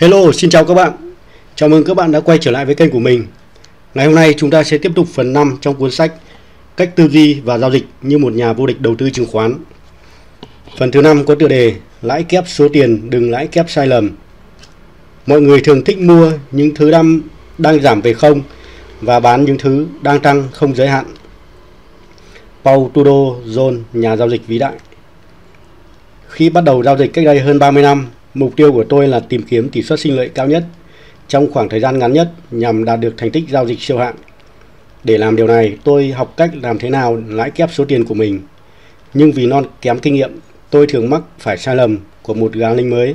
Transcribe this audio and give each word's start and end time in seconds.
Hello, 0.00 0.32
xin 0.32 0.50
chào 0.50 0.64
các 0.64 0.74
bạn. 0.74 0.92
Chào 1.54 1.68
mừng 1.68 1.84
các 1.84 1.94
bạn 1.94 2.12
đã 2.12 2.20
quay 2.20 2.38
trở 2.38 2.50
lại 2.50 2.66
với 2.66 2.74
kênh 2.74 2.90
của 2.90 2.98
mình. 2.98 3.26
Ngày 3.94 4.06
hôm 4.06 4.14
nay 4.14 4.34
chúng 4.36 4.50
ta 4.50 4.64
sẽ 4.64 4.78
tiếp 4.78 4.92
tục 4.94 5.06
phần 5.14 5.32
5 5.32 5.58
trong 5.60 5.74
cuốn 5.74 5.90
sách 5.90 6.12
Cách 6.76 6.90
tư 6.96 7.08
duy 7.08 7.40
và 7.40 7.58
giao 7.58 7.70
dịch 7.70 7.84
như 8.02 8.18
một 8.18 8.32
nhà 8.32 8.52
vô 8.52 8.66
địch 8.66 8.80
đầu 8.80 8.94
tư 8.94 9.10
chứng 9.10 9.26
khoán. 9.26 9.54
Phần 10.78 10.90
thứ 10.90 11.02
5 11.02 11.24
có 11.24 11.34
tựa 11.34 11.48
đề 11.48 11.74
Lãi 12.02 12.22
kép 12.22 12.44
số 12.48 12.68
tiền 12.68 13.10
đừng 13.10 13.30
lãi 13.30 13.46
kép 13.46 13.70
sai 13.70 13.86
lầm. 13.86 14.10
Mọi 15.26 15.40
người 15.40 15.60
thường 15.60 15.84
thích 15.84 15.98
mua 15.98 16.32
những 16.50 16.74
thứ 16.74 16.90
đang, 16.90 17.20
đang 17.58 17.80
giảm 17.80 18.00
về 18.00 18.14
không 18.14 18.42
và 19.00 19.20
bán 19.20 19.44
những 19.44 19.58
thứ 19.58 19.86
đang 20.02 20.20
tăng 20.20 20.48
không 20.52 20.74
giới 20.74 20.88
hạn. 20.88 21.04
Paul 22.64 22.88
Tudor 22.94 23.36
Jones, 23.46 23.80
nhà 23.92 24.16
giao 24.16 24.30
dịch 24.30 24.46
vĩ 24.46 24.58
đại. 24.58 24.74
Khi 26.28 26.50
bắt 26.50 26.64
đầu 26.64 26.82
giao 26.82 26.98
dịch 26.98 27.12
cách 27.12 27.24
đây 27.24 27.40
hơn 27.40 27.58
30 27.58 27.82
năm, 27.82 28.06
Mục 28.38 28.56
tiêu 28.56 28.72
của 28.72 28.84
tôi 28.84 29.08
là 29.08 29.20
tìm 29.20 29.42
kiếm 29.42 29.68
tỷ 29.68 29.82
suất 29.82 30.00
sinh 30.00 30.16
lợi 30.16 30.28
cao 30.34 30.46
nhất 30.46 30.64
trong 31.28 31.52
khoảng 31.52 31.68
thời 31.68 31.80
gian 31.80 31.98
ngắn 31.98 32.12
nhất 32.12 32.30
nhằm 32.50 32.84
đạt 32.84 33.00
được 33.00 33.14
thành 33.16 33.30
tích 33.30 33.44
giao 33.48 33.66
dịch 33.66 33.80
siêu 33.80 33.98
hạng. 33.98 34.14
Để 35.04 35.18
làm 35.18 35.36
điều 35.36 35.46
này, 35.46 35.76
tôi 35.84 36.08
học 36.08 36.34
cách 36.36 36.50
làm 36.62 36.78
thế 36.78 36.90
nào 36.90 37.22
lãi 37.28 37.50
kép 37.50 37.70
số 37.72 37.84
tiền 37.84 38.04
của 38.04 38.14
mình. 38.14 38.40
Nhưng 39.14 39.32
vì 39.32 39.46
non 39.46 39.64
kém 39.82 39.98
kinh 39.98 40.14
nghiệm, 40.14 40.30
tôi 40.70 40.86
thường 40.86 41.10
mắc 41.10 41.22
phải 41.38 41.58
sai 41.58 41.76
lầm 41.76 41.98
của 42.22 42.34
một 42.34 42.52
gã 42.52 42.72
linh 42.72 42.90
mới. 42.90 43.14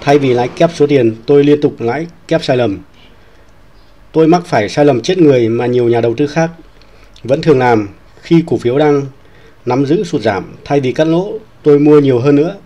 Thay 0.00 0.18
vì 0.18 0.34
lãi 0.34 0.48
kép 0.48 0.70
số 0.74 0.86
tiền, 0.86 1.16
tôi 1.26 1.44
liên 1.44 1.60
tục 1.60 1.80
lãi 1.80 2.06
kép 2.28 2.44
sai 2.44 2.56
lầm. 2.56 2.78
Tôi 4.12 4.26
mắc 4.26 4.42
phải 4.46 4.68
sai 4.68 4.84
lầm 4.84 5.00
chết 5.00 5.18
người 5.18 5.48
mà 5.48 5.66
nhiều 5.66 5.88
nhà 5.88 6.00
đầu 6.00 6.14
tư 6.16 6.26
khác 6.26 6.50
vẫn 7.24 7.42
thường 7.42 7.58
làm 7.58 7.88
khi 8.22 8.42
cổ 8.46 8.56
phiếu 8.56 8.78
đang 8.78 9.02
nắm 9.66 9.86
giữ 9.86 10.04
sụt 10.04 10.22
giảm. 10.22 10.44
Thay 10.64 10.80
vì 10.80 10.92
cắt 10.92 11.04
lỗ, 11.04 11.32
tôi 11.62 11.78
mua 11.78 12.00
nhiều 12.00 12.18
hơn 12.18 12.36
nữa 12.36 12.56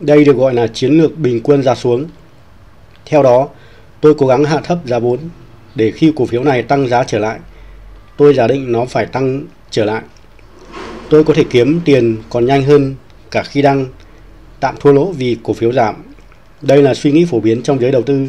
đây 0.00 0.24
được 0.24 0.36
gọi 0.36 0.54
là 0.54 0.66
chiến 0.66 0.98
lược 0.98 1.18
bình 1.18 1.40
quân 1.44 1.62
giá 1.62 1.74
xuống. 1.74 2.06
Theo 3.06 3.22
đó, 3.22 3.48
tôi 4.00 4.14
cố 4.18 4.26
gắng 4.26 4.44
hạ 4.44 4.60
thấp 4.64 4.78
giá 4.84 4.98
vốn 4.98 5.18
để 5.74 5.90
khi 5.90 6.12
cổ 6.16 6.26
phiếu 6.26 6.44
này 6.44 6.62
tăng 6.62 6.88
giá 6.88 7.04
trở 7.04 7.18
lại, 7.18 7.38
tôi 8.16 8.34
giả 8.34 8.46
định 8.46 8.72
nó 8.72 8.84
phải 8.84 9.06
tăng 9.06 9.44
trở 9.70 9.84
lại. 9.84 10.02
Tôi 11.10 11.24
có 11.24 11.34
thể 11.34 11.44
kiếm 11.50 11.80
tiền 11.84 12.16
còn 12.30 12.46
nhanh 12.46 12.62
hơn 12.62 12.94
cả 13.30 13.42
khi 13.42 13.62
đang 13.62 13.86
tạm 14.60 14.74
thua 14.80 14.92
lỗ 14.92 15.12
vì 15.12 15.36
cổ 15.42 15.52
phiếu 15.52 15.72
giảm. 15.72 15.94
Đây 16.62 16.82
là 16.82 16.94
suy 16.94 17.12
nghĩ 17.12 17.24
phổ 17.24 17.40
biến 17.40 17.62
trong 17.62 17.80
giới 17.80 17.90
đầu 17.90 18.02
tư. 18.02 18.28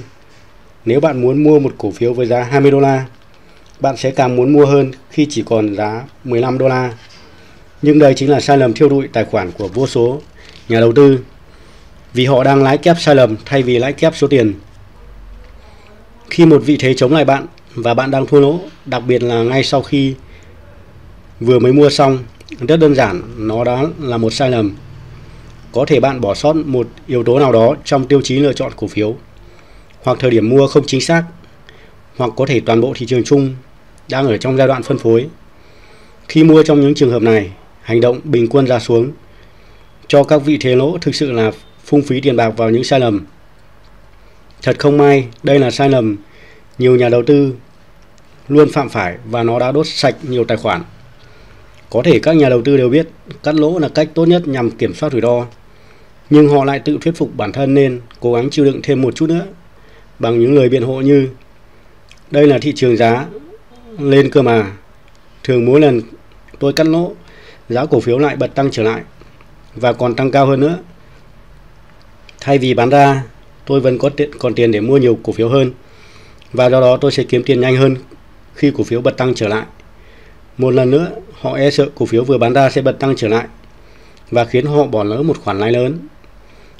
Nếu 0.85 0.99
bạn 0.99 1.21
muốn 1.21 1.43
mua 1.43 1.59
một 1.59 1.73
cổ 1.77 1.91
phiếu 1.91 2.13
với 2.13 2.25
giá 2.25 2.43
20 2.43 2.71
đô 2.71 2.79
la, 2.79 3.05
bạn 3.79 3.97
sẽ 3.97 4.11
càng 4.11 4.35
muốn 4.35 4.53
mua 4.53 4.65
hơn 4.65 4.91
khi 5.09 5.27
chỉ 5.29 5.43
còn 5.45 5.75
giá 5.75 6.03
15 6.23 6.57
đô 6.57 6.67
la. 6.67 6.93
Nhưng 7.81 7.99
đây 7.99 8.13
chính 8.13 8.29
là 8.29 8.39
sai 8.39 8.57
lầm 8.57 8.73
thiêu 8.73 8.89
đụi 8.89 9.07
tài 9.07 9.25
khoản 9.25 9.51
của 9.51 9.67
vô 9.67 9.87
số 9.87 10.21
nhà 10.69 10.79
đầu 10.79 10.93
tư 10.93 11.19
vì 12.15 12.25
họ 12.25 12.43
đang 12.43 12.63
lãi 12.63 12.77
kép 12.77 12.95
sai 12.99 13.15
lầm 13.15 13.35
thay 13.45 13.63
vì 13.63 13.79
lãi 13.79 13.93
kép 13.93 14.15
số 14.15 14.27
tiền. 14.27 14.53
Khi 16.29 16.45
một 16.45 16.61
vị 16.65 16.77
thế 16.79 16.93
chống 16.93 17.13
lại 17.13 17.25
bạn 17.25 17.45
và 17.75 17.93
bạn 17.93 18.11
đang 18.11 18.25
thua 18.25 18.39
lỗ, 18.39 18.59
đặc 18.85 19.03
biệt 19.07 19.23
là 19.23 19.43
ngay 19.43 19.63
sau 19.63 19.81
khi 19.81 20.15
vừa 21.39 21.59
mới 21.59 21.73
mua 21.73 21.89
xong, 21.89 22.19
rất 22.67 22.77
đơn 22.77 22.95
giản, 22.95 23.21
nó 23.37 23.63
đã 23.63 23.83
là 23.99 24.17
một 24.17 24.33
sai 24.33 24.49
lầm. 24.49 24.75
Có 25.71 25.85
thể 25.85 25.99
bạn 25.99 26.21
bỏ 26.21 26.33
sót 26.33 26.55
một 26.55 26.87
yếu 27.07 27.23
tố 27.23 27.39
nào 27.39 27.51
đó 27.51 27.75
trong 27.85 28.07
tiêu 28.07 28.21
chí 28.21 28.39
lựa 28.39 28.53
chọn 28.53 28.71
cổ 28.75 28.87
phiếu, 28.87 29.15
hoặc 30.03 30.17
thời 30.19 30.31
điểm 30.31 30.49
mua 30.49 30.67
không 30.67 30.83
chính 30.87 31.01
xác, 31.01 31.23
hoặc 32.17 32.31
có 32.35 32.45
thể 32.45 32.59
toàn 32.59 32.81
bộ 32.81 32.93
thị 32.95 33.05
trường 33.05 33.23
chung 33.23 33.55
đang 34.09 34.27
ở 34.27 34.37
trong 34.37 34.57
giai 34.57 34.67
đoạn 34.67 34.83
phân 34.83 34.97
phối. 34.97 35.27
Khi 36.27 36.43
mua 36.43 36.63
trong 36.63 36.81
những 36.81 36.95
trường 36.95 37.11
hợp 37.11 37.21
này, 37.21 37.49
hành 37.81 38.01
động 38.01 38.19
bình 38.23 38.47
quân 38.49 38.65
ra 38.65 38.79
xuống 38.79 39.11
cho 40.07 40.23
các 40.23 40.37
vị 40.37 40.57
thế 40.61 40.75
lỗ 40.75 40.97
thực 41.01 41.15
sự 41.15 41.31
là 41.31 41.51
phung 41.85 42.01
phí 42.01 42.21
tiền 42.21 42.35
bạc 42.35 42.49
vào 42.57 42.69
những 42.69 42.83
sai 42.83 42.99
lầm. 42.99 43.25
Thật 44.61 44.79
không 44.79 44.97
may, 44.97 45.27
đây 45.43 45.59
là 45.59 45.71
sai 45.71 45.89
lầm 45.89 46.15
nhiều 46.77 46.95
nhà 46.95 47.09
đầu 47.09 47.23
tư 47.23 47.53
luôn 48.47 48.69
phạm 48.69 48.89
phải 48.89 49.17
và 49.25 49.43
nó 49.43 49.59
đã 49.59 49.71
đốt 49.71 49.87
sạch 49.87 50.15
nhiều 50.21 50.45
tài 50.45 50.57
khoản. 50.57 50.81
Có 51.89 52.01
thể 52.03 52.19
các 52.19 52.35
nhà 52.35 52.49
đầu 52.49 52.61
tư 52.61 52.77
đều 52.77 52.89
biết 52.89 53.07
cắt 53.43 53.55
lỗ 53.55 53.79
là 53.79 53.89
cách 53.89 54.09
tốt 54.13 54.25
nhất 54.25 54.47
nhằm 54.47 54.71
kiểm 54.71 54.93
soát 54.93 55.11
rủi 55.11 55.21
ro, 55.21 55.45
nhưng 56.29 56.47
họ 56.47 56.63
lại 56.63 56.79
tự 56.79 56.97
thuyết 57.01 57.15
phục 57.17 57.35
bản 57.35 57.51
thân 57.51 57.73
nên 57.73 58.01
cố 58.19 58.33
gắng 58.33 58.49
chịu 58.49 58.65
đựng 58.65 58.79
thêm 58.83 59.01
một 59.01 59.15
chút 59.15 59.29
nữa 59.29 59.45
bằng 60.19 60.39
những 60.39 60.55
lời 60.55 60.69
biện 60.69 60.83
hộ 60.83 61.01
như 61.01 61.29
đây 62.31 62.47
là 62.47 62.59
thị 62.59 62.73
trường 62.75 62.97
giá 62.97 63.25
lên 63.99 64.29
cơ 64.29 64.41
mà. 64.41 64.71
Thường 65.43 65.65
mỗi 65.65 65.79
lần 65.79 66.01
tôi 66.59 66.73
cắt 66.73 66.87
lỗ, 66.87 67.11
giá 67.69 67.85
cổ 67.85 67.99
phiếu 67.99 68.17
lại 68.17 68.35
bật 68.35 68.55
tăng 68.55 68.71
trở 68.71 68.83
lại 68.83 69.01
và 69.75 69.93
còn 69.93 70.15
tăng 70.15 70.31
cao 70.31 70.45
hơn 70.45 70.59
nữa. 70.59 70.77
Thay 72.45 72.57
vì 72.57 72.73
bán 72.73 72.89
ra, 72.89 73.23
tôi 73.65 73.79
vẫn 73.79 73.97
có 73.97 74.09
tiền, 74.09 74.29
còn 74.39 74.55
tiền 74.55 74.71
để 74.71 74.79
mua 74.79 74.97
nhiều 74.97 75.19
cổ 75.23 75.33
phiếu 75.33 75.49
hơn 75.49 75.71
và 76.53 76.69
do 76.69 76.81
đó 76.81 76.97
tôi 76.97 77.11
sẽ 77.11 77.23
kiếm 77.23 77.43
tiền 77.43 77.59
nhanh 77.59 77.75
hơn 77.75 77.95
khi 78.55 78.71
cổ 78.77 78.83
phiếu 78.83 79.01
bật 79.01 79.17
tăng 79.17 79.33
trở 79.35 79.47
lại. 79.47 79.65
Một 80.57 80.71
lần 80.71 80.91
nữa, 80.91 81.11
họ 81.33 81.55
e 81.55 81.71
sợ 81.71 81.89
cổ 81.95 82.05
phiếu 82.05 82.23
vừa 82.23 82.37
bán 82.37 82.53
ra 82.53 82.69
sẽ 82.69 82.81
bật 82.81 82.99
tăng 82.99 83.15
trở 83.15 83.27
lại 83.27 83.47
và 84.31 84.45
khiến 84.45 84.65
họ 84.65 84.85
bỏ 84.85 85.03
lỡ 85.03 85.23
một 85.23 85.37
khoản 85.43 85.59
lãi 85.59 85.71
lớn. 85.71 85.99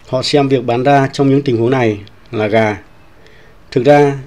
Họ 0.08 0.22
xem 0.24 0.48
việc 0.48 0.66
bán 0.66 0.84
ra 0.84 1.09
trong 1.14 1.30
những 1.30 1.42
tình 1.42 1.58
huống 1.58 1.70
này 1.70 2.00
là 2.31 2.48
gà. 2.48 2.81
Thực 3.72 3.86
ra, 3.86 4.20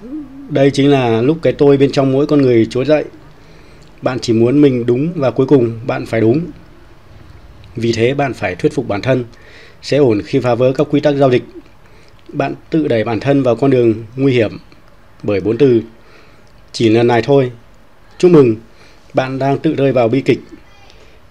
đây 0.48 0.70
chính 0.70 0.90
là 0.90 1.22
lúc 1.22 1.38
cái 1.42 1.52
tôi 1.52 1.76
bên 1.76 1.92
trong 1.92 2.12
mỗi 2.12 2.26
con 2.26 2.42
người 2.42 2.66
trỗi 2.70 2.84
dậy. 2.84 3.04
Bạn 4.02 4.18
chỉ 4.18 4.32
muốn 4.32 4.60
mình 4.60 4.86
đúng 4.86 5.12
và 5.14 5.30
cuối 5.30 5.46
cùng 5.46 5.80
bạn 5.86 6.06
phải 6.06 6.20
đúng. 6.20 6.40
Vì 7.76 7.92
thế 7.92 8.14
bạn 8.14 8.34
phải 8.34 8.54
thuyết 8.54 8.74
phục 8.74 8.88
bản 8.88 9.02
thân 9.02 9.24
sẽ 9.82 9.96
ổn 9.96 10.22
khi 10.24 10.40
phá 10.40 10.54
vỡ 10.54 10.72
các 10.72 10.86
quy 10.90 11.00
tắc 11.00 11.14
giao 11.14 11.30
dịch. 11.30 11.42
Bạn 12.32 12.54
tự 12.70 12.88
đẩy 12.88 13.04
bản 13.04 13.20
thân 13.20 13.42
vào 13.42 13.56
con 13.56 13.70
đường 13.70 13.94
nguy 14.16 14.32
hiểm 14.32 14.58
bởi 15.22 15.40
bốn 15.40 15.58
từ 15.58 15.82
chỉ 16.72 16.88
lần 16.88 17.06
này 17.06 17.22
thôi. 17.22 17.52
Chúc 18.18 18.30
mừng, 18.30 18.56
bạn 19.14 19.38
đang 19.38 19.58
tự 19.58 19.74
rơi 19.74 19.92
vào 19.92 20.08
bi 20.08 20.20
kịch. 20.20 20.40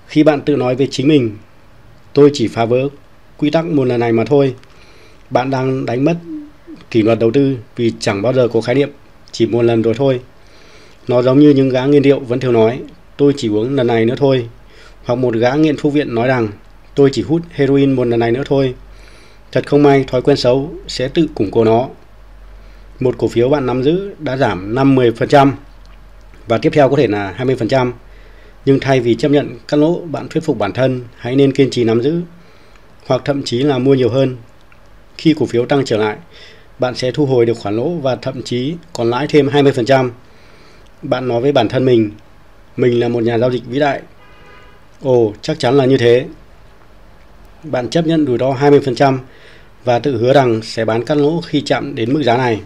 Khi 0.08 0.24
bạn 0.24 0.42
tự 0.42 0.56
nói 0.56 0.76
với 0.76 0.88
chính 0.92 1.08
mình, 1.08 1.38
tôi 2.14 2.30
chỉ 2.34 2.48
phá 2.48 2.66
vỡ 2.66 2.90
quy 3.38 3.50
tắc 3.50 3.66
một 3.66 3.84
lần 3.84 4.00
này 4.00 4.12
mà 4.12 4.26
thôi. 4.26 4.56
Bạn 5.30 5.50
đang 5.50 5.86
đánh 5.86 6.06
mất 6.06 6.18
kỷ 6.92 7.02
luật 7.02 7.20
đầu 7.20 7.32
tư 7.32 7.58
vì 7.76 7.94
chẳng 8.00 8.22
bao 8.22 8.34
giờ 8.34 8.48
có 8.48 8.62
khái 8.62 8.76
niệm 8.76 8.90
chỉ 9.32 9.46
một 9.46 9.62
lần 9.62 9.82
rồi 9.82 9.94
thôi. 9.94 10.20
Nó 11.08 11.22
giống 11.22 11.40
như 11.40 11.50
những 11.50 11.70
gã 11.70 11.86
nghiên 11.86 12.04
rượu 12.04 12.20
vẫn 12.20 12.40
thường 12.40 12.54
nói, 12.54 12.80
tôi 13.18 13.34
chỉ 13.38 13.50
uống 13.50 13.76
lần 13.76 13.88
này 13.88 14.06
nữa 14.06 14.16
thôi. 14.18 14.50
Hoặc 15.06 15.16
một 15.16 15.36
gã 15.36 15.54
nghiện 15.54 15.76
thuốc 15.78 15.94
viện 15.94 16.16
nói 16.16 16.28
rằng, 16.28 16.48
tôi 16.98 17.10
chỉ 17.14 17.22
hút 17.22 17.42
heroin 17.52 17.92
một 17.94 18.08
lần 18.08 18.20
này 18.20 18.32
nữa 18.32 18.44
thôi. 18.46 18.76
Thật 19.52 19.68
không 19.68 19.84
may, 19.84 20.04
thói 20.08 20.22
quen 20.22 20.38
xấu 20.38 20.72
sẽ 20.88 21.08
tự 21.08 21.28
củng 21.36 21.52
cố 21.52 21.64
nó. 21.64 21.88
Một 23.00 23.16
cổ 23.18 23.28
phiếu 23.28 23.50
bạn 23.50 23.66
nắm 23.66 23.84
giữ 23.84 24.14
đã 24.20 24.38
giảm 24.38 24.76
50% 24.76 25.52
và 26.48 26.58
tiếp 26.58 26.70
theo 26.74 26.90
có 26.90 26.98
thể 26.98 27.08
là 27.08 27.36
20%. 27.38 27.92
Nhưng 28.66 28.80
thay 28.80 29.00
vì 29.00 29.16
chấp 29.16 29.30
nhận 29.30 29.60
các 29.68 29.78
lỗ, 29.78 30.02
bạn 30.06 30.28
thuyết 30.30 30.44
phục 30.44 30.58
bản 30.58 30.74
thân 30.74 31.04
hãy 31.18 31.36
nên 31.36 31.52
kiên 31.52 31.70
trì 31.70 31.84
nắm 31.84 32.02
giữ 32.02 32.22
hoặc 33.06 33.22
thậm 33.26 33.44
chí 33.44 33.64
là 33.64 33.78
mua 33.78 33.94
nhiều 33.94 34.10
hơn. 34.10 34.38
Khi 35.18 35.36
cổ 35.40 35.46
phiếu 35.46 35.66
tăng 35.66 35.86
trở 35.86 35.98
lại, 35.98 36.18
bạn 36.80 36.96
sẽ 36.96 37.12
thu 37.12 37.26
hồi 37.26 37.46
được 37.46 37.58
khoản 37.58 37.76
lỗ 37.76 37.90
và 37.90 38.16
thậm 38.16 38.44
chí 38.44 38.76
còn 38.94 39.10
lãi 39.10 39.28
thêm 39.30 39.48
20%. 39.48 40.10
Bạn 41.02 41.28
nói 41.28 41.42
với 41.42 41.52
bản 41.52 41.70
thân 41.70 41.86
mình, 41.86 42.12
mình 42.78 43.00
là 43.00 43.08
một 43.08 43.24
nhà 43.24 43.38
giao 43.38 43.52
dịch 43.52 43.66
vĩ 43.66 43.80
đại. 43.80 44.02
Ồ, 45.02 45.34
chắc 45.42 45.60
chắn 45.60 45.78
là 45.78 45.86
như 45.86 45.98
thế 45.98 46.26
bạn 47.64 47.90
chấp 47.90 48.08
nhận 48.08 48.26
rủi 48.26 48.38
ro 48.38 48.52
20% 48.52 49.18
và 49.84 50.00
tự 50.00 50.18
hứa 50.18 50.34
rằng 50.34 50.62
sẽ 50.64 50.86
bán 50.86 51.06
cắt 51.06 51.18
lỗ 51.18 51.42
khi 51.42 51.62
chạm 51.62 51.96
đến 51.96 52.14
mức 52.14 52.24
giá 52.24 52.38
này 52.38 52.62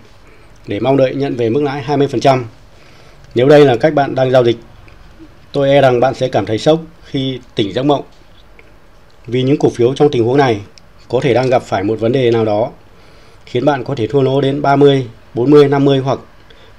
để 0.68 0.79
mong 0.79 0.97
đợi 0.97 1.16
nhận 1.16 1.35
về 1.35 1.50
mức 1.50 1.63
lãi 1.63 1.84
20%. 1.88 2.44
Nếu 3.35 3.50
đây 3.50 3.66
là 3.66 3.75
cách 3.75 3.94
bạn 3.94 4.16
đang 4.16 4.31
giao 4.31 4.44
dịch, 4.44 4.57
tôi 5.51 5.69
e 5.69 5.81
rằng 5.81 6.00
bạn 6.00 6.13
sẽ 6.13 6.28
cảm 6.28 6.46
thấy 6.46 6.57
sốc 6.57 6.81
khi 7.06 7.40
tỉnh 7.56 7.74
giấc 7.74 7.84
mộng. 7.84 8.03
Vì 9.28 9.44
những 9.44 9.57
cổ 9.57 9.69
phiếu 9.69 9.96
trong 9.96 10.12
tình 10.12 10.24
huống 10.24 10.38
này 10.38 10.62
có 11.07 11.19
thể 11.24 11.34
đang 11.34 11.50
gặp 11.50 11.63
phải 11.63 11.84
một 11.84 12.00
vấn 12.00 12.12
đề 12.12 12.31
nào 12.31 12.46
đó 12.46 12.72
khiến 13.46 13.66
bạn 13.66 13.84
có 13.84 13.96
thể 13.96 14.07
thua 14.07 14.22
lỗ 14.22 14.41
đến 14.41 14.62
30, 14.62 15.07
40, 15.33 15.68
50 15.68 16.00
hoặc 16.00 16.19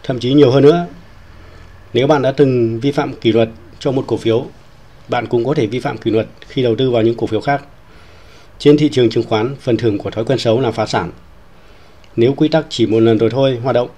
thậm 0.02 0.18
chí 0.18 0.34
nhiều 0.34 0.50
hơn 0.50 0.62
nữa. 0.62 0.86
Nếu 1.92 2.06
bạn 2.06 2.22
đã 2.22 2.32
từng 2.32 2.80
vi 2.80 2.92
phạm 2.92 3.14
kỷ 3.14 3.32
luật 3.32 3.48
cho 3.78 3.92
một 3.92 4.04
cổ 4.06 4.16
phiếu, 4.16 4.46
bạn 5.08 5.26
cũng 5.26 5.44
có 5.44 5.54
thể 5.54 5.66
vi 5.66 5.80
phạm 5.80 5.98
kỷ 5.98 6.10
luật 6.10 6.26
khi 6.48 6.62
đầu 6.62 6.76
tư 6.76 6.90
vào 6.90 7.02
những 7.02 7.16
cổ 7.16 7.26
phiếu 7.26 7.40
khác. 7.40 7.62
Trên 8.62 8.76
thị 8.76 8.88
trường 8.92 9.10
chứng 9.10 9.24
khoán, 9.24 9.56
phần 9.60 9.76
thưởng 9.76 9.98
của 9.98 10.10
thói 10.10 10.24
quen 10.24 10.38
xấu 10.38 10.60
là 10.60 10.70
phá 10.70 10.86
sản. 10.86 11.10
Nếu 12.16 12.32
quy 12.32 12.48
tắc 12.48 12.66
chỉ 12.68 12.86
một 12.86 13.00
lần 13.00 13.18
rồi 13.18 13.30
thôi 13.30 13.58
hoạt 13.62 13.74
động 13.74 13.88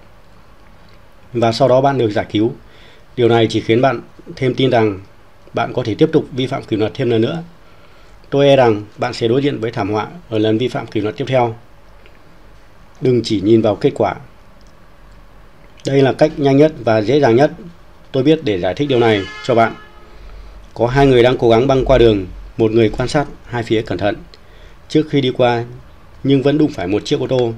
và 1.32 1.52
sau 1.52 1.68
đó 1.68 1.80
bạn 1.80 1.98
được 1.98 2.10
giải 2.10 2.26
cứu, 2.32 2.52
điều 3.16 3.28
này 3.28 3.46
chỉ 3.50 3.60
khiến 3.60 3.80
bạn 3.80 4.00
thêm 4.36 4.54
tin 4.54 4.70
rằng 4.70 5.00
bạn 5.54 5.72
có 5.72 5.82
thể 5.82 5.94
tiếp 5.94 6.08
tục 6.12 6.24
vi 6.32 6.46
phạm 6.46 6.62
kỷ 6.62 6.76
luật 6.76 6.94
thêm 6.94 7.10
lần 7.10 7.20
nữa. 7.20 7.42
Tôi 8.30 8.48
e 8.48 8.56
rằng 8.56 8.82
bạn 8.98 9.12
sẽ 9.12 9.28
đối 9.28 9.42
diện 9.42 9.60
với 9.60 9.70
thảm 9.70 9.90
họa 9.90 10.06
ở 10.30 10.38
lần 10.38 10.58
vi 10.58 10.68
phạm 10.68 10.86
kỷ 10.86 11.00
luật 11.00 11.16
tiếp 11.16 11.24
theo. 11.28 11.54
Đừng 13.00 13.22
chỉ 13.24 13.40
nhìn 13.40 13.62
vào 13.62 13.76
kết 13.76 13.92
quả. 13.94 14.14
Đây 15.86 16.02
là 16.02 16.12
cách 16.12 16.32
nhanh 16.36 16.56
nhất 16.56 16.72
và 16.84 17.02
dễ 17.02 17.20
dàng 17.20 17.36
nhất 17.36 17.50
tôi 18.12 18.22
biết 18.22 18.40
để 18.44 18.58
giải 18.58 18.74
thích 18.74 18.88
điều 18.88 18.98
này 18.98 19.24
cho 19.44 19.54
bạn. 19.54 19.74
Có 20.74 20.86
hai 20.86 21.06
người 21.06 21.22
đang 21.22 21.38
cố 21.38 21.50
gắng 21.50 21.66
băng 21.66 21.84
qua 21.84 21.98
đường, 21.98 22.26
một 22.56 22.70
người 22.70 22.88
quan 22.88 23.08
sát 23.08 23.26
hai 23.46 23.62
phía 23.62 23.82
cẩn 23.82 23.98
thận 23.98 24.16
trước 24.94 25.06
khi 25.10 25.20
đi 25.20 25.30
qua 25.30 25.64
nhưng 26.24 26.42
vẫn 26.42 26.58
đụng 26.58 26.70
phải 26.70 26.86
một 26.86 27.04
chiếc 27.04 27.20
ô 27.20 27.26
tô. 27.26 27.52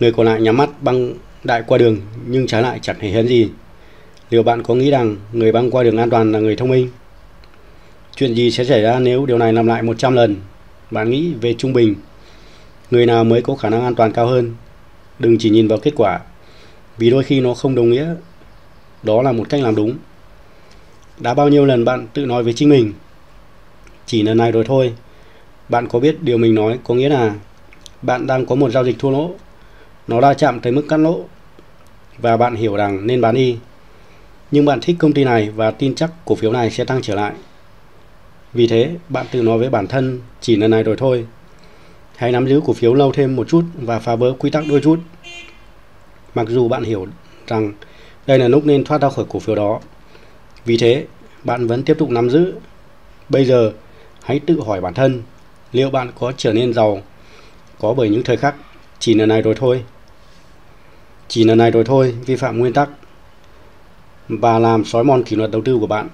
Người 0.00 0.12
còn 0.12 0.26
lại 0.26 0.40
nhắm 0.40 0.56
mắt 0.56 0.82
băng 0.82 1.14
đại 1.44 1.62
qua 1.66 1.78
đường 1.78 2.00
nhưng 2.26 2.46
trái 2.46 2.62
lại 2.62 2.78
chẳng 2.82 3.00
hề 3.00 3.10
hấn 3.10 3.28
gì. 3.28 3.48
Liệu 4.30 4.42
bạn 4.42 4.62
có 4.62 4.74
nghĩ 4.74 4.90
rằng 4.90 5.16
người 5.32 5.52
băng 5.52 5.70
qua 5.70 5.82
đường 5.82 5.96
an 5.96 6.10
toàn 6.10 6.32
là 6.32 6.38
người 6.38 6.56
thông 6.56 6.68
minh? 6.68 6.90
Chuyện 8.16 8.34
gì 8.34 8.50
sẽ 8.50 8.64
xảy 8.64 8.82
ra 8.82 8.98
nếu 8.98 9.26
điều 9.26 9.38
này 9.38 9.52
làm 9.52 9.66
lại 9.66 9.82
100 9.82 10.14
lần? 10.14 10.36
Bạn 10.90 11.10
nghĩ 11.10 11.32
về 11.40 11.54
trung 11.54 11.72
bình, 11.72 11.94
người 12.90 13.06
nào 13.06 13.24
mới 13.24 13.42
có 13.42 13.56
khả 13.56 13.70
năng 13.70 13.84
an 13.84 13.94
toàn 13.94 14.12
cao 14.12 14.26
hơn? 14.26 14.54
Đừng 15.18 15.38
chỉ 15.38 15.50
nhìn 15.50 15.68
vào 15.68 15.78
kết 15.78 15.92
quả, 15.96 16.20
vì 16.98 17.10
đôi 17.10 17.24
khi 17.24 17.40
nó 17.40 17.54
không 17.54 17.74
đồng 17.74 17.90
nghĩa 17.90 18.14
đó 19.02 19.22
là 19.22 19.32
một 19.32 19.48
cách 19.48 19.60
làm 19.60 19.74
đúng. 19.74 19.96
Đã 21.18 21.34
bao 21.34 21.48
nhiêu 21.48 21.64
lần 21.64 21.84
bạn 21.84 22.06
tự 22.14 22.26
nói 22.26 22.42
với 22.42 22.52
chính 22.52 22.68
mình, 22.68 22.92
chỉ 24.06 24.22
lần 24.22 24.38
này 24.38 24.52
rồi 24.52 24.64
thôi, 24.64 24.94
bạn 25.68 25.88
có 25.88 25.98
biết 25.98 26.22
điều 26.22 26.38
mình 26.38 26.54
nói 26.54 26.78
có 26.84 26.94
nghĩa 26.94 27.08
là 27.08 27.34
bạn 28.02 28.26
đang 28.26 28.46
có 28.46 28.54
một 28.54 28.70
giao 28.70 28.84
dịch 28.84 28.98
thua 28.98 29.10
lỗ, 29.10 29.30
nó 30.08 30.20
đã 30.20 30.34
chạm 30.34 30.60
tới 30.60 30.72
mức 30.72 30.84
cắt 30.88 30.96
lỗ 30.96 31.24
và 32.18 32.36
bạn 32.36 32.54
hiểu 32.54 32.76
rằng 32.76 33.06
nên 33.06 33.20
bán 33.20 33.34
đi. 33.34 33.58
Nhưng 34.50 34.64
bạn 34.64 34.80
thích 34.82 34.96
công 34.98 35.12
ty 35.12 35.24
này 35.24 35.50
và 35.50 35.70
tin 35.70 35.94
chắc 35.94 36.10
cổ 36.24 36.34
phiếu 36.34 36.52
này 36.52 36.70
sẽ 36.70 36.84
tăng 36.84 37.02
trở 37.02 37.14
lại. 37.14 37.32
Vì 38.52 38.66
thế, 38.66 38.90
bạn 39.08 39.26
tự 39.32 39.42
nói 39.42 39.58
với 39.58 39.70
bản 39.70 39.86
thân 39.86 40.20
chỉ 40.40 40.56
lần 40.56 40.70
này 40.70 40.82
rồi 40.82 40.96
thôi. 40.98 41.26
Hãy 42.16 42.32
nắm 42.32 42.46
giữ 42.46 42.60
cổ 42.66 42.72
phiếu 42.72 42.94
lâu 42.94 43.12
thêm 43.12 43.36
một 43.36 43.48
chút 43.48 43.64
và 43.74 43.98
phá 43.98 44.16
vỡ 44.16 44.32
quy 44.38 44.50
tắc 44.50 44.64
đôi 44.68 44.80
chút. 44.80 45.00
Mặc 46.34 46.46
dù 46.48 46.68
bạn 46.68 46.82
hiểu 46.82 47.06
rằng 47.46 47.72
đây 48.26 48.38
là 48.38 48.48
lúc 48.48 48.66
nên 48.66 48.84
thoát 48.84 49.00
ra 49.00 49.08
khỏi 49.08 49.24
cổ 49.28 49.38
phiếu 49.38 49.54
đó. 49.54 49.80
Vì 50.64 50.76
thế, 50.76 51.06
bạn 51.44 51.66
vẫn 51.66 51.82
tiếp 51.82 51.96
tục 51.98 52.10
nắm 52.10 52.30
giữ. 52.30 52.54
Bây 53.28 53.44
giờ, 53.44 53.72
hãy 54.22 54.40
tự 54.40 54.60
hỏi 54.66 54.80
bản 54.80 54.94
thân, 54.94 55.22
liệu 55.74 55.90
bạn 55.90 56.10
có 56.20 56.32
trở 56.36 56.52
nên 56.52 56.74
giàu 56.74 57.02
có 57.78 57.94
bởi 57.94 58.08
những 58.08 58.22
thời 58.22 58.36
khắc 58.36 58.54
chỉ 58.98 59.14
lần 59.14 59.28
này 59.28 59.42
rồi 59.42 59.54
thôi. 59.54 59.84
Chỉ 61.28 61.44
lần 61.44 61.58
này 61.58 61.70
rồi 61.70 61.84
thôi, 61.84 62.14
vi 62.26 62.36
phạm 62.36 62.58
nguyên 62.58 62.72
tắc 62.72 62.88
và 64.28 64.58
làm 64.58 64.84
xói 64.84 65.04
mòn 65.04 65.22
kỷ 65.22 65.36
luật 65.36 65.50
đầu 65.50 65.62
tư 65.64 65.78
của 65.80 65.86
bạn. 65.86 66.08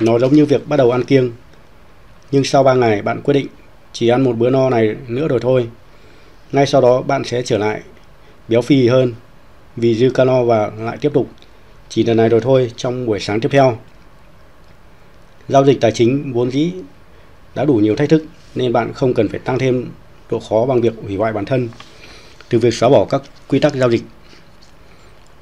Nó 0.00 0.18
giống 0.18 0.32
như 0.32 0.46
việc 0.46 0.68
bắt 0.68 0.76
đầu 0.76 0.90
ăn 0.90 1.04
kiêng. 1.04 1.32
Nhưng 2.30 2.44
sau 2.44 2.62
3 2.62 2.74
ngày 2.74 3.02
bạn 3.02 3.20
quyết 3.22 3.34
định 3.34 3.46
chỉ 3.92 4.08
ăn 4.08 4.24
một 4.24 4.36
bữa 4.36 4.50
no 4.50 4.70
này 4.70 4.96
nữa 5.08 5.28
rồi 5.28 5.40
thôi. 5.42 5.68
Ngay 6.52 6.66
sau 6.66 6.80
đó 6.80 7.02
bạn 7.02 7.24
sẽ 7.24 7.42
trở 7.42 7.58
lại 7.58 7.82
béo 8.48 8.62
phì 8.62 8.88
hơn 8.88 9.14
vì 9.76 9.94
dư 9.94 10.10
calo 10.10 10.44
và 10.44 10.70
lại 10.78 10.96
tiếp 11.00 11.10
tục 11.14 11.28
chỉ 11.88 12.04
lần 12.04 12.16
này 12.16 12.28
rồi 12.28 12.40
thôi 12.40 12.72
trong 12.76 13.06
buổi 13.06 13.20
sáng 13.20 13.40
tiếp 13.40 13.48
theo. 13.52 13.78
Giao 15.48 15.64
dịch 15.64 15.80
tài 15.80 15.92
chính 15.92 16.32
vốn 16.32 16.50
dĩ 16.50 16.72
đã 17.54 17.64
đủ 17.64 17.74
nhiều 17.74 17.96
thách 17.96 18.08
thức 18.08 18.24
nên 18.58 18.72
bạn 18.72 18.92
không 18.92 19.14
cần 19.14 19.28
phải 19.28 19.40
tăng 19.40 19.58
thêm 19.58 19.86
độ 20.30 20.40
khó 20.40 20.66
bằng 20.66 20.80
việc 20.80 20.92
hủy 21.02 21.16
hoại 21.16 21.32
bản 21.32 21.44
thân 21.44 21.68
từ 22.48 22.58
việc 22.58 22.74
xóa 22.74 22.88
bỏ 22.88 23.04
các 23.04 23.22
quy 23.48 23.58
tắc 23.58 23.74
giao 23.74 23.90
dịch. 23.90 24.02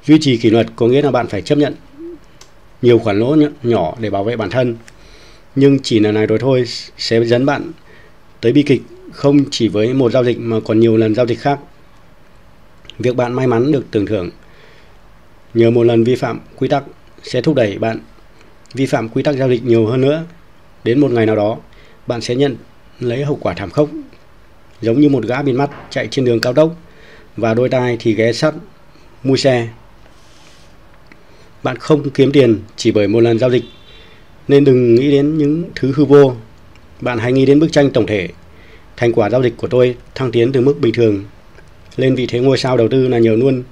Duy 0.05 0.17
trì 0.21 0.37
kỷ 0.37 0.49
luật 0.49 0.67
có 0.75 0.87
nghĩa 0.87 1.01
là 1.01 1.11
bạn 1.11 1.27
phải 1.27 1.41
chấp 1.41 1.57
nhận 1.57 1.73
nhiều 2.81 2.99
khoản 2.99 3.19
lỗ 3.19 3.35
nhỏ 3.63 3.95
để 3.99 4.09
bảo 4.09 4.23
vệ 4.23 4.35
bản 4.35 4.49
thân. 4.49 4.75
Nhưng 5.55 5.79
chỉ 5.79 5.99
lần 5.99 6.15
này 6.15 6.25
rồi 6.25 6.39
thôi 6.39 6.63
sẽ 6.97 7.25
dẫn 7.25 7.45
bạn 7.45 7.71
tới 8.41 8.51
bi 8.51 8.63
kịch 8.63 8.81
không 9.11 9.37
chỉ 9.51 9.67
với 9.67 9.93
một 9.93 10.11
giao 10.11 10.23
dịch 10.23 10.39
mà 10.39 10.57
còn 10.65 10.79
nhiều 10.79 10.97
lần 10.97 11.15
giao 11.15 11.25
dịch 11.25 11.39
khác. 11.39 11.59
Việc 12.99 13.15
bạn 13.15 13.33
may 13.33 13.47
mắn 13.47 13.71
được 13.71 13.85
tưởng 13.91 14.05
thưởng 14.05 14.29
nhờ 15.53 15.71
một 15.71 15.83
lần 15.83 16.03
vi 16.03 16.15
phạm 16.15 16.39
quy 16.55 16.67
tắc 16.67 16.83
sẽ 17.23 17.41
thúc 17.41 17.55
đẩy 17.55 17.77
bạn 17.77 17.99
vi 18.73 18.85
phạm 18.85 19.09
quy 19.09 19.23
tắc 19.23 19.35
giao 19.35 19.49
dịch 19.49 19.65
nhiều 19.65 19.87
hơn 19.87 20.01
nữa. 20.01 20.23
Đến 20.83 20.99
một 20.99 21.11
ngày 21.11 21.25
nào 21.25 21.35
đó, 21.35 21.57
bạn 22.07 22.21
sẽ 22.21 22.35
nhận 22.35 22.55
lấy 22.99 23.23
hậu 23.23 23.37
quả 23.41 23.53
thảm 23.53 23.69
khốc 23.69 23.89
giống 24.81 24.99
như 24.99 25.09
một 25.09 25.23
gã 25.23 25.41
bịt 25.41 25.53
mắt 25.53 25.69
chạy 25.89 26.07
trên 26.11 26.25
đường 26.25 26.39
cao 26.39 26.53
tốc 26.53 26.75
và 27.37 27.53
đôi 27.53 27.69
tai 27.69 27.97
thì 27.99 28.13
ghé 28.13 28.33
sắt 28.33 28.53
mui 29.23 29.37
xe. 29.37 29.67
Bạn 31.63 31.77
không 31.77 32.09
kiếm 32.09 32.31
tiền 32.31 32.59
chỉ 32.75 32.91
bởi 32.91 33.07
một 33.07 33.19
lần 33.19 33.39
giao 33.39 33.49
dịch 33.49 33.63
nên 34.47 34.63
đừng 34.63 34.95
nghĩ 34.95 35.11
đến 35.11 35.37
những 35.37 35.63
thứ 35.75 35.93
hư 35.95 36.05
vô. 36.05 36.35
Bạn 37.01 37.17
hãy 37.19 37.31
nghĩ 37.31 37.45
đến 37.45 37.59
bức 37.59 37.71
tranh 37.71 37.91
tổng 37.91 38.05
thể. 38.05 38.29
Thành 38.97 39.13
quả 39.13 39.29
giao 39.29 39.43
dịch 39.43 39.53
của 39.57 39.67
tôi 39.67 39.95
thăng 40.15 40.31
tiến 40.31 40.51
từ 40.51 40.61
mức 40.61 40.79
bình 40.81 40.93
thường 40.93 41.23
lên 41.97 42.15
vị 42.15 42.27
thế 42.27 42.39
ngôi 42.39 42.57
sao 42.57 42.77
đầu 42.77 42.87
tư 42.87 43.07
là 43.07 43.17
nhờ 43.17 43.35
luôn 43.35 43.63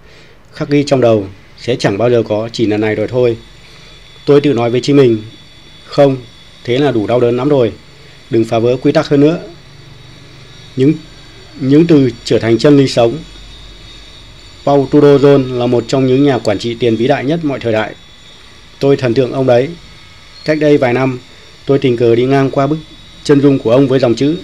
khắc 0.54 0.70
ghi 0.70 0.84
trong 0.84 1.02
đầu 1.02 1.28
sẽ 1.58 1.76
chẳng 1.76 1.98
bao 1.98 2.10
giờ 2.10 2.24
có 2.24 2.50
chỉ 2.52 2.66
lần 2.66 2.82
này 2.82 2.96
rồi 2.96 3.08
thôi. 3.08 3.38
Tôi 4.26 4.42
tự 4.42 4.54
nói 4.54 4.70
với 4.70 4.82
chính 4.82 4.96
mình, 4.96 5.18
không, 5.86 6.18
thế 6.64 6.78
là 6.78 6.92
đủ 6.92 7.08
đau 7.08 7.20
đớn 7.20 7.38
lắm 7.38 7.50
rồi, 7.50 7.74
đừng 8.30 8.46
phá 8.46 8.60
vỡ 8.60 8.78
quy 8.82 8.92
tắc 8.92 9.08
hơn 9.08 9.20
nữa. 9.20 9.40
Những 10.76 10.94
những 11.60 11.88
từ 11.88 12.10
trở 12.24 12.40
thành 12.40 12.58
chân 12.58 12.78
lý 12.78 12.88
sống. 12.88 13.18
Paul 14.66 14.86
Tudor 14.92 15.26
Jones 15.26 15.58
là 15.58 15.66
một 15.66 15.86
trong 15.88 16.08
những 16.08 16.24
nhà 16.24 16.38
quản 16.38 16.60
trị 16.60 16.76
tiền 16.80 16.96
vĩ 16.96 17.08
đại 17.08 17.26
nhất 17.26 17.46
mọi 17.46 17.60
thời 17.60 17.74
đại. 17.74 17.96
Tôi 18.80 18.98
thần 18.98 19.14
tượng 19.14 19.32
ông 19.32 19.48
đấy. 19.48 19.70
Cách 20.46 20.58
đây 20.60 20.78
vài 20.78 20.94
năm, 20.94 21.20
tôi 21.66 21.80
tình 21.80 21.98
cờ 21.98 22.16
đi 22.16 22.26
ngang 22.26 22.52
qua 22.52 22.68
bức 22.68 22.78
chân 23.24 23.42
dung 23.42 23.60
của 23.60 23.72
ông 23.72 23.88
với 23.88 24.00
dòng 24.00 24.16
chữ 24.16 24.38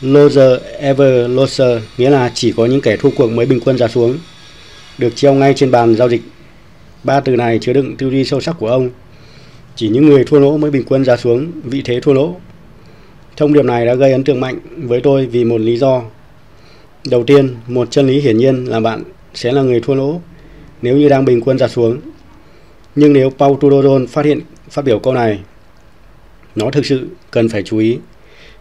Loser 0.00 0.60
ever 0.78 1.30
loser 1.30 1.82
nghĩa 1.98 2.10
là 2.10 2.30
chỉ 2.34 2.52
có 2.56 2.66
những 2.66 2.80
kẻ 2.80 2.96
thua 2.96 3.10
cuộc 3.10 3.30
mới 3.30 3.46
bình 3.46 3.60
quân 3.64 3.78
ra 3.78 3.88
xuống 3.88 4.18
được 4.98 5.16
treo 5.16 5.34
ngay 5.34 5.54
trên 5.56 5.70
bàn 5.70 5.96
giao 5.96 6.08
dịch. 6.08 6.22
Ba 7.04 7.20
từ 7.20 7.36
này 7.36 7.58
chứa 7.62 7.72
đựng 7.72 7.96
tư 7.96 8.10
duy 8.10 8.24
sâu 8.24 8.40
sắc 8.40 8.56
của 8.58 8.68
ông. 8.68 8.90
Chỉ 9.76 9.88
những 9.88 10.06
người 10.06 10.24
thua 10.24 10.38
lỗ 10.38 10.56
mới 10.56 10.70
bình 10.70 10.84
quân 10.88 11.04
ra 11.04 11.16
xuống 11.16 11.52
vị 11.64 11.82
thế 11.84 12.00
thua 12.00 12.12
lỗ. 12.12 12.36
Thông 13.36 13.52
điệp 13.52 13.64
này 13.64 13.86
đã 13.86 13.94
gây 13.94 14.12
ấn 14.12 14.24
tượng 14.24 14.40
mạnh 14.40 14.58
với 14.76 15.00
tôi 15.00 15.26
vì 15.26 15.44
một 15.44 15.60
lý 15.60 15.76
do. 15.76 16.02
Đầu 17.10 17.24
tiên, 17.24 17.54
một 17.66 17.90
chân 17.90 18.06
lý 18.06 18.20
hiển 18.20 18.36
nhiên 18.36 18.64
là 18.64 18.80
bạn 18.80 19.02
sẽ 19.34 19.52
là 19.52 19.62
người 19.62 19.80
thua 19.80 19.94
lỗ 19.94 20.20
nếu 20.82 20.96
như 20.96 21.08
đang 21.08 21.24
bình 21.24 21.40
quân 21.40 21.58
ra 21.58 21.68
xuống. 21.68 22.00
Nhưng 22.94 23.12
nếu 23.12 23.30
Paul 23.30 23.56
Tudor 23.60 24.10
phát 24.10 24.24
hiện 24.24 24.40
phát 24.70 24.84
biểu 24.84 24.98
câu 24.98 25.14
này, 25.14 25.40
nó 26.56 26.70
thực 26.70 26.86
sự 26.86 27.06
cần 27.30 27.48
phải 27.48 27.62
chú 27.62 27.78
ý. 27.78 27.98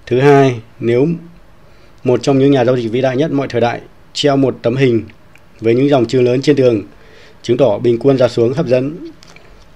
Thứ 0.06 0.20
hai, 0.20 0.60
nếu 0.80 1.08
một 2.04 2.24
trong 2.24 2.40
những 2.40 2.52
nhà 2.52 2.66
giao 2.66 2.78
dịch 2.78 2.92
vĩ 2.92 3.02
đại 3.02 3.18
nhất 3.18 3.32
mọi 3.32 3.48
thời 3.48 3.62
đại 3.62 3.82
treo 4.14 4.38
một 4.38 4.58
tấm 4.62 4.76
hình 4.76 5.04
với 5.60 5.76
những 5.76 5.90
dòng 5.90 6.06
chữ 6.06 6.22
lớn 6.22 6.42
trên 6.42 6.56
tường 6.56 6.82
chứng 7.42 7.58
tỏ 7.58 7.78
bình 7.78 8.00
quân 8.00 8.18
ra 8.18 8.28
xuống 8.28 8.54
hấp 8.54 8.68
dẫn 8.68 8.96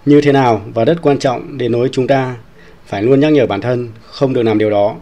như 0.07 0.21
thế 0.21 0.31
nào 0.31 0.62
và 0.74 0.86
rất 0.86 1.01
quan 1.01 1.19
trọng 1.19 1.57
để 1.57 1.69
nối 1.69 1.89
chúng 1.92 2.07
ta, 2.07 2.36
phải 2.86 3.04
luôn 3.04 3.19
nhắc 3.19 3.31
nhở 3.31 3.45
bản 3.45 3.62
thân 3.62 3.89
không 4.06 4.33
được 4.33 4.44
làm 4.44 4.57
điều 4.57 4.69
đó. 4.69 4.95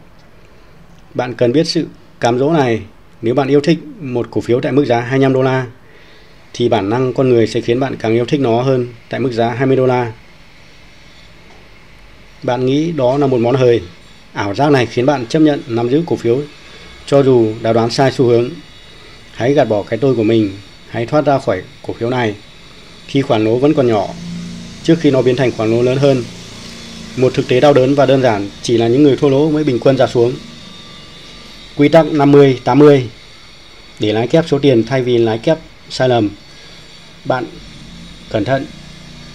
Bạn 1.14 1.34
cần 1.34 1.52
biết 1.52 1.68
sự 1.68 1.88
cám 2.20 2.40
dỗ 2.40 2.52
này 2.52 2.82
nếu 3.22 3.34
bạn 3.36 3.48
yêu 3.48 3.62
thích 3.62 3.80
một 4.00 4.28
cổ 4.32 4.42
phiếu 4.42 4.62
tại 4.62 4.72
mức 4.72 4.86
giá 4.86 5.00
25 5.02 5.34
đô 5.34 5.42
la, 5.42 5.66
thì 6.54 6.70
bản 6.70 6.90
năng 6.90 7.14
con 7.14 7.30
người 7.30 7.48
sẽ 7.48 7.62
khiến 7.62 7.80
bạn 7.80 7.96
càng 8.00 8.14
yêu 8.14 8.26
thích 8.26 8.40
nó 8.40 8.62
hơn 8.62 8.88
tại 9.10 9.20
mức 9.20 9.32
giá 9.32 9.50
20 9.50 9.78
đô 9.78 9.86
la. 9.86 10.12
Bạn 12.44 12.66
nghĩ 12.66 12.92
đó 12.92 13.18
là 13.18 13.28
một 13.28 13.38
món 13.38 13.56
hời. 13.56 13.82
Ảo 14.34 14.56
giác 14.56 14.72
này 14.72 14.86
khiến 14.86 15.06
bạn 15.06 15.26
chấp 15.26 15.40
nhận 15.40 15.62
nắm 15.68 15.90
giữ 15.90 16.04
cổ 16.06 16.16
phiếu, 16.16 16.40
cho 17.06 17.24
dù 17.24 17.54
đã 17.62 17.74
đoán 17.74 17.90
sai 17.90 18.12
xu 18.12 18.26
hướng. 18.26 18.50
Hãy 19.34 19.54
gạt 19.54 19.66
bỏ 19.66 19.84
cái 19.84 20.00
tôi 20.00 20.16
của 20.16 20.24
mình, 20.24 20.52
hãy 20.90 21.06
thoát 21.06 21.26
ra 21.26 21.40
khỏi 21.40 21.62
cổ 21.88 21.94
phiếu 21.94 22.10
này 22.10 22.36
khi 23.08 23.22
khoản 23.22 23.46
lỗ 23.46 23.58
vẫn 23.58 23.74
còn 23.74 23.88
nhỏ 23.88 24.08
trước 24.86 25.00
khi 25.00 25.12
nó 25.12 25.22
biến 25.22 25.36
thành 25.36 25.52
khoản 25.52 25.72
lỗ 25.72 25.82
lớn 25.82 25.98
hơn. 25.98 26.24
Một 27.18 27.34
thực 27.34 27.48
tế 27.48 27.60
đau 27.60 27.74
đớn 27.74 27.96
và 27.96 28.06
đơn 28.06 28.22
giản 28.22 28.50
chỉ 28.62 28.78
là 28.78 28.88
những 28.88 29.04
người 29.04 29.18
thua 29.18 29.30
lỗ 29.30 29.52
mới 29.52 29.64
bình 29.64 29.80
quân 29.80 29.98
ra 29.98 30.08
xuống. 30.08 30.34
Quy 31.76 31.90
tắc 31.90 32.06
50-80 32.06 33.02
để 34.00 34.14
lái 34.14 34.28
kép 34.28 34.46
số 34.48 34.60
tiền 34.60 34.84
thay 34.84 35.02
vì 35.02 35.18
lái 35.18 35.38
kép 35.38 35.58
sai 35.90 36.10
lầm. 36.10 36.30
Bạn 37.26 37.46
cẩn 38.30 38.46
thận. 38.46 38.66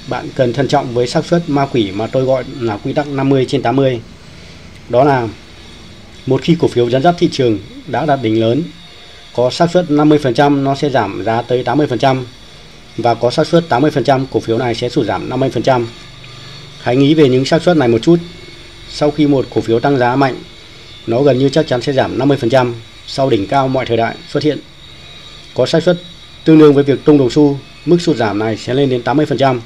Bạn 0.08 0.28
cần 0.34 0.52
thận 0.52 0.68
trọng 0.68 0.94
với 0.94 1.06
xác 1.06 1.24
suất 1.24 1.42
ma 1.46 1.66
quỷ 1.66 1.90
mà 1.90 2.06
tôi 2.06 2.24
gọi 2.24 2.44
là 2.60 2.76
quy 2.76 2.92
tắc 2.92 3.06
50 3.06 3.46
trên 3.48 3.62
80. 3.62 4.00
Đó 4.88 5.04
là 5.04 5.28
một 6.26 6.42
khi 6.42 6.56
cổ 6.60 6.68
phiếu 6.68 6.90
dẫn 6.90 7.02
dắt 7.02 7.14
thị 7.18 7.28
trường 7.32 7.58
đã 7.86 8.06
đạt 8.06 8.22
đỉnh 8.22 8.40
lớn, 8.40 8.62
có 9.34 9.50
xác 9.50 9.70
suất 9.70 9.84
50% 9.88 10.62
nó 10.62 10.74
sẽ 10.74 10.90
giảm 10.90 11.24
giá 11.24 11.42
tới 11.42 11.62
80% 11.64 12.24
và 13.02 13.14
có 13.14 13.30
xác 13.30 13.46
suất 13.46 13.64
80% 13.68 14.24
cổ 14.30 14.40
phiếu 14.40 14.58
này 14.58 14.74
sẽ 14.74 14.88
sụt 14.88 15.06
giảm 15.06 15.30
50%. 15.30 15.86
Hãy 16.82 16.96
nghĩ 16.96 17.14
về 17.14 17.28
những 17.28 17.44
xác 17.44 17.62
suất 17.62 17.76
này 17.76 17.88
một 17.88 17.98
chút. 18.02 18.16
Sau 18.88 19.10
khi 19.10 19.26
một 19.26 19.46
cổ 19.54 19.60
phiếu 19.60 19.80
tăng 19.80 19.98
giá 19.98 20.16
mạnh, 20.16 20.36
nó 21.06 21.22
gần 21.22 21.38
như 21.38 21.48
chắc 21.48 21.66
chắn 21.66 21.82
sẽ 21.82 21.92
giảm 21.92 22.18
50% 22.18 22.72
sau 23.06 23.30
đỉnh 23.30 23.46
cao 23.46 23.68
mọi 23.68 23.86
thời 23.86 23.96
đại 23.96 24.16
xuất 24.28 24.42
hiện. 24.42 24.58
Có 25.54 25.66
xác 25.66 25.82
suất 25.82 25.98
tương 26.44 26.58
đương 26.58 26.74
với 26.74 26.84
việc 26.84 27.04
tung 27.04 27.18
đồng 27.18 27.30
xu, 27.30 27.58
mức 27.86 28.00
sụt 28.00 28.16
giảm 28.16 28.38
này 28.38 28.56
sẽ 28.56 28.74
lên 28.74 28.90
đến 28.90 29.02
80%. 29.04 29.60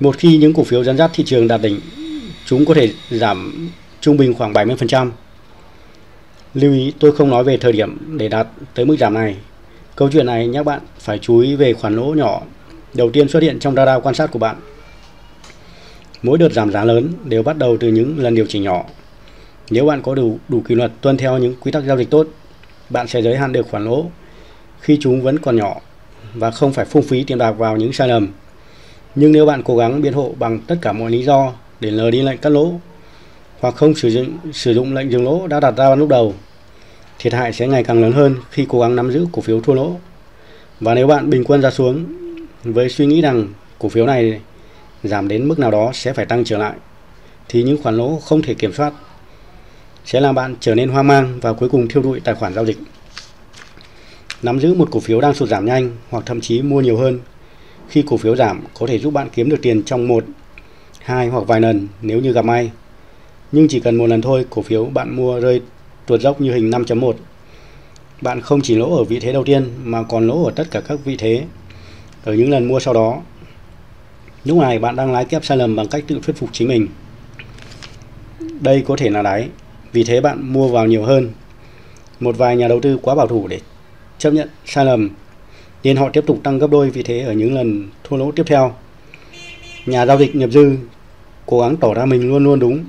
Một 0.00 0.18
khi 0.18 0.36
những 0.36 0.54
cổ 0.54 0.64
phiếu 0.64 0.84
dẫn 0.84 0.96
dắt 0.96 1.10
thị 1.14 1.24
trường 1.26 1.48
đạt 1.48 1.60
đỉnh, 1.60 1.80
chúng 2.46 2.64
có 2.64 2.74
thể 2.74 2.92
giảm 3.10 3.68
trung 4.00 4.16
bình 4.16 4.34
khoảng 4.34 4.52
70%. 4.52 5.10
Lưu 6.54 6.72
ý 6.72 6.92
tôi 6.98 7.12
không 7.16 7.30
nói 7.30 7.44
về 7.44 7.56
thời 7.56 7.72
điểm 7.72 8.18
để 8.18 8.28
đạt 8.28 8.46
tới 8.74 8.84
mức 8.84 8.96
giảm 9.00 9.14
này. 9.14 9.36
Câu 9.96 10.08
chuyện 10.12 10.26
này 10.26 10.46
nhắc 10.46 10.64
bạn 10.64 10.80
phải 10.98 11.18
chú 11.18 11.38
ý 11.38 11.54
về 11.54 11.72
khoản 11.72 11.96
lỗ 11.96 12.14
nhỏ 12.14 12.42
đầu 12.94 13.10
tiên 13.10 13.28
xuất 13.28 13.42
hiện 13.42 13.58
trong 13.58 13.74
radar 13.74 14.02
quan 14.02 14.14
sát 14.14 14.30
của 14.30 14.38
bạn. 14.38 14.56
Mỗi 16.22 16.38
đợt 16.38 16.52
giảm 16.52 16.72
giá 16.72 16.84
lớn 16.84 17.12
đều 17.24 17.42
bắt 17.42 17.58
đầu 17.58 17.76
từ 17.80 17.88
những 17.88 18.18
lần 18.18 18.34
điều 18.34 18.46
chỉnh 18.48 18.62
nhỏ. 18.62 18.84
Nếu 19.70 19.86
bạn 19.86 20.02
có 20.02 20.14
đủ 20.14 20.38
đủ 20.48 20.60
kỷ 20.60 20.74
luật 20.74 20.92
tuân 21.00 21.16
theo 21.16 21.38
những 21.38 21.54
quy 21.60 21.72
tắc 21.72 21.84
giao 21.84 21.98
dịch 21.98 22.10
tốt, 22.10 22.26
bạn 22.90 23.08
sẽ 23.08 23.22
giới 23.22 23.36
hạn 23.36 23.52
được 23.52 23.68
khoản 23.70 23.84
lỗ 23.84 24.04
khi 24.80 24.98
chúng 25.00 25.22
vẫn 25.22 25.38
còn 25.38 25.56
nhỏ 25.56 25.80
và 26.34 26.50
không 26.50 26.72
phải 26.72 26.84
phung 26.84 27.02
phí 27.02 27.24
tiền 27.24 27.38
bạc 27.38 27.52
vào 27.52 27.76
những 27.76 27.92
sai 27.92 28.08
lầm. 28.08 28.28
Nhưng 29.14 29.32
nếu 29.32 29.46
bạn 29.46 29.62
cố 29.62 29.76
gắng 29.76 30.02
biện 30.02 30.12
hộ 30.12 30.34
bằng 30.38 30.60
tất 30.66 30.76
cả 30.80 30.92
mọi 30.92 31.10
lý 31.10 31.22
do 31.22 31.52
để 31.80 31.90
lờ 31.90 32.10
đi 32.10 32.22
lệnh 32.22 32.38
cắt 32.38 32.50
lỗ 32.50 32.72
hoặc 33.60 33.74
không 33.74 33.94
sử 33.94 34.08
dụng 34.08 34.38
sử 34.52 34.74
dụng 34.74 34.94
lệnh 34.94 35.12
dừng 35.12 35.24
lỗ 35.24 35.46
đã 35.46 35.60
đặt 35.60 35.76
ra 35.76 35.94
lúc 35.94 36.08
đầu, 36.08 36.34
thiệt 37.18 37.32
hại 37.32 37.52
sẽ 37.52 37.66
ngày 37.66 37.84
càng 37.84 38.02
lớn 38.02 38.12
hơn 38.12 38.36
khi 38.50 38.66
cố 38.68 38.80
gắng 38.80 38.96
nắm 38.96 39.10
giữ 39.10 39.26
cổ 39.32 39.42
phiếu 39.42 39.60
thua 39.60 39.74
lỗ. 39.74 39.96
Và 40.80 40.94
nếu 40.94 41.06
bạn 41.06 41.30
bình 41.30 41.44
quân 41.44 41.62
ra 41.62 41.70
xuống 41.70 42.04
với 42.64 42.88
suy 42.88 43.06
nghĩ 43.06 43.20
rằng 43.20 43.48
cổ 43.78 43.88
phiếu 43.88 44.06
này 44.06 44.40
giảm 45.04 45.28
đến 45.28 45.48
mức 45.48 45.58
nào 45.58 45.70
đó 45.70 45.90
sẽ 45.94 46.12
phải 46.12 46.26
tăng 46.26 46.44
trở 46.44 46.58
lại 46.58 46.74
thì 47.48 47.62
những 47.62 47.82
khoản 47.82 47.96
lỗ 47.96 48.20
không 48.24 48.42
thể 48.42 48.54
kiểm 48.54 48.72
soát 48.72 48.92
sẽ 50.04 50.20
làm 50.20 50.34
bạn 50.34 50.54
trở 50.60 50.74
nên 50.74 50.88
hoang 50.88 51.06
mang 51.06 51.38
và 51.40 51.52
cuối 51.52 51.68
cùng 51.68 51.88
thiêu 51.88 52.02
đụi 52.02 52.20
tài 52.20 52.34
khoản 52.34 52.54
giao 52.54 52.66
dịch. 52.66 52.78
Nắm 54.42 54.60
giữ 54.60 54.74
một 54.74 54.88
cổ 54.90 55.00
phiếu 55.00 55.20
đang 55.20 55.34
sụt 55.34 55.48
giảm 55.48 55.66
nhanh 55.66 55.90
hoặc 56.10 56.22
thậm 56.26 56.40
chí 56.40 56.62
mua 56.62 56.80
nhiều 56.80 56.96
hơn 56.96 57.18
khi 57.88 58.04
cổ 58.06 58.16
phiếu 58.16 58.36
giảm 58.36 58.64
có 58.74 58.86
thể 58.86 58.98
giúp 58.98 59.10
bạn 59.10 59.28
kiếm 59.34 59.48
được 59.48 59.58
tiền 59.62 59.82
trong 59.82 60.08
một, 60.08 60.24
hai 61.00 61.28
hoặc 61.28 61.46
vài 61.46 61.60
lần 61.60 61.88
nếu 62.02 62.20
như 62.20 62.32
gặp 62.32 62.44
may. 62.44 62.70
Nhưng 63.52 63.68
chỉ 63.68 63.80
cần 63.80 63.96
một 63.96 64.06
lần 64.06 64.22
thôi, 64.22 64.46
cổ 64.50 64.62
phiếu 64.62 64.84
bạn 64.84 65.16
mua 65.16 65.40
rơi 65.40 65.62
tuột 66.06 66.20
dốc 66.20 66.40
như 66.40 66.52
hình 66.52 66.70
5.1. 66.70 67.12
Bạn 68.20 68.40
không 68.40 68.60
chỉ 68.60 68.74
lỗ 68.74 68.96
ở 68.96 69.04
vị 69.04 69.20
thế 69.20 69.32
đầu 69.32 69.44
tiên 69.44 69.70
mà 69.84 70.02
còn 70.02 70.26
lỗ 70.26 70.44
ở 70.44 70.52
tất 70.56 70.64
cả 70.70 70.80
các 70.80 70.98
vị 71.04 71.16
thế 71.16 71.44
ở 72.24 72.34
những 72.34 72.50
lần 72.50 72.68
mua 72.68 72.80
sau 72.80 72.94
đó. 72.94 73.22
Lúc 74.44 74.58
này 74.58 74.78
bạn 74.78 74.96
đang 74.96 75.12
lái 75.12 75.24
kép 75.24 75.44
sai 75.44 75.56
lầm 75.56 75.76
bằng 75.76 75.88
cách 75.88 76.04
tự 76.06 76.20
thuyết 76.22 76.36
phục 76.36 76.48
chính 76.52 76.68
mình. 76.68 76.88
Đây 78.60 78.84
có 78.86 78.96
thể 78.96 79.10
là 79.10 79.22
đáy, 79.22 79.48
vì 79.92 80.04
thế 80.04 80.20
bạn 80.20 80.52
mua 80.52 80.68
vào 80.68 80.86
nhiều 80.86 81.02
hơn. 81.02 81.30
Một 82.20 82.38
vài 82.38 82.56
nhà 82.56 82.68
đầu 82.68 82.80
tư 82.80 82.98
quá 83.02 83.14
bảo 83.14 83.26
thủ 83.26 83.48
để 83.48 83.60
chấp 84.18 84.30
nhận 84.30 84.48
sai 84.66 84.84
lầm 84.84 85.10
nên 85.82 85.96
họ 85.96 86.08
tiếp 86.08 86.24
tục 86.26 86.40
tăng 86.42 86.58
gấp 86.58 86.70
đôi 86.70 86.90
vị 86.90 87.02
thế 87.02 87.20
ở 87.20 87.32
những 87.32 87.54
lần 87.54 87.88
thua 88.04 88.16
lỗ 88.16 88.32
tiếp 88.32 88.42
theo. 88.46 88.74
Nhà 89.86 90.06
giao 90.06 90.18
dịch 90.18 90.36
nghiệp 90.36 90.50
dư 90.50 90.76
cố 91.46 91.60
gắng 91.60 91.76
tỏ 91.76 91.94
ra 91.94 92.06
mình 92.06 92.28
luôn 92.28 92.44
luôn 92.44 92.60
đúng, 92.60 92.84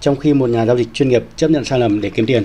trong 0.00 0.16
khi 0.16 0.34
một 0.34 0.50
nhà 0.50 0.66
giao 0.66 0.76
dịch 0.76 0.88
chuyên 0.92 1.08
nghiệp 1.08 1.24
chấp 1.36 1.50
nhận 1.50 1.64
sai 1.64 1.78
lầm 1.78 2.00
để 2.00 2.10
kiếm 2.10 2.26
tiền. 2.26 2.44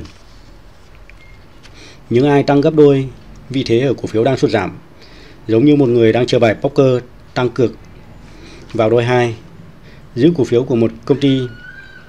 Những 2.10 2.28
ai 2.28 2.44
tăng 2.44 2.62
gấp 2.62 2.74
đôi 2.74 3.08
vị 3.50 3.64
thế 3.68 3.80
ở 3.80 3.94
cổ 3.94 4.08
phiếu 4.08 4.24
đang 4.24 4.38
sụt 4.38 4.52
giảm, 4.52 4.78
giống 5.48 5.66
như 5.66 5.76
một 5.76 5.90
người 5.90 6.14
đang 6.14 6.26
chơi 6.26 6.40
bài 6.40 6.56
poker 6.62 7.04
tăng 7.34 7.50
cược 7.50 7.72
vào 8.74 8.90
đôi 8.90 9.04
hai, 9.04 9.36
giữ 10.16 10.32
cổ 10.38 10.44
phiếu 10.44 10.64
của 10.64 10.76
một 10.76 10.92
công 11.06 11.20
ty 11.20 11.40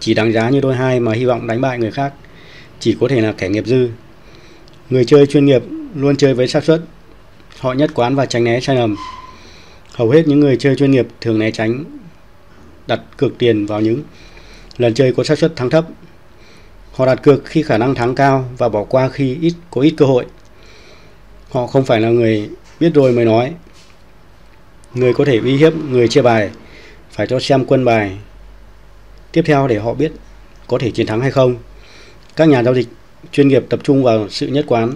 chỉ 0.01 0.15
đáng 0.15 0.33
giá 0.33 0.51
như 0.51 0.61
đôi 0.61 0.77
hai 0.77 1.01
mà 1.01 1.13
hy 1.13 1.25
vọng 1.25 1.47
đánh 1.47 1.61
bại 1.61 1.79
người 1.79 1.91
khác 1.91 2.13
chỉ 2.81 2.97
có 3.01 3.09
thể 3.09 3.21
là 3.21 3.33
kẻ 3.33 3.49
nghiệp 3.49 3.67
dư. 3.67 3.89
Người 4.91 5.05
chơi 5.05 5.27
chuyên 5.27 5.47
nghiệp 5.47 5.63
luôn 5.95 6.17
chơi 6.17 6.35
với 6.35 6.49
xác 6.49 6.65
suất. 6.65 6.83
Họ 7.59 7.73
nhất 7.73 7.91
quán 7.95 8.15
và 8.15 8.27
tránh 8.27 8.45
né 8.45 8.61
sai 8.61 8.77
lầm. 8.77 8.97
Hầu 9.95 10.11
hết 10.11 10.29
những 10.29 10.41
người 10.41 10.57
chơi 10.57 10.77
chuyên 10.77 10.91
nghiệp 10.91 11.07
thường 11.21 11.39
né 11.39 11.51
tránh 11.51 11.85
đặt 12.87 13.01
cược 13.17 13.39
tiền 13.39 13.67
vào 13.67 13.81
những 13.81 14.03
lần 14.79 14.95
chơi 14.95 15.13
có 15.13 15.25
xác 15.25 15.39
suất 15.39 15.57
thắng 15.57 15.71
thấp. 15.71 15.87
Họ 16.93 17.07
đặt 17.07 17.23
cược 17.23 17.45
khi 17.45 17.63
khả 17.63 17.79
năng 17.79 17.95
thắng 17.95 18.15
cao 18.15 18.49
và 18.59 18.69
bỏ 18.69 18.85
qua 18.85 19.09
khi 19.09 19.37
ít 19.41 19.53
có 19.71 19.81
ít 19.81 19.95
cơ 19.97 20.07
hội. 20.07 20.27
Họ 21.51 21.67
không 21.67 21.85
phải 21.85 22.01
là 22.01 22.09
người 22.09 22.51
biết 22.81 22.95
rồi 22.95 23.13
mới 23.13 23.25
nói. 23.25 23.55
Người 24.95 25.15
có 25.15 25.25
thể 25.25 25.39
uy 25.39 25.57
hiếp 25.57 25.73
người 25.77 26.09
chia 26.09 26.23
bài 26.23 26.51
phải 27.11 27.27
cho 27.27 27.41
xem 27.41 27.65
quân 27.65 27.85
bài 27.85 28.19
tiếp 29.33 29.43
theo 29.47 29.69
để 29.69 29.79
họ 29.79 29.95
biết 29.95 30.13
có 30.67 30.79
thể 30.79 30.91
chiến 30.91 31.07
thắng 31.07 31.21
hay 31.21 31.31
không. 31.31 31.57
Các 32.37 32.49
nhà 32.49 32.63
giao 32.63 32.75
dịch 32.75 32.89
chuyên 33.33 33.49
nghiệp 33.49 33.65
tập 33.69 33.81
trung 33.83 34.03
vào 34.03 34.29
sự 34.29 34.47
nhất 34.47 34.65
quán 34.69 34.93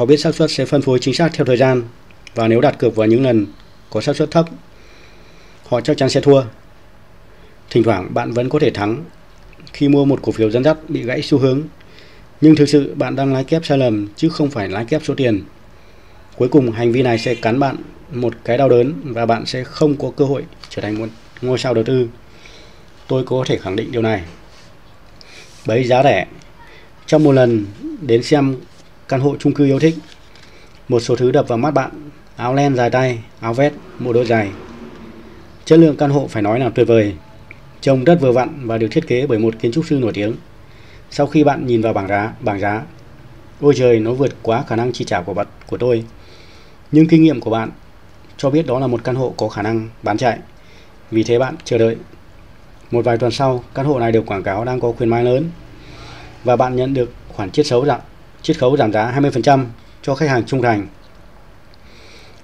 Họ 0.00 0.06
biết 0.06 0.16
xác 0.16 0.34
suất 0.34 0.50
sẽ 0.50 0.64
phân 0.64 0.82
phối 0.82 0.98
chính 0.98 1.14
xác 1.14 1.30
theo 1.32 1.44
thời 1.44 1.56
gian 1.56 1.82
và 2.34 2.48
nếu 2.48 2.60
đặt 2.60 2.78
cược 2.78 2.96
vào 2.96 3.06
những 3.06 3.22
lần 3.24 3.46
có 3.90 4.00
xác 4.00 4.16
suất 4.16 4.30
thấp, 4.30 4.46
họ 5.68 5.80
chắc 5.80 5.96
chắn 5.96 6.10
sẽ 6.10 6.20
thua. 6.20 6.42
Thỉnh 7.70 7.82
thoảng 7.82 8.14
bạn 8.14 8.32
vẫn 8.32 8.48
có 8.48 8.58
thể 8.58 8.70
thắng 8.70 9.04
khi 9.72 9.88
mua 9.88 10.04
một 10.04 10.18
cổ 10.22 10.32
phiếu 10.32 10.50
dẫn 10.50 10.64
dắt 10.64 10.76
bị 10.88 11.02
gãy 11.02 11.22
xu 11.22 11.38
hướng, 11.38 11.62
nhưng 12.40 12.54
thực 12.54 12.68
sự 12.68 12.94
bạn 12.94 13.16
đang 13.16 13.32
lái 13.32 13.44
kép 13.44 13.64
sai 13.64 13.78
lầm 13.78 14.08
chứ 14.16 14.28
không 14.28 14.50
phải 14.50 14.68
lái 14.68 14.84
kép 14.84 15.02
số 15.04 15.14
tiền. 15.14 15.42
Cuối 16.36 16.48
cùng 16.48 16.72
hành 16.72 16.92
vi 16.92 17.02
này 17.02 17.18
sẽ 17.18 17.34
cắn 17.34 17.60
bạn 17.60 17.76
một 18.12 18.34
cái 18.44 18.58
đau 18.58 18.68
đớn 18.68 18.94
và 19.04 19.26
bạn 19.26 19.46
sẽ 19.46 19.64
không 19.64 19.96
có 19.96 20.10
cơ 20.16 20.24
hội 20.24 20.44
trở 20.68 20.82
thành 20.82 20.98
một 20.98 21.08
ngôi 21.42 21.58
sao 21.58 21.74
đầu 21.74 21.84
tư. 21.84 22.08
Tôi 23.08 23.24
có 23.24 23.44
thể 23.46 23.58
khẳng 23.58 23.76
định 23.76 23.92
điều 23.92 24.02
này. 24.02 24.22
Bấy 25.66 25.84
giá 25.84 26.02
rẻ. 26.02 26.26
Trong 27.06 27.24
một 27.24 27.32
lần 27.32 27.66
đến 28.00 28.22
xem 28.22 28.56
căn 29.08 29.20
hộ 29.20 29.36
chung 29.38 29.54
cư 29.54 29.64
yêu 29.64 29.78
thích. 29.78 29.94
Một 30.88 31.00
số 31.00 31.16
thứ 31.16 31.30
đập 31.30 31.48
vào 31.48 31.58
mắt 31.58 31.70
bạn, 31.70 31.90
áo 32.36 32.54
len 32.54 32.76
dài 32.76 32.90
tay, 32.90 33.18
áo 33.40 33.54
vest, 33.54 33.74
một 33.98 34.12
đôi 34.12 34.26
giày. 34.26 34.48
Chất 35.64 35.78
lượng 35.78 35.96
căn 35.96 36.10
hộ 36.10 36.28
phải 36.30 36.42
nói 36.42 36.60
là 36.60 36.68
tuyệt 36.68 36.86
vời. 36.86 37.14
Trông 37.80 38.04
rất 38.04 38.18
vừa 38.20 38.32
vặn 38.32 38.66
và 38.66 38.78
được 38.78 38.88
thiết 38.90 39.06
kế 39.06 39.26
bởi 39.26 39.38
một 39.38 39.54
kiến 39.60 39.72
trúc 39.72 39.86
sư 39.86 39.98
nổi 39.98 40.12
tiếng. 40.14 40.34
Sau 41.10 41.26
khi 41.26 41.44
bạn 41.44 41.66
nhìn 41.66 41.82
vào 41.82 41.92
bảng 41.92 42.08
giá, 42.08 42.32
bảng 42.40 42.60
giá, 42.60 42.82
ôi 43.60 43.74
trời 43.76 44.00
nó 44.00 44.12
vượt 44.12 44.32
quá 44.42 44.64
khả 44.68 44.76
năng 44.76 44.92
chi 44.92 45.04
trả 45.04 45.20
của 45.20 45.34
bạn 45.34 45.46
của 45.66 45.76
tôi. 45.78 46.04
Nhưng 46.92 47.06
kinh 47.06 47.22
nghiệm 47.22 47.40
của 47.40 47.50
bạn 47.50 47.70
cho 48.36 48.50
biết 48.50 48.66
đó 48.66 48.78
là 48.78 48.86
một 48.86 49.04
căn 49.04 49.14
hộ 49.14 49.34
có 49.36 49.48
khả 49.48 49.62
năng 49.62 49.88
bán 50.02 50.16
chạy. 50.16 50.38
Vì 51.10 51.22
thế 51.22 51.38
bạn 51.38 51.54
chờ 51.64 51.78
đợi. 51.78 51.96
Một 52.90 53.04
vài 53.04 53.18
tuần 53.18 53.32
sau, 53.32 53.64
căn 53.74 53.86
hộ 53.86 53.98
này 53.98 54.12
được 54.12 54.26
quảng 54.26 54.42
cáo 54.42 54.64
đang 54.64 54.80
có 54.80 54.92
khuyến 54.92 55.08
mãi 55.08 55.24
lớn 55.24 55.50
và 56.44 56.56
bạn 56.56 56.76
nhận 56.76 56.94
được 56.94 57.12
khoản 57.28 57.50
chiết 57.50 57.66
khấu 57.70 57.86
giảm 57.86 58.00
chiết 58.42 58.58
khấu 58.58 58.76
giảm 58.76 58.92
giá 58.92 59.20
20% 59.20 59.64
cho 60.02 60.14
khách 60.14 60.28
hàng 60.28 60.46
trung 60.46 60.62
thành. 60.62 60.86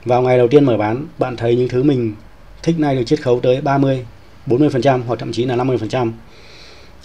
Vào 0.05 0.23
ngày 0.23 0.39
đầu 0.39 0.49
tiên 0.49 0.65
mở 0.65 0.77
bán, 0.77 1.07
bạn 1.19 1.37
thấy 1.37 1.57
những 1.57 1.69
thứ 1.69 1.83
mình 1.83 2.15
thích 2.63 2.79
này 2.79 2.97
được 2.97 3.05
chiết 3.07 3.23
khấu 3.23 3.41
tới 3.41 3.61
30, 3.61 4.07
40% 4.47 5.03
hoặc 5.07 5.19
thậm 5.19 5.33
chí 5.33 5.45
là 5.45 5.57
50%. 5.57 6.13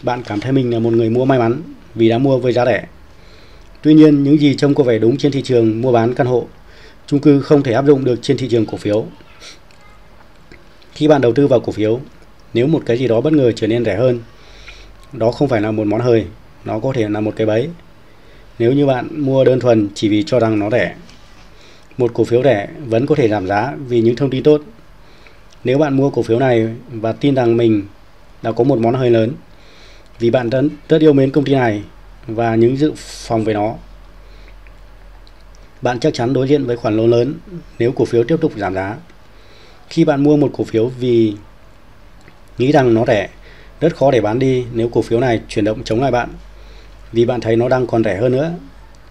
Bạn 0.04 0.24
cảm 0.24 0.40
thấy 0.40 0.52
mình 0.52 0.74
là 0.74 0.80
một 0.80 0.94
người 0.94 1.10
mua 1.10 1.26
may 1.26 1.40
mắn 1.40 1.62
vì 1.96 2.10
đã 2.10 2.18
mua 2.18 2.38
với 2.38 2.54
giá 2.54 2.66
rẻ. 2.66 2.86
Tuy 3.82 3.94
nhiên, 3.94 4.24
những 4.24 4.40
gì 4.40 4.56
trông 4.56 4.76
có 4.76 4.84
vẻ 4.84 5.00
đúng 5.00 5.18
trên 5.18 5.32
thị 5.32 5.42
trường 5.42 5.82
mua 5.82 5.92
bán 5.92 6.14
căn 6.14 6.28
hộ, 6.28 6.48
chung 7.08 7.20
cư 7.20 7.42
không 7.42 7.64
thể 7.64 7.74
áp 7.74 7.86
dụng 7.86 8.06
được 8.06 8.20
trên 8.22 8.38
thị 8.38 8.48
trường 8.50 8.66
cổ 8.66 8.78
phiếu. 8.78 9.06
Khi 10.94 11.08
bạn 11.08 11.22
đầu 11.22 11.34
tư 11.34 11.48
vào 11.48 11.60
cổ 11.60 11.72
phiếu, 11.72 12.00
nếu 12.54 12.68
một 12.68 12.84
cái 12.86 12.98
gì 12.98 13.08
đó 13.08 13.22
bất 13.22 13.34
ngờ 13.34 13.52
trở 13.52 13.68
nên 13.68 13.86
rẻ 13.86 13.96
hơn, 13.96 14.20
đó 15.14 15.32
không 15.32 15.48
phải 15.48 15.62
là 15.62 15.72
một 15.72 15.88
món 15.88 16.02
hời, 16.02 16.26
nó 16.66 16.80
có 16.80 16.94
thể 16.96 17.10
là 17.10 17.20
một 17.20 17.34
cái 17.36 17.48
bẫy 17.48 17.70
nếu 18.62 18.74
như 18.74 18.86
bạn 18.86 19.08
mua 19.12 19.44
đơn 19.44 19.60
thuần 19.60 19.88
chỉ 19.96 20.10
vì 20.10 20.24
cho 20.24 20.40
rằng 20.40 20.60
nó 20.60 20.70
rẻ, 20.70 20.96
một 21.98 22.12
cổ 22.14 22.24
phiếu 22.24 22.44
rẻ 22.44 22.68
vẫn 22.86 23.06
có 23.06 23.16
thể 23.16 23.28
giảm 23.28 23.48
giá 23.48 23.74
vì 23.88 24.02
những 24.02 24.16
thông 24.16 24.30
tin 24.30 24.44
tốt. 24.44 24.62
Nếu 25.64 25.78
bạn 25.78 25.98
mua 25.98 26.10
cổ 26.10 26.22
phiếu 26.22 26.40
này 26.40 26.68
và 26.92 27.12
tin 27.12 27.36
rằng 27.36 27.58
mình 27.58 27.84
đã 28.42 28.52
có 28.52 28.64
một 28.64 28.80
món 28.80 28.94
hơi 28.94 29.10
lớn, 29.10 29.32
vì 30.20 30.30
bạn 30.30 30.50
rất, 30.50 30.64
rất 30.90 31.02
yêu 31.02 31.14
mến 31.14 31.32
công 31.32 31.44
ty 31.44 31.54
này 31.54 31.84
và 32.28 32.56
những 32.56 32.78
dự 32.78 32.94
phòng 32.98 33.44
về 33.44 33.54
nó, 33.54 33.74
bạn 35.82 36.00
chắc 36.00 36.14
chắn 36.14 36.34
đối 36.34 36.48
diện 36.48 36.66
với 36.66 36.78
khoản 36.78 36.98
lỗ 36.98 37.08
lớn 37.08 37.34
nếu 37.80 37.92
cổ 37.92 38.06
phiếu 38.06 38.24
tiếp 38.24 38.38
tục 38.42 38.52
giảm 38.56 38.74
giá. 38.74 38.98
Khi 39.90 40.06
bạn 40.06 40.24
mua 40.24 40.38
một 40.38 40.50
cổ 40.54 40.64
phiếu 40.64 40.88
vì 40.88 41.34
nghĩ 42.58 42.72
rằng 42.72 42.94
nó 42.94 43.06
rẻ, 43.08 43.30
rất 43.80 43.96
khó 43.96 44.12
để 44.12 44.22
bán 44.22 44.40
đi 44.40 44.66
nếu 44.74 44.90
cổ 44.90 45.02
phiếu 45.02 45.20
này 45.20 45.42
chuyển 45.48 45.66
động 45.66 45.84
chống 45.84 46.02
lại 46.02 46.12
bạn 46.12 46.30
vì 47.12 47.26
bạn 47.26 47.42
thấy 47.42 47.56
nó 47.56 47.70
đang 47.70 47.88
còn 47.88 48.04
rẻ 48.04 48.18
hơn 48.18 48.32
nữa. 48.32 48.52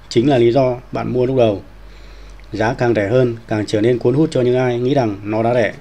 Chính 0.09 0.28
là 0.28 0.38
lý 0.38 0.52
do 0.52 0.76
bạn 0.92 1.12
mua 1.12 1.26
lúc 1.26 1.37
đầu. 1.37 1.62
Giá 2.52 2.75
càng 2.75 2.95
rẻ 2.95 3.09
hơn 3.09 3.37
càng 3.49 3.64
trở 3.66 3.80
nên 3.80 3.99
cuốn 3.99 4.14
hút 4.14 4.28
cho 4.33 4.40
những 4.40 4.57
ai 4.57 4.78
nghĩ 4.78 4.95
rằng 4.95 5.16
nó 5.25 5.42
đã 5.42 5.54
rẻ. 5.54 5.73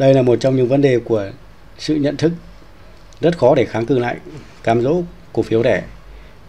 Đây 0.00 0.14
là 0.14 0.22
một 0.22 0.36
trong 0.40 0.56
những 0.56 0.68
vấn 0.68 0.82
đề 0.82 0.98
của 1.04 1.30
sự 1.78 1.94
nhận 1.94 2.16
thức 2.16 2.32
rất 3.20 3.38
khó 3.38 3.54
để 3.54 3.64
kháng 3.64 3.86
cự 3.86 3.98
lại 3.98 4.16
cám 4.62 4.82
dỗ 4.82 5.02
cổ 5.32 5.42
phiếu 5.42 5.62
rẻ. 5.62 5.82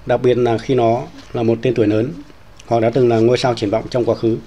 Đặc 0.05 0.21
biệt 0.21 0.37
là 0.37 0.57
khi 0.57 0.75
nó 0.75 1.03
là 1.33 1.43
một 1.43 1.57
tên 1.61 1.73
tuổi 1.73 1.87
lớn 1.87 2.13
họ 2.65 2.79
đã 2.79 2.89
từng 2.89 3.09
là 3.09 3.19
ngôi 3.19 3.37
sao 3.37 3.55
triển 3.55 3.69
vọng 3.69 3.85
trong 3.89 4.05
quá 4.05 4.15
khứ. 4.15 4.37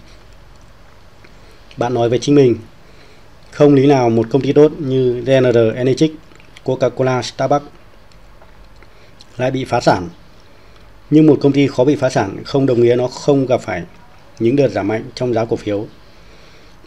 Bạn 1.76 1.94
nói 1.94 2.08
với 2.08 2.18
chính 2.18 2.34
mình, 2.34 2.56
không 3.50 3.74
lý 3.74 3.86
nào 3.86 4.10
một 4.10 4.26
công 4.30 4.42
ty 4.42 4.52
tốt 4.52 4.72
như 4.78 5.22
General 5.26 5.74
Energy, 5.74 6.12
Coca-Cola, 6.64 7.22
Starbucks 7.22 7.66
lại 9.36 9.50
bị 9.50 9.64
phá 9.64 9.80
sản 9.80 10.08
nhưng 11.10 11.26
một 11.26 11.38
công 11.40 11.52
ty 11.52 11.66
khó 11.66 11.84
bị 11.84 11.96
phá 11.96 12.10
sản 12.10 12.36
không 12.44 12.66
đồng 12.66 12.80
nghĩa 12.80 12.96
nó 12.96 13.08
không 13.08 13.46
gặp 13.46 13.60
phải 13.60 13.82
những 14.38 14.56
đợt 14.56 14.68
giảm 14.68 14.88
mạnh 14.88 15.04
trong 15.14 15.34
giá 15.34 15.44
cổ 15.44 15.56
phiếu. 15.56 15.86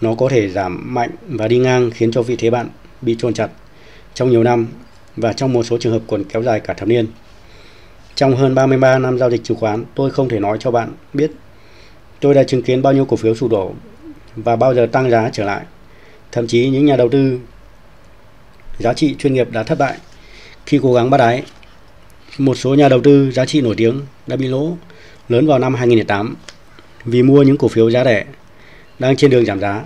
Nó 0.01 0.15
có 0.15 0.29
thể 0.29 0.49
giảm 0.49 0.93
mạnh 0.93 1.09
và 1.27 1.47
đi 1.47 1.57
ngang 1.57 1.91
khiến 1.91 2.11
cho 2.11 2.21
vị 2.21 2.35
thế 2.35 2.49
bạn 2.49 2.69
bị 3.01 3.15
trôn 3.19 3.33
chặt 3.33 3.49
trong 4.13 4.29
nhiều 4.29 4.43
năm 4.43 4.67
và 5.15 5.33
trong 5.33 5.53
một 5.53 5.63
số 5.63 5.77
trường 5.77 5.93
hợp 5.93 6.01
còn 6.07 6.23
kéo 6.23 6.43
dài 6.43 6.59
cả 6.59 6.73
thập 6.73 6.87
niên. 6.87 7.07
Trong 8.15 8.35
hơn 8.35 8.55
33 8.55 8.99
năm 8.99 9.17
giao 9.17 9.31
dịch 9.31 9.43
chứng 9.43 9.57
khoán, 9.57 9.85
tôi 9.95 10.11
không 10.11 10.29
thể 10.29 10.39
nói 10.39 10.57
cho 10.59 10.71
bạn 10.71 10.91
biết 11.13 11.31
tôi 12.19 12.33
đã 12.33 12.43
chứng 12.43 12.63
kiến 12.63 12.81
bao 12.81 12.93
nhiêu 12.93 13.05
cổ 13.05 13.17
phiếu 13.17 13.35
sụp 13.35 13.51
đổ 13.51 13.73
và 14.35 14.55
bao 14.55 14.73
giờ 14.73 14.87
tăng 14.91 15.09
giá 15.09 15.29
trở 15.33 15.43
lại. 15.43 15.65
Thậm 16.31 16.47
chí 16.47 16.69
những 16.69 16.85
nhà 16.85 16.95
đầu 16.95 17.09
tư 17.09 17.39
giá 18.79 18.93
trị 18.93 19.15
chuyên 19.19 19.33
nghiệp 19.33 19.51
đã 19.51 19.63
thất 19.63 19.77
bại 19.77 19.97
khi 20.65 20.79
cố 20.83 20.93
gắng 20.93 21.09
bắt 21.09 21.17
đáy 21.17 21.43
một 22.37 22.55
số 22.55 22.75
nhà 22.75 22.89
đầu 22.89 23.01
tư 23.03 23.31
giá 23.31 23.45
trị 23.45 23.61
nổi 23.61 23.75
tiếng 23.77 24.01
đã 24.27 24.35
bị 24.35 24.47
lỗ 24.47 24.77
lớn 25.29 25.47
vào 25.47 25.59
năm 25.59 25.75
2008 25.75 26.35
vì 27.05 27.23
mua 27.23 27.43
những 27.43 27.57
cổ 27.57 27.67
phiếu 27.67 27.91
giá 27.91 28.03
rẻ 28.03 28.25
đang 28.99 29.15
trên 29.15 29.31
đường 29.31 29.45
giảm 29.45 29.59
giá. 29.59 29.83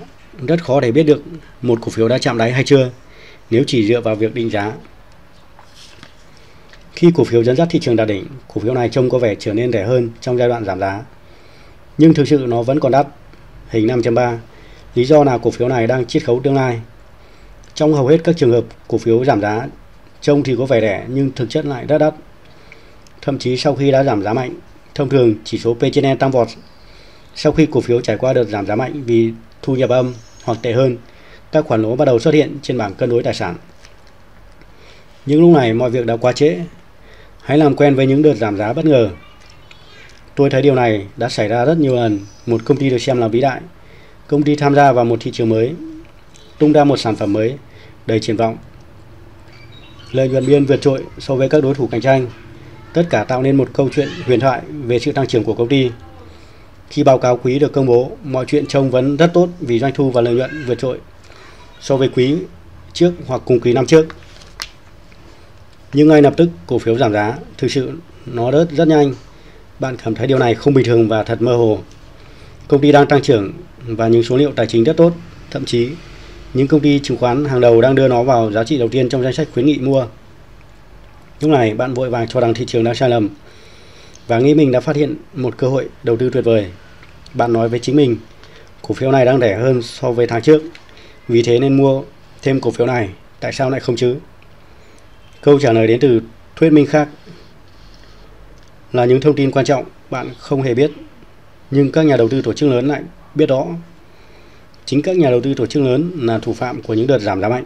Rất 0.48 0.64
khó 0.64 0.80
để 0.80 0.92
biết 0.92 1.04
được 1.04 1.24
một 1.62 1.80
cổ 1.82 1.90
phiếu 1.90 2.08
đã 2.08 2.18
chạm 2.18 2.38
đáy 2.38 2.52
hay 2.52 2.64
chưa 2.64 2.90
nếu 3.50 3.64
chỉ 3.68 3.88
dựa 3.88 4.02
vào 4.02 4.16
việc 4.16 4.34
định 4.34 4.50
giá. 4.50 4.74
Khi 6.94 7.12
cổ 7.16 7.24
phiếu 7.24 7.44
dẫn 7.44 7.56
dắt 7.56 7.68
thị 7.72 7.80
trường 7.80 7.96
đạt 7.96 8.08
đỉnh, 8.08 8.26
cổ 8.54 8.62
phiếu 8.62 8.74
này 8.74 8.90
trông 8.90 9.10
có 9.10 9.18
vẻ 9.18 9.36
trở 9.40 9.54
nên 9.54 9.72
rẻ 9.72 9.84
hơn 9.84 10.10
trong 10.22 10.38
giai 10.38 10.48
đoạn 10.48 10.66
giảm 10.66 10.80
giá. 10.80 11.02
Nhưng 11.98 12.14
thực 12.14 12.28
sự 12.28 12.46
nó 12.48 12.64
vẫn 12.64 12.80
còn 12.80 12.92
đắt. 12.92 13.08
Hình 13.70 13.88
5.3 13.88 14.38
Lý 14.96 15.06
do 15.06 15.24
là 15.24 15.38
cổ 15.38 15.52
phiếu 15.52 15.68
này 15.68 15.88
đang 15.88 16.06
chiết 16.06 16.26
khấu 16.26 16.42
tương 16.44 16.56
lai. 16.56 16.80
Trong 17.74 17.94
hầu 17.94 18.08
hết 18.08 18.18
các 18.24 18.38
trường 18.38 18.52
hợp 18.52 18.64
cổ 18.88 18.98
phiếu 18.98 19.26
giảm 19.26 19.42
giá, 19.42 19.68
trông 20.22 20.44
thì 20.44 20.56
có 20.58 20.66
vẻ 20.66 20.82
rẻ 20.82 21.06
nhưng 21.08 21.32
thực 21.32 21.50
chất 21.50 21.66
lại 21.66 21.86
rất 21.88 21.98
đắt. 21.98 22.14
Thậm 23.22 23.40
chí 23.40 23.58
sau 23.58 23.76
khi 23.76 23.92
đã 23.92 24.04
giảm 24.04 24.24
giá 24.24 24.34
mạnh, 24.34 24.54
thông 24.96 25.10
thường 25.10 25.36
chỉ 25.44 25.58
số 25.58 25.74
P/E 25.74 26.16
tăng 26.16 26.32
vọt. 26.32 26.48
Sau 27.36 27.52
khi 27.52 27.68
cổ 27.72 27.82
phiếu 27.82 28.02
trải 28.02 28.18
qua 28.18 28.34
đợt 28.34 28.44
giảm 28.44 28.66
giá 28.66 28.76
mạnh 28.76 29.04
vì 29.06 29.32
thu 29.62 29.76
nhập 29.76 29.90
âm 29.90 30.14
hoặc 30.44 30.58
tệ 30.62 30.74
hơn, 30.74 30.98
các 31.52 31.66
khoản 31.66 31.82
lỗ 31.82 31.96
bắt 31.96 32.06
đầu 32.06 32.20
xuất 32.20 32.34
hiện 32.34 32.58
trên 32.62 32.78
bảng 32.78 32.94
cân 32.94 33.10
đối 33.10 33.24
tài 33.24 33.34
sản. 33.34 33.56
Những 35.26 35.42
lúc 35.42 35.50
này 35.50 35.74
mọi 35.74 35.90
việc 35.90 36.06
đã 36.06 36.18
quá 36.18 36.32
trễ. 36.32 36.60
Hãy 37.42 37.58
làm 37.58 37.76
quen 37.76 37.96
với 37.96 38.08
những 38.08 38.22
đợt 38.22 38.34
giảm 38.34 38.58
giá 38.58 38.74
bất 38.74 38.86
ngờ. 38.86 39.10
Tôi 40.36 40.50
thấy 40.50 40.62
điều 40.62 40.76
này 40.76 41.06
đã 41.18 41.30
xảy 41.30 41.48
ra 41.48 41.66
rất 41.66 41.78
nhiều 41.78 41.96
lần. 41.96 42.20
Một 42.46 42.62
công 42.66 42.78
ty 42.78 42.90
được 42.90 42.98
xem 42.98 43.18
là 43.18 43.28
vĩ 43.28 43.42
đại. 43.42 43.62
Công 44.28 44.44
ty 44.44 44.56
tham 44.56 44.76
gia 44.76 44.92
vào 44.92 45.06
một 45.06 45.18
thị 45.20 45.32
trường 45.32 45.50
mới, 45.50 45.74
tung 46.58 46.74
ra 46.74 46.84
một 46.84 46.98
sản 46.98 47.16
phẩm 47.16 47.34
mới 47.34 47.58
đầy 48.06 48.20
triển 48.20 48.38
vọng. 48.38 48.58
Lợi 50.12 50.30
nhuận 50.30 50.46
biên 50.46 50.66
vượt 50.66 50.82
trội 50.82 51.04
so 51.20 51.36
với 51.36 51.50
các 51.50 51.64
đối 51.64 51.76
thủ 51.76 51.88
cạnh 51.88 52.02
tranh. 52.02 52.28
Tất 52.94 53.04
cả 53.10 53.24
tạo 53.24 53.42
nên 53.42 53.56
một 53.56 53.70
câu 53.74 53.90
chuyện 53.96 54.08
huyền 54.26 54.40
thoại 54.40 54.62
về 54.86 55.00
sự 55.00 55.12
tăng 55.12 55.28
trưởng 55.28 55.44
của 55.44 55.54
công 55.54 55.68
ty. 55.68 55.92
Khi 56.92 57.04
báo 57.04 57.18
cáo 57.18 57.38
quý 57.38 57.60
được 57.60 57.74
công 57.74 57.86
bố, 57.86 58.12
mọi 58.24 58.46
chuyện 58.46 58.66
trông 58.66 58.92
vẫn 58.92 59.18
rất 59.18 59.32
tốt 59.34 59.50
vì 59.60 59.80
doanh 59.80 59.94
thu 59.94 60.12
và 60.12 60.22
lợi 60.22 60.34
nhuận 60.34 60.66
vượt 60.68 60.80
trội 60.80 60.98
so 61.82 61.98
với 61.98 62.10
quý 62.16 62.36
trước 62.94 63.12
hoặc 63.28 63.42
cùng 63.46 63.60
kỳ 63.60 63.74
năm 63.74 63.86
trước. 63.86 64.06
Nhưng 65.94 66.08
ngay 66.08 66.22
lập 66.22 66.34
tức 66.38 66.50
cổ 66.68 66.80
phiếu 66.80 66.98
giảm 66.98 67.14
giá, 67.14 67.38
thực 67.58 67.72
sự 67.72 67.92
nó 68.26 68.52
rớt 68.52 68.72
rất 68.72 68.88
nhanh. 68.88 69.14
Bạn 69.80 69.98
cảm 70.04 70.16
thấy 70.16 70.28
điều 70.28 70.40
này 70.40 70.56
không 70.56 70.74
bình 70.74 70.86
thường 70.86 71.08
và 71.08 71.24
thật 71.24 71.42
mơ 71.42 71.56
hồ. 71.56 71.80
Công 72.68 72.82
ty 72.82 72.92
đang 72.92 73.08
tăng 73.08 73.22
trưởng 73.22 73.54
và 73.86 74.08
những 74.08 74.24
số 74.24 74.38
liệu 74.38 74.52
tài 74.52 74.68
chính 74.68 74.84
rất 74.84 74.98
tốt, 74.98 75.14
thậm 75.52 75.66
chí 75.66 75.90
những 76.54 76.68
công 76.68 76.80
ty 76.80 77.00
chứng 77.00 77.18
khoán 77.18 77.46
hàng 77.46 77.62
đầu 77.62 77.82
đang 77.82 77.96
đưa 77.96 78.08
nó 78.08 78.24
vào 78.24 78.52
giá 78.52 78.64
trị 78.64 78.78
đầu 78.78 78.90
tiên 78.90 79.10
trong 79.10 79.24
danh 79.24 79.34
sách 79.34 79.48
khuyến 79.54 79.66
nghị 79.66 79.78
mua. 79.78 80.06
Lúc 81.42 81.52
này 81.52 81.74
bạn 81.74 81.94
vội 81.94 82.10
vàng 82.10 82.28
cho 82.28 82.40
rằng 82.40 82.54
thị 82.54 82.66
trường 82.68 82.84
đang 82.84 82.96
sai 82.96 83.10
lầm 83.10 83.30
và 84.28 84.40
nghĩ 84.40 84.54
mình 84.54 84.72
đã 84.72 84.80
phát 84.80 84.96
hiện 84.96 85.16
một 85.34 85.58
cơ 85.58 85.68
hội 85.68 85.90
đầu 86.04 86.18
tư 86.18 86.30
tuyệt 86.34 86.46
vời. 86.46 86.68
Bạn 87.34 87.54
nói 87.54 87.70
với 87.70 87.80
chính 87.80 87.96
mình, 87.96 88.18
cổ 88.82 88.96
phiếu 88.96 89.12
này 89.12 89.26
đang 89.26 89.40
rẻ 89.40 89.56
hơn 89.56 89.82
so 89.82 90.12
với 90.12 90.28
tháng 90.28 90.42
trước, 90.42 90.62
vì 91.28 91.42
thế 91.42 91.60
nên 91.60 91.78
mua 91.78 92.04
thêm 92.42 92.60
cổ 92.62 92.72
phiếu 92.72 92.88
này, 92.88 93.10
tại 93.40 93.54
sao 93.54 93.70
lại 93.70 93.80
không 93.80 93.96
chứ? 93.96 94.16
Câu 95.42 95.60
trả 95.60 95.72
lời 95.72 95.88
đến 95.88 96.00
từ 96.00 96.22
thuyết 96.56 96.70
minh 96.70 96.86
khác 96.86 97.10
là 98.94 99.06
những 99.06 99.22
thông 99.22 99.36
tin 99.36 99.52
quan 99.52 99.66
trọng 99.66 99.86
bạn 100.10 100.30
không 100.38 100.62
hề 100.62 100.74
biết, 100.74 100.92
nhưng 101.72 101.92
các 101.92 102.06
nhà 102.06 102.18
đầu 102.18 102.30
tư 102.30 102.42
tổ 102.42 102.54
chức 102.54 102.70
lớn 102.70 102.88
lại 102.88 103.02
biết 103.36 103.46
đó. 103.46 103.68
Chính 104.86 105.02
các 105.02 105.18
nhà 105.18 105.30
đầu 105.30 105.42
tư 105.42 105.54
tổ 105.54 105.66
chức 105.66 105.84
lớn 105.84 106.12
là 106.16 106.40
thủ 106.40 106.54
phạm 106.54 106.82
của 106.82 106.94
những 106.94 107.08
đợt 107.08 107.20
giảm 107.20 107.42
giá 107.42 107.50
mạnh. 107.50 107.66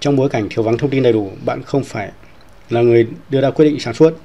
Trong 0.00 0.16
bối 0.16 0.28
cảnh 0.28 0.48
thiếu 0.50 0.62
vắng 0.62 0.78
thông 0.78 0.90
tin 0.90 1.02
đầy 1.02 1.12
đủ, 1.12 1.32
bạn 1.44 1.62
không 1.62 1.84
phải 1.84 2.10
là 2.70 2.80
người 2.80 3.06
đưa 3.30 3.40
ra 3.40 3.50
quyết 3.50 3.64
định 3.64 3.80
sáng 3.80 3.94
suốt. 3.94 4.18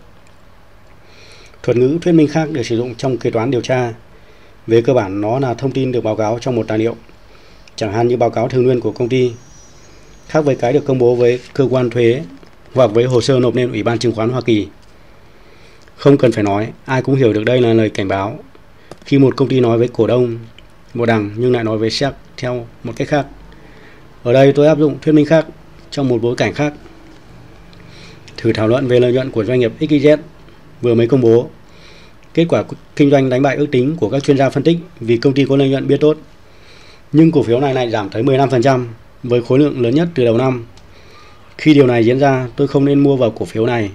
Thuật 1.63 1.77
ngữ 1.77 1.97
thuyết 2.01 2.11
minh 2.11 2.27
khác 2.27 2.49
được 2.51 2.63
sử 2.63 2.77
dụng 2.77 2.95
trong 2.95 3.17
kế 3.17 3.31
toán 3.31 3.51
điều 3.51 3.61
tra. 3.61 3.93
Về 4.67 4.81
cơ 4.81 4.93
bản 4.93 5.21
nó 5.21 5.39
là 5.39 5.53
thông 5.53 5.71
tin 5.71 5.91
được 5.91 6.03
báo 6.03 6.15
cáo 6.15 6.39
trong 6.41 6.55
một 6.55 6.67
tài 6.67 6.77
liệu, 6.77 6.95
chẳng 7.75 7.93
hạn 7.93 8.07
như 8.07 8.17
báo 8.17 8.29
cáo 8.29 8.47
thường 8.47 8.67
niên 8.67 8.79
của 8.79 8.91
công 8.91 9.09
ty, 9.09 9.31
khác 10.27 10.41
với 10.41 10.55
cái 10.55 10.73
được 10.73 10.85
công 10.85 10.97
bố 10.97 11.15
với 11.15 11.39
cơ 11.53 11.67
quan 11.69 11.89
thuế 11.89 12.21
hoặc 12.73 12.91
với 12.93 13.03
hồ 13.03 13.21
sơ 13.21 13.39
nộp 13.39 13.55
lên 13.55 13.71
Ủy 13.71 13.83
ban 13.83 13.99
chứng 13.99 14.15
khoán 14.15 14.29
Hoa 14.29 14.41
Kỳ. 14.41 14.67
Không 15.95 16.17
cần 16.17 16.31
phải 16.31 16.43
nói, 16.43 16.71
ai 16.85 17.01
cũng 17.01 17.15
hiểu 17.15 17.33
được 17.33 17.43
đây 17.43 17.61
là 17.61 17.73
lời 17.73 17.89
cảnh 17.89 18.07
báo. 18.07 18.39
Khi 19.05 19.19
một 19.19 19.35
công 19.35 19.47
ty 19.47 19.59
nói 19.59 19.77
với 19.77 19.87
cổ 19.93 20.07
đông 20.07 20.39
một 20.93 21.05
đằng 21.05 21.31
nhưng 21.37 21.51
lại 21.51 21.63
nói 21.63 21.77
với 21.77 21.89
sếp 21.89 22.13
theo 22.37 22.67
một 22.83 22.93
cách 22.95 23.07
khác. 23.07 23.27
Ở 24.23 24.33
đây 24.33 24.51
tôi 24.51 24.67
áp 24.67 24.77
dụng 24.77 24.97
thuyết 25.01 25.13
minh 25.13 25.25
khác 25.25 25.45
trong 25.91 26.07
một 26.07 26.21
bối 26.21 26.35
cảnh 26.35 26.53
khác. 26.53 26.73
Thử 28.37 28.53
thảo 28.53 28.67
luận 28.67 28.87
về 28.87 28.99
lợi 28.99 29.13
nhuận 29.13 29.31
của 29.31 29.43
doanh 29.43 29.59
nghiệp 29.59 29.71
XYZ 29.79 30.17
vừa 30.81 30.95
mới 30.95 31.07
công 31.07 31.21
bố. 31.21 31.49
Kết 32.33 32.45
quả 32.49 32.63
kinh 32.95 33.09
doanh 33.09 33.29
đánh 33.29 33.41
bại 33.41 33.55
ước 33.55 33.67
tính 33.71 33.95
của 33.99 34.09
các 34.09 34.23
chuyên 34.23 34.37
gia 34.37 34.49
phân 34.49 34.63
tích 34.63 34.77
vì 34.99 35.17
công 35.17 35.33
ty 35.33 35.45
có 35.45 35.55
lợi 35.55 35.69
nhuận 35.69 35.87
biết 35.87 35.97
tốt. 35.99 36.17
Nhưng 37.11 37.31
cổ 37.31 37.43
phiếu 37.43 37.59
này 37.59 37.73
lại 37.73 37.89
giảm 37.89 38.09
tới 38.09 38.23
15% 38.23 38.85
với 39.23 39.41
khối 39.41 39.59
lượng 39.59 39.81
lớn 39.81 39.95
nhất 39.95 40.07
từ 40.15 40.25
đầu 40.25 40.37
năm. 40.37 40.65
Khi 41.57 41.73
điều 41.73 41.87
này 41.87 42.05
diễn 42.05 42.19
ra, 42.19 42.47
tôi 42.55 42.67
không 42.67 42.85
nên 42.85 42.99
mua 42.99 43.15
vào 43.15 43.31
cổ 43.31 43.45
phiếu 43.45 43.65
này. 43.65 43.89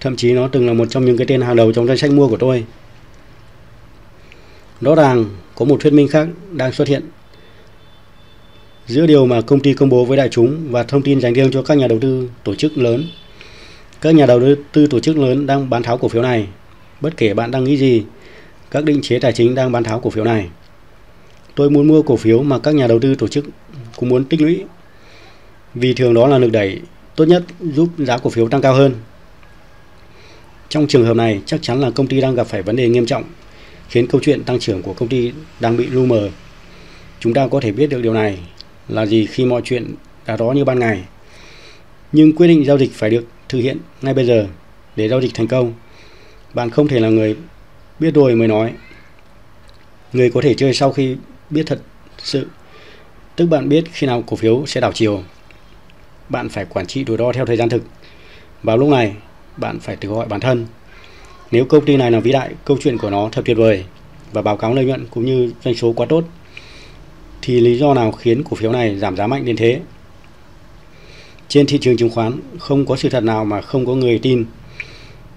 Thậm 0.00 0.16
chí 0.16 0.32
nó 0.32 0.48
từng 0.48 0.66
là 0.66 0.72
một 0.72 0.86
trong 0.90 1.04
những 1.04 1.16
cái 1.16 1.26
tên 1.26 1.40
hàng 1.40 1.56
đầu 1.56 1.72
trong 1.72 1.86
danh 1.86 1.96
sách 1.96 2.10
mua 2.10 2.28
của 2.28 2.36
tôi. 2.36 2.64
Rõ 4.80 4.94
ràng 4.94 5.24
có 5.54 5.64
một 5.64 5.76
thuyết 5.80 5.92
minh 5.92 6.08
khác 6.08 6.28
đang 6.52 6.72
xuất 6.72 6.88
hiện 6.88 7.02
giữa 8.86 9.06
điều 9.06 9.26
mà 9.26 9.40
công 9.40 9.60
ty 9.60 9.74
công 9.74 9.88
bố 9.88 10.04
với 10.04 10.16
đại 10.16 10.28
chúng 10.28 10.58
và 10.70 10.82
thông 10.82 11.02
tin 11.02 11.20
dành 11.20 11.32
riêng 11.32 11.50
cho 11.52 11.62
các 11.62 11.74
nhà 11.74 11.86
đầu 11.86 11.98
tư 12.00 12.28
tổ 12.44 12.54
chức 12.54 12.78
lớn. 12.78 13.04
Các 14.00 14.14
nhà 14.14 14.26
đầu 14.26 14.40
tư 14.72 14.86
tổ 14.86 15.00
chức 15.00 15.18
lớn 15.18 15.46
đang 15.46 15.70
bán 15.70 15.82
tháo 15.82 15.98
cổ 15.98 16.08
phiếu 16.08 16.22
này. 16.22 16.46
Bất 17.00 17.16
kể 17.16 17.34
bạn 17.34 17.50
đang 17.50 17.64
nghĩ 17.64 17.76
gì, 17.76 18.04
các 18.70 18.84
định 18.84 19.00
chế 19.02 19.18
tài 19.18 19.32
chính 19.32 19.54
đang 19.54 19.72
bán 19.72 19.84
tháo 19.84 20.00
cổ 20.00 20.10
phiếu 20.10 20.24
này. 20.24 20.48
Tôi 21.54 21.70
muốn 21.70 21.88
mua 21.88 22.02
cổ 22.02 22.16
phiếu 22.16 22.42
mà 22.42 22.58
các 22.58 22.74
nhà 22.74 22.86
đầu 22.86 22.98
tư 22.98 23.14
tổ 23.14 23.28
chức 23.28 23.44
cũng 23.96 24.08
muốn 24.08 24.24
tích 24.24 24.40
lũy. 24.40 24.64
Vì 25.74 25.94
thường 25.94 26.14
đó 26.14 26.26
là 26.26 26.38
lực 26.38 26.52
đẩy 26.52 26.80
tốt 27.16 27.24
nhất 27.24 27.42
giúp 27.60 27.88
giá 27.98 28.18
cổ 28.18 28.30
phiếu 28.30 28.48
tăng 28.48 28.62
cao 28.62 28.74
hơn. 28.74 28.94
Trong 30.68 30.86
trường 30.86 31.04
hợp 31.04 31.16
này, 31.16 31.40
chắc 31.46 31.62
chắn 31.62 31.80
là 31.80 31.90
công 31.90 32.06
ty 32.06 32.20
đang 32.20 32.34
gặp 32.34 32.46
phải 32.46 32.62
vấn 32.62 32.76
đề 32.76 32.88
nghiêm 32.88 33.06
trọng 33.06 33.24
khiến 33.88 34.06
câu 34.06 34.20
chuyện 34.24 34.44
tăng 34.44 34.58
trưởng 34.58 34.82
của 34.82 34.94
công 34.94 35.08
ty 35.08 35.32
đang 35.60 35.76
bị 35.76 35.86
lu 35.86 36.06
mờ. 36.06 36.28
Chúng 37.20 37.34
ta 37.34 37.48
có 37.48 37.60
thể 37.60 37.72
biết 37.72 37.86
được 37.86 38.02
điều 38.02 38.14
này 38.14 38.38
là 38.88 39.06
gì 39.06 39.26
khi 39.26 39.44
mọi 39.44 39.62
chuyện 39.64 39.94
đã 40.26 40.36
rõ 40.36 40.52
như 40.52 40.64
ban 40.64 40.78
ngày. 40.78 41.02
Nhưng 42.12 42.32
quyết 42.32 42.48
định 42.48 42.64
giao 42.66 42.78
dịch 42.78 42.92
phải 42.92 43.10
được 43.10 43.24
thực 43.48 43.58
hiện 43.58 43.78
ngay 44.02 44.14
bây 44.14 44.26
giờ 44.26 44.46
để 44.96 45.08
giao 45.08 45.20
dịch 45.20 45.34
thành 45.34 45.48
công. 45.48 45.72
Bạn 46.54 46.70
không 46.70 46.88
thể 46.88 47.00
là 47.00 47.08
người 47.08 47.36
biết 47.98 48.14
rồi 48.14 48.34
mới 48.34 48.48
nói. 48.48 48.72
Người 50.12 50.30
có 50.30 50.40
thể 50.40 50.54
chơi 50.54 50.74
sau 50.74 50.92
khi 50.92 51.16
biết 51.50 51.62
thật 51.66 51.80
sự. 52.18 52.46
Tức 53.36 53.46
bạn 53.46 53.68
biết 53.68 53.84
khi 53.92 54.06
nào 54.06 54.22
cổ 54.26 54.36
phiếu 54.36 54.66
sẽ 54.66 54.80
đảo 54.80 54.92
chiều. 54.94 55.22
Bạn 56.28 56.48
phải 56.48 56.64
quản 56.64 56.86
trị 56.86 57.04
rủi 57.06 57.16
ro 57.16 57.32
theo 57.32 57.46
thời 57.46 57.56
gian 57.56 57.68
thực. 57.68 57.82
Vào 58.62 58.76
lúc 58.76 58.88
này, 58.88 59.14
bạn 59.56 59.80
phải 59.80 59.96
tự 59.96 60.08
gọi 60.08 60.26
bản 60.26 60.40
thân 60.40 60.66
nếu 61.50 61.64
công 61.64 61.84
ty 61.84 61.96
này 61.96 62.10
là 62.10 62.20
vĩ 62.20 62.32
đại, 62.32 62.50
câu 62.64 62.76
chuyện 62.80 62.98
của 62.98 63.10
nó 63.10 63.28
thật 63.32 63.42
tuyệt 63.44 63.56
vời 63.56 63.84
và 64.32 64.42
báo 64.42 64.56
cáo 64.56 64.74
lợi 64.74 64.84
nhuận 64.84 65.06
cũng 65.10 65.26
như 65.26 65.52
doanh 65.64 65.74
số 65.74 65.92
quá 65.92 66.06
tốt 66.08 66.24
thì 67.42 67.60
lý 67.60 67.78
do 67.78 67.94
nào 67.94 68.12
khiến 68.12 68.42
cổ 68.50 68.56
phiếu 68.56 68.72
này 68.72 68.98
giảm 68.98 69.16
giá 69.16 69.26
mạnh 69.26 69.44
đến 69.44 69.56
thế? 69.56 69.80
Trên 71.48 71.66
thị 71.66 71.78
trường 71.80 71.96
chứng 71.96 72.10
khoán 72.10 72.32
không 72.58 72.86
có 72.86 72.96
sự 72.96 73.08
thật 73.08 73.20
nào 73.20 73.44
mà 73.44 73.60
không 73.60 73.86
có 73.86 73.94
người 73.94 74.18
tin. 74.18 74.44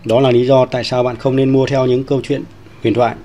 Đó 0.05 0.19
là 0.19 0.31
lý 0.31 0.45
do 0.45 0.65
tại 0.65 0.83
sao 0.83 1.03
bạn 1.03 1.15
không 1.15 1.35
nên 1.35 1.49
mua 1.49 1.65
theo 1.65 1.85
những 1.85 2.03
câu 2.03 2.21
chuyện 2.23 2.43
huyền 2.81 2.93
thoại 2.93 3.15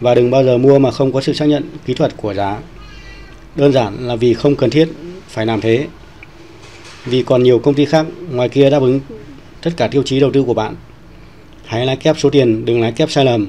và 0.00 0.14
đừng 0.14 0.30
bao 0.30 0.44
giờ 0.44 0.58
mua 0.58 0.78
mà 0.78 0.90
không 0.90 1.12
có 1.12 1.20
sự 1.20 1.32
xác 1.32 1.46
nhận 1.46 1.64
kỹ 1.86 1.94
thuật 1.94 2.16
của 2.16 2.34
giá. 2.34 2.58
Đơn 3.56 3.72
giản 3.72 4.08
là 4.08 4.16
vì 4.16 4.34
không 4.34 4.56
cần 4.56 4.70
thiết 4.70 4.88
phải 5.28 5.46
làm 5.46 5.60
thế. 5.60 5.86
Vì 7.04 7.22
còn 7.22 7.42
nhiều 7.42 7.58
công 7.58 7.74
ty 7.74 7.84
khác 7.84 8.06
ngoài 8.30 8.48
kia 8.48 8.70
đáp 8.70 8.80
ứng 8.80 9.00
tất 9.62 9.70
cả 9.76 9.88
tiêu 9.88 10.02
chí 10.02 10.20
đầu 10.20 10.30
tư 10.30 10.42
của 10.42 10.54
bạn 10.54 10.74
Hãy 11.64 11.86
lái 11.86 11.96
kép 11.96 12.18
số 12.18 12.30
tiền, 12.30 12.64
đừng 12.64 12.80
lái 12.80 12.92
kép 12.92 13.10
sai 13.10 13.24
lầm. 13.24 13.46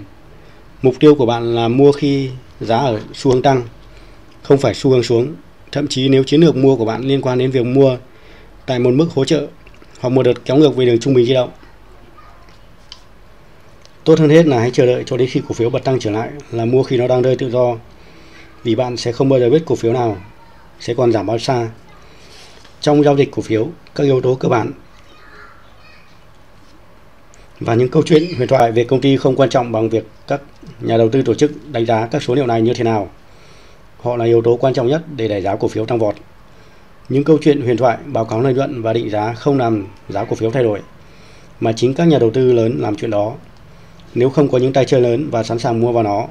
Mục 0.81 0.95
tiêu 0.99 1.15
của 1.15 1.25
bạn 1.25 1.55
là 1.55 1.67
mua 1.67 1.91
khi 1.91 2.29
giá 2.59 2.77
ở 2.77 2.99
xu 3.13 3.31
hướng 3.31 3.41
tăng, 3.41 3.63
không 4.41 4.57
phải 4.57 4.73
xu 4.73 4.91
hướng 4.91 5.03
xuống. 5.03 5.33
Thậm 5.71 5.87
chí 5.87 6.09
nếu 6.09 6.23
chiến 6.23 6.41
lược 6.41 6.55
mua 6.55 6.75
của 6.75 6.85
bạn 6.85 7.01
liên 7.01 7.21
quan 7.21 7.37
đến 7.37 7.51
việc 7.51 7.65
mua 7.65 7.97
tại 8.65 8.79
một 8.79 8.91
mức 8.93 9.07
hỗ 9.15 9.25
trợ 9.25 9.47
hoặc 9.99 10.09
một 10.09 10.23
đợt 10.23 10.45
kéo 10.45 10.57
ngược 10.57 10.75
về 10.75 10.85
đường 10.85 10.99
trung 10.99 11.13
bình 11.13 11.25
di 11.25 11.33
động. 11.33 11.49
Tốt 14.05 14.19
hơn 14.19 14.29
hết 14.29 14.45
là 14.45 14.59
hãy 14.59 14.71
chờ 14.71 14.85
đợi 14.85 15.03
cho 15.05 15.17
đến 15.17 15.29
khi 15.31 15.41
cổ 15.47 15.53
phiếu 15.53 15.69
bật 15.69 15.83
tăng 15.83 15.99
trở 15.99 16.11
lại 16.11 16.29
là 16.51 16.65
mua 16.65 16.83
khi 16.83 16.97
nó 16.97 17.07
đang 17.07 17.21
rơi 17.21 17.35
tự 17.35 17.51
do. 17.51 17.75
Vì 18.63 18.75
bạn 18.75 18.97
sẽ 18.97 19.11
không 19.11 19.29
bao 19.29 19.39
giờ 19.39 19.49
biết 19.49 19.63
cổ 19.65 19.75
phiếu 19.75 19.93
nào 19.93 20.17
sẽ 20.79 20.93
còn 20.93 21.11
giảm 21.11 21.25
bao 21.25 21.39
xa. 21.39 21.69
Trong 22.81 23.03
giao 23.03 23.17
dịch 23.17 23.31
cổ 23.31 23.41
phiếu, 23.41 23.67
các 23.95 24.03
yếu 24.03 24.21
tố 24.21 24.35
cơ 24.35 24.49
bản 24.49 24.71
và 27.59 27.73
những 27.73 27.89
câu 27.89 28.03
chuyện 28.05 28.23
huyền 28.37 28.47
thoại 28.47 28.71
về 28.71 28.83
công 28.83 29.01
ty 29.01 29.17
không 29.17 29.35
quan 29.35 29.49
trọng 29.49 29.71
bằng 29.71 29.89
việc 29.89 30.07
các 30.27 30.41
nhà 30.81 30.97
đầu 30.97 31.09
tư 31.09 31.21
tổ 31.21 31.33
chức 31.33 31.51
đánh 31.71 31.85
giá 31.85 32.07
các 32.11 32.23
số 32.23 32.35
liệu 32.35 32.47
này 32.47 32.61
như 32.61 32.73
thế 32.73 32.83
nào. 32.83 33.09
Họ 34.01 34.17
là 34.17 34.25
yếu 34.25 34.41
tố 34.41 34.57
quan 34.57 34.73
trọng 34.73 34.87
nhất 34.87 35.01
để 35.15 35.27
đẩy 35.27 35.41
giá 35.41 35.55
cổ 35.55 35.67
phiếu 35.67 35.85
tăng 35.85 35.99
vọt. 35.99 36.15
Những 37.09 37.23
câu 37.23 37.37
chuyện 37.41 37.61
huyền 37.61 37.77
thoại, 37.77 37.97
báo 38.05 38.25
cáo 38.25 38.41
lợi 38.41 38.53
nhuận 38.53 38.81
và 38.81 38.93
định 38.93 39.09
giá 39.09 39.33
không 39.33 39.57
làm 39.57 39.87
giá 40.09 40.25
cổ 40.25 40.35
phiếu 40.35 40.51
thay 40.51 40.63
đổi, 40.63 40.79
mà 41.59 41.71
chính 41.71 41.93
các 41.93 42.07
nhà 42.07 42.19
đầu 42.19 42.29
tư 42.29 42.53
lớn 42.53 42.77
làm 42.79 42.95
chuyện 42.95 43.11
đó 43.11 43.33
nếu 44.15 44.29
không 44.29 44.49
có 44.49 44.57
những 44.57 44.73
tay 44.73 44.85
chơi 44.85 45.01
lớn 45.01 45.29
và 45.31 45.43
sẵn 45.43 45.59
sàng 45.59 45.79
mua 45.79 45.91
vào 45.91 46.03
nó. 46.03 46.27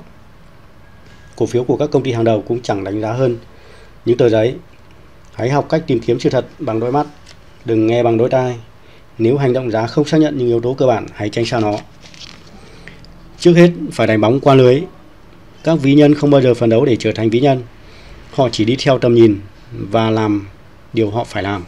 Cổ 1.37 1.47
phiếu 1.47 1.65
của 1.65 1.77
các 1.77 1.91
công 1.91 2.03
ty 2.03 2.13
hàng 2.13 2.25
đầu 2.25 2.45
cũng 2.49 2.63
chẳng 2.63 2.85
đánh 2.85 3.01
giá 3.01 3.13
hơn 3.13 3.37
những 4.05 4.17
tờ 4.17 4.29
giấy. 4.29 4.55
Hãy 5.35 5.51
học 5.51 5.67
cách 5.69 5.85
tìm 5.87 6.01
kiếm 6.01 6.21
sự 6.21 6.31
thật 6.31 6.47
bằng 6.59 6.81
đôi 6.81 6.93
mắt, 6.93 7.07
đừng 7.65 7.87
nghe 7.87 8.03
bằng 8.03 8.19
đôi 8.19 8.29
tai. 8.29 8.57
Nếu 9.19 9.37
hành 9.37 9.53
động 9.53 9.71
giá 9.71 9.87
không 9.87 10.05
xác 10.05 10.19
nhận 10.19 10.39
những 10.39 10.49
yếu 10.49 10.61
tố 10.61 10.75
cơ 10.75 10.87
bản, 10.87 11.07
hãy 11.15 11.29
tránh 11.29 11.47
xa 11.47 11.61
nó. 11.61 11.73
Trước 13.39 13.53
hết, 13.53 13.71
phải 13.93 14.07
đánh 14.07 14.21
bóng 14.21 14.41
qua 14.41 14.55
lưới. 14.55 14.83
Các 15.65 15.79
ví 15.83 15.95
nhân 15.95 16.15
không 16.15 16.31
bao 16.31 16.41
giờ 16.41 16.55
phấn 16.55 16.71
đấu 16.71 16.85
để 16.85 16.97
trở 16.97 17.13
thành 17.13 17.31
ví 17.31 17.41
nhân. 17.41 17.63
Họ 18.31 18.49
chỉ 18.53 18.65
đi 18.65 18.77
theo 18.79 18.99
tầm 18.99 19.15
nhìn 19.15 19.41
và 19.73 20.11
làm 20.11 20.47
điều 20.93 21.11
họ 21.11 21.25
phải 21.25 21.43
làm. 21.43 21.65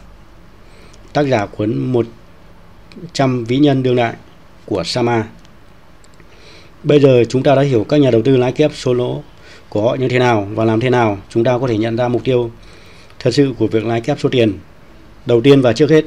Tác 1.13 1.27
giả 1.27 1.45
cuốn 1.45 1.77
100 1.77 3.43
ví 3.43 3.57
nhân 3.57 3.83
đương 3.83 3.95
đại 3.95 4.13
của 4.65 4.83
Sama. 4.83 5.27
Bây 6.87 6.99
giờ 6.99 7.23
chúng 7.29 7.43
ta 7.43 7.55
đã 7.55 7.61
hiểu 7.61 7.85
các 7.89 7.97
nhà 7.97 8.11
đầu 8.11 8.21
tư 8.21 8.37
lãi 8.37 8.51
kép 8.51 8.71
số 8.73 8.93
lỗ 8.93 9.23
của 9.69 9.81
họ 9.81 9.95
như 9.95 10.07
thế 10.09 10.19
nào 10.19 10.47
và 10.53 10.65
làm 10.65 10.79
thế 10.79 10.89
nào 10.89 11.17
chúng 11.29 11.43
ta 11.43 11.57
có 11.57 11.67
thể 11.67 11.77
nhận 11.77 11.95
ra 11.95 12.07
mục 12.07 12.23
tiêu 12.23 12.51
thật 13.19 13.31
sự 13.33 13.53
của 13.59 13.67
việc 13.67 13.85
lãi 13.85 14.01
kép 14.01 14.19
số 14.19 14.29
tiền. 14.29 14.53
Đầu 15.25 15.41
tiên 15.41 15.61
và 15.61 15.73
trước 15.73 15.89
hết, 15.89 16.05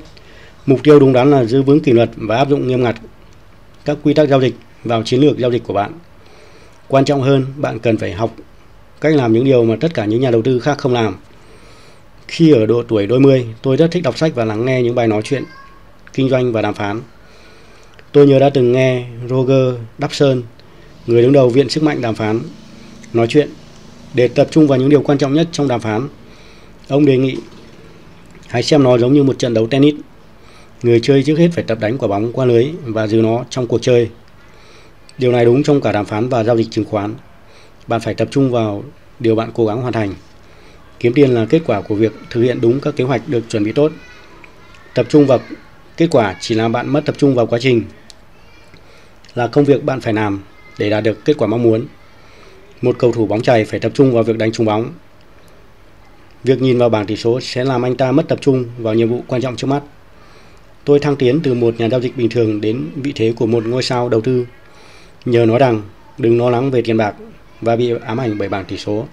mục 0.66 0.80
tiêu 0.82 1.00
đúng 1.00 1.12
đắn 1.12 1.30
là 1.30 1.44
giữ 1.44 1.62
vững 1.62 1.80
kỷ 1.80 1.92
luật 1.92 2.10
và 2.16 2.36
áp 2.36 2.48
dụng 2.48 2.68
nghiêm 2.68 2.82
ngặt 2.82 2.96
các 3.84 3.98
quy 4.02 4.14
tắc 4.14 4.28
giao 4.28 4.40
dịch 4.40 4.54
vào 4.84 5.02
chiến 5.02 5.20
lược 5.20 5.38
giao 5.38 5.50
dịch 5.50 5.62
của 5.64 5.72
bạn. 5.72 5.92
Quan 6.88 7.04
trọng 7.04 7.22
hơn, 7.22 7.46
bạn 7.56 7.78
cần 7.78 7.96
phải 7.96 8.12
học 8.12 8.36
cách 9.00 9.14
làm 9.14 9.32
những 9.32 9.44
điều 9.44 9.64
mà 9.64 9.76
tất 9.80 9.94
cả 9.94 10.04
những 10.04 10.20
nhà 10.20 10.30
đầu 10.30 10.42
tư 10.42 10.58
khác 10.60 10.78
không 10.78 10.92
làm. 10.92 11.16
Khi 12.28 12.52
ở 12.52 12.66
độ 12.66 12.82
tuổi 12.88 13.06
đôi 13.06 13.20
mươi, 13.20 13.46
tôi 13.62 13.76
rất 13.76 13.90
thích 13.90 14.02
đọc 14.02 14.18
sách 14.18 14.32
và 14.34 14.44
lắng 14.44 14.64
nghe 14.64 14.82
những 14.82 14.94
bài 14.94 15.06
nói 15.06 15.22
chuyện 15.24 15.44
kinh 16.12 16.28
doanh 16.28 16.52
và 16.52 16.62
đàm 16.62 16.74
phán. 16.74 17.00
Tôi 18.12 18.26
nhớ 18.26 18.38
đã 18.38 18.50
từng 18.50 18.72
nghe 18.72 19.04
Roger 19.28 19.74
Dapson, 19.98 20.42
người 21.06 21.22
đứng 21.22 21.32
đầu 21.32 21.48
Viện 21.48 21.68
Sức 21.68 21.82
mạnh 21.82 22.00
Đàm 22.00 22.14
phán, 22.14 22.40
nói 23.12 23.26
chuyện 23.26 23.48
để 24.14 24.28
tập 24.28 24.48
trung 24.50 24.66
vào 24.66 24.78
những 24.78 24.88
điều 24.88 25.02
quan 25.02 25.18
trọng 25.18 25.34
nhất 25.34 25.48
trong 25.52 25.68
đàm 25.68 25.80
phán. 25.80 26.08
Ông 26.88 27.04
đề 27.06 27.16
nghị 27.16 27.36
hãy 28.48 28.62
xem 28.62 28.82
nó 28.82 28.98
giống 28.98 29.14
như 29.14 29.22
một 29.22 29.38
trận 29.38 29.54
đấu 29.54 29.66
tennis. 29.66 29.94
Người 30.82 31.00
chơi 31.02 31.22
trước 31.22 31.38
hết 31.38 31.48
phải 31.52 31.64
tập 31.64 31.78
đánh 31.80 31.98
quả 31.98 32.08
bóng 32.08 32.32
qua 32.32 32.44
lưới 32.44 32.66
và 32.82 33.06
giữ 33.06 33.20
nó 33.20 33.44
trong 33.50 33.66
cuộc 33.66 33.82
chơi. 33.82 34.10
Điều 35.18 35.32
này 35.32 35.44
đúng 35.44 35.62
trong 35.62 35.80
cả 35.80 35.92
đàm 35.92 36.06
phán 36.06 36.28
và 36.28 36.44
giao 36.44 36.56
dịch 36.56 36.70
chứng 36.70 36.84
khoán. 36.84 37.14
Bạn 37.86 38.00
phải 38.00 38.14
tập 38.14 38.28
trung 38.30 38.50
vào 38.50 38.84
điều 39.18 39.34
bạn 39.34 39.50
cố 39.54 39.66
gắng 39.66 39.80
hoàn 39.80 39.92
thành. 39.92 40.14
Kiếm 41.00 41.12
tiền 41.14 41.30
là 41.30 41.46
kết 41.46 41.62
quả 41.66 41.80
của 41.80 41.94
việc 41.94 42.12
thực 42.30 42.42
hiện 42.42 42.60
đúng 42.60 42.80
các 42.80 42.96
kế 42.96 43.04
hoạch 43.04 43.28
được 43.28 43.44
chuẩn 43.48 43.64
bị 43.64 43.72
tốt. 43.72 43.92
Tập 44.94 45.06
trung 45.08 45.26
vào 45.26 45.40
kết 45.96 46.08
quả 46.10 46.36
chỉ 46.40 46.54
làm 46.54 46.72
bạn 46.72 46.92
mất 46.92 47.04
tập 47.06 47.14
trung 47.18 47.34
vào 47.34 47.46
quá 47.46 47.58
trình 47.62 47.82
là 49.34 49.46
công 49.46 49.64
việc 49.64 49.84
bạn 49.84 50.00
phải 50.00 50.12
làm 50.12 50.40
để 50.80 50.90
đạt 50.90 51.04
được 51.04 51.24
kết 51.24 51.36
quả 51.38 51.48
mong 51.48 51.62
muốn. 51.62 51.86
Một 52.82 52.96
cầu 52.98 53.12
thủ 53.12 53.26
bóng 53.26 53.42
chày 53.42 53.64
phải 53.64 53.80
tập 53.80 53.92
trung 53.94 54.12
vào 54.12 54.22
việc 54.22 54.38
đánh 54.38 54.52
trúng 54.52 54.66
bóng. 54.66 54.92
Việc 56.44 56.62
nhìn 56.62 56.78
vào 56.78 56.88
bảng 56.88 57.06
tỷ 57.06 57.16
số 57.16 57.40
sẽ 57.40 57.64
làm 57.64 57.84
anh 57.84 57.96
ta 57.96 58.12
mất 58.12 58.28
tập 58.28 58.38
trung 58.40 58.64
vào 58.78 58.94
nhiệm 58.94 59.08
vụ 59.08 59.22
quan 59.26 59.42
trọng 59.42 59.56
trước 59.56 59.66
mắt. 59.66 59.82
Tôi 60.84 60.98
thăng 60.98 61.16
tiến 61.16 61.40
từ 61.42 61.54
một 61.54 61.74
nhà 61.78 61.88
giao 61.88 62.00
dịch 62.00 62.16
bình 62.16 62.28
thường 62.28 62.60
đến 62.60 62.86
vị 62.96 63.12
thế 63.14 63.32
của 63.36 63.46
một 63.46 63.66
ngôi 63.66 63.82
sao 63.82 64.08
đầu 64.08 64.20
tư. 64.20 64.46
Nhờ 65.24 65.46
nói 65.46 65.58
rằng, 65.58 65.82
đừng 66.18 66.38
lo 66.38 66.50
lắng 66.50 66.70
về 66.70 66.82
tiền 66.82 66.96
bạc 66.96 67.14
và 67.60 67.76
bị 67.76 67.92
ám 68.06 68.20
ảnh 68.20 68.38
bởi 68.38 68.48
bảng 68.48 68.64
tỷ 68.64 68.76
số. 68.76 69.06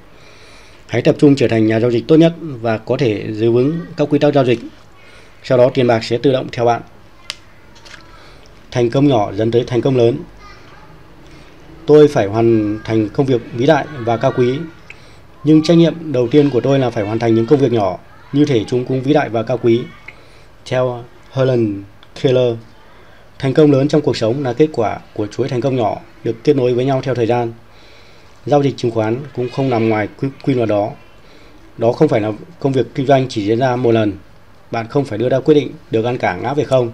Hãy 0.88 1.02
tập 1.02 1.16
trung 1.20 1.36
trở 1.36 1.48
thành 1.48 1.68
nhà 1.68 1.80
giao 1.80 1.92
dịch 1.92 2.04
tốt 2.08 2.16
nhất 2.16 2.34
và 2.40 2.78
có 2.78 2.98
thể 2.98 3.34
giữ 3.34 3.52
vững 3.52 3.80
các 3.98 4.08
quy 4.12 4.20
tắc 4.20 4.34
giao 4.34 4.46
dịch. 4.46 4.60
Sau 5.44 5.58
đó 5.58 5.72
tiền 5.74 5.88
bạc 5.88 6.04
sẽ 6.04 6.18
tự 6.18 6.32
động 6.32 6.48
theo 6.52 6.66
bạn. 6.66 6.82
Thành 8.72 8.90
công 8.90 9.08
nhỏ 9.08 9.32
dẫn 9.34 9.52
tới 9.52 9.64
thành 9.68 9.82
công 9.82 9.98
lớn. 9.98 10.18
Tôi 11.88 12.08
phải 12.08 12.28
hoàn 12.28 12.80
thành 12.84 13.10
công 13.10 13.26
việc 13.26 13.42
vĩ 13.54 13.66
đại 13.66 13.86
và 14.00 14.18
cao 14.18 14.32
quý. 14.38 14.60
Nhưng 15.44 15.64
trách 15.64 15.78
nhiệm 15.78 16.12
đầu 16.12 16.28
tiên 16.28 16.50
của 16.50 16.62
tôi 16.62 16.80
là 16.80 16.90
phải 16.90 17.06
hoàn 17.06 17.20
thành 17.20 17.36
những 17.36 17.46
công 17.46 17.60
việc 17.60 17.72
nhỏ, 17.72 17.98
như 18.34 18.46
thể 18.46 18.64
chúng 18.68 18.86
cũng 18.86 19.02
vĩ 19.02 19.14
đại 19.14 19.30
và 19.30 19.44
cao 19.44 19.58
quý. 19.58 19.82
Theo 20.66 21.04
Helen 21.32 21.84
Keller, 22.22 22.56
thành 23.40 23.54
công 23.54 23.72
lớn 23.72 23.88
trong 23.88 24.02
cuộc 24.02 24.18
sống 24.18 24.44
là 24.44 24.54
kết 24.54 24.68
quả 24.74 25.00
của 25.14 25.28
chuỗi 25.28 25.48
thành 25.48 25.62
công 25.62 25.76
nhỏ 25.76 26.00
được 26.24 26.36
kết 26.44 26.56
nối 26.56 26.74
với 26.74 26.86
nhau 26.86 27.02
theo 27.04 27.16
thời 27.16 27.28
gian. 27.28 27.54
Giao 28.46 28.64
dịch 28.64 28.78
chứng 28.78 28.92
khoán 28.92 29.18
cũng 29.36 29.50
không 29.50 29.70
nằm 29.70 29.90
ngoài 29.90 30.08
quy, 30.22 30.28
quy 30.44 30.54
luật 30.54 30.70
đó. 30.70 30.90
Đó 31.78 31.92
không 31.92 32.08
phải 32.08 32.22
là 32.22 32.32
công 32.60 32.74
việc 32.74 32.86
kinh 32.96 33.06
doanh 33.06 33.26
chỉ 33.30 33.46
diễn 33.46 33.60
ra 33.60 33.76
một 33.76 33.92
lần. 33.92 34.14
Bạn 34.72 34.88
không 34.90 35.06
phải 35.06 35.18
đưa 35.18 35.30
ra 35.30 35.40
quyết 35.40 35.56
định 35.56 35.72
được 35.92 36.06
ăn 36.06 36.18
cả 36.18 36.36
ngã 36.36 36.54
về 36.54 36.64
không. 36.64 36.92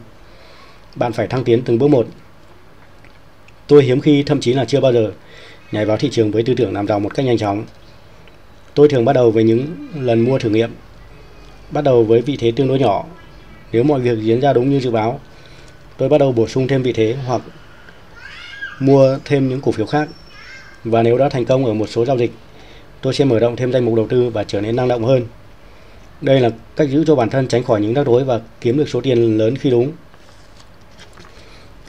Bạn 0.95 1.13
phải 1.13 1.27
thăng 1.27 1.43
tiến 1.43 1.61
từng 1.65 1.79
bước 1.79 1.87
một. 1.87 2.07
Tôi 3.67 3.83
hiếm 3.83 4.01
khi 4.01 4.23
thậm 4.23 4.39
chí 4.39 4.53
là 4.53 4.65
chưa 4.65 4.79
bao 4.79 4.93
giờ 4.93 5.11
nhảy 5.71 5.85
vào 5.85 5.97
thị 5.97 6.09
trường 6.11 6.31
với 6.31 6.43
tư 6.43 6.53
tưởng 6.57 6.73
làm 6.73 6.87
giàu 6.87 6.99
một 6.99 7.15
cách 7.15 7.25
nhanh 7.25 7.37
chóng. 7.37 7.65
Tôi 8.73 8.87
thường 8.87 9.05
bắt 9.05 9.13
đầu 9.13 9.31
với 9.31 9.43
những 9.43 9.65
lần 9.99 10.19
mua 10.19 10.39
thử 10.39 10.49
nghiệm. 10.49 10.71
Bắt 11.71 11.83
đầu 11.83 12.03
với 12.03 12.21
vị 12.21 12.37
thế 12.39 12.51
tương 12.51 12.67
đối 12.67 12.79
nhỏ. 12.79 13.05
Nếu 13.71 13.83
mọi 13.83 13.99
việc 13.99 14.17
diễn 14.21 14.41
ra 14.41 14.53
đúng 14.53 14.69
như 14.69 14.79
dự 14.79 14.91
báo, 14.91 15.19
tôi 15.97 16.09
bắt 16.09 16.17
đầu 16.17 16.31
bổ 16.31 16.47
sung 16.47 16.67
thêm 16.67 16.83
vị 16.83 16.93
thế 16.93 17.15
hoặc 17.25 17.41
mua 18.79 19.17
thêm 19.25 19.49
những 19.49 19.61
cổ 19.61 19.71
phiếu 19.71 19.85
khác. 19.85 20.09
Và 20.83 21.03
nếu 21.03 21.17
đã 21.17 21.29
thành 21.29 21.45
công 21.45 21.65
ở 21.65 21.73
một 21.73 21.89
số 21.89 22.05
giao 22.05 22.17
dịch, 22.17 22.31
tôi 23.01 23.13
sẽ 23.13 23.25
mở 23.25 23.39
rộng 23.39 23.55
thêm 23.55 23.71
danh 23.71 23.85
mục 23.85 23.95
đầu 23.95 24.07
tư 24.07 24.29
và 24.29 24.43
trở 24.43 24.61
nên 24.61 24.75
năng 24.75 24.87
động 24.87 25.03
hơn. 25.03 25.25
Đây 26.21 26.39
là 26.39 26.49
cách 26.75 26.89
giữ 26.89 27.03
cho 27.07 27.15
bản 27.15 27.29
thân 27.29 27.47
tránh 27.47 27.63
khỏi 27.63 27.81
những 27.81 27.93
rắc 27.93 28.05
rối 28.05 28.23
và 28.23 28.41
kiếm 28.61 28.77
được 28.77 28.89
số 28.89 29.01
tiền 29.01 29.37
lớn 29.37 29.55
khi 29.55 29.69
đúng. 29.69 29.91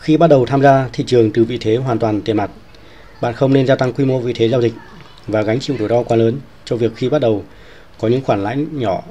Khi 0.05 0.17
bắt 0.17 0.27
đầu 0.27 0.47
tham 0.47 0.63
gia 0.63 0.89
thị 0.93 1.05
trường 1.07 1.31
từ 1.31 1.45
vị 1.45 1.59
thế 1.61 1.77
hoàn 1.77 1.99
toàn 1.99 2.21
tiền 2.21 2.37
mặt, 2.37 2.51
bạn 3.21 3.35
không 3.35 3.53
nên 3.53 3.67
gia 3.67 3.75
tăng 3.75 3.93
quy 3.93 4.05
mô 4.05 4.19
vị 4.19 4.33
thế 4.33 4.49
giao 4.49 4.63
dịch 4.63 4.73
và 5.27 5.43
gánh 5.43 5.61
chịu 5.61 5.77
rủi 5.79 5.89
ro 5.89 6.03
quá 6.03 6.17
lớn 6.17 6.39
cho 6.65 6.77
việc 6.77 6.93
khi 6.97 7.09
bắt 7.09 7.21
đầu 7.21 7.45
có 8.01 8.09
những 8.09 8.21
khoản 8.21 8.45
lãi 8.45 8.57
nhỏ. 8.73 9.03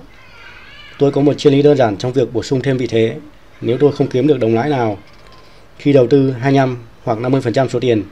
Tôi 0.99 1.12
có 1.12 1.21
một 1.21 1.34
triết 1.38 1.53
lý 1.53 1.62
đơn 1.62 1.77
giản 1.77 1.97
trong 1.97 2.13
việc 2.13 2.34
bổ 2.34 2.43
sung 2.43 2.62
thêm 2.62 2.77
vị 2.77 2.88
thế. 2.88 3.15
Nếu 3.62 3.77
tôi 3.77 3.91
không 3.91 4.08
kiếm 4.08 4.27
được 4.27 4.39
đồng 4.39 4.56
lãi 4.56 4.69
nào 4.69 4.97
khi 5.77 5.93
đầu 5.93 6.08
tư 6.08 6.32
25 6.32 6.77
hoặc 7.03 7.17
50% 7.19 7.67
số 7.67 7.79
tiền, 7.79 8.03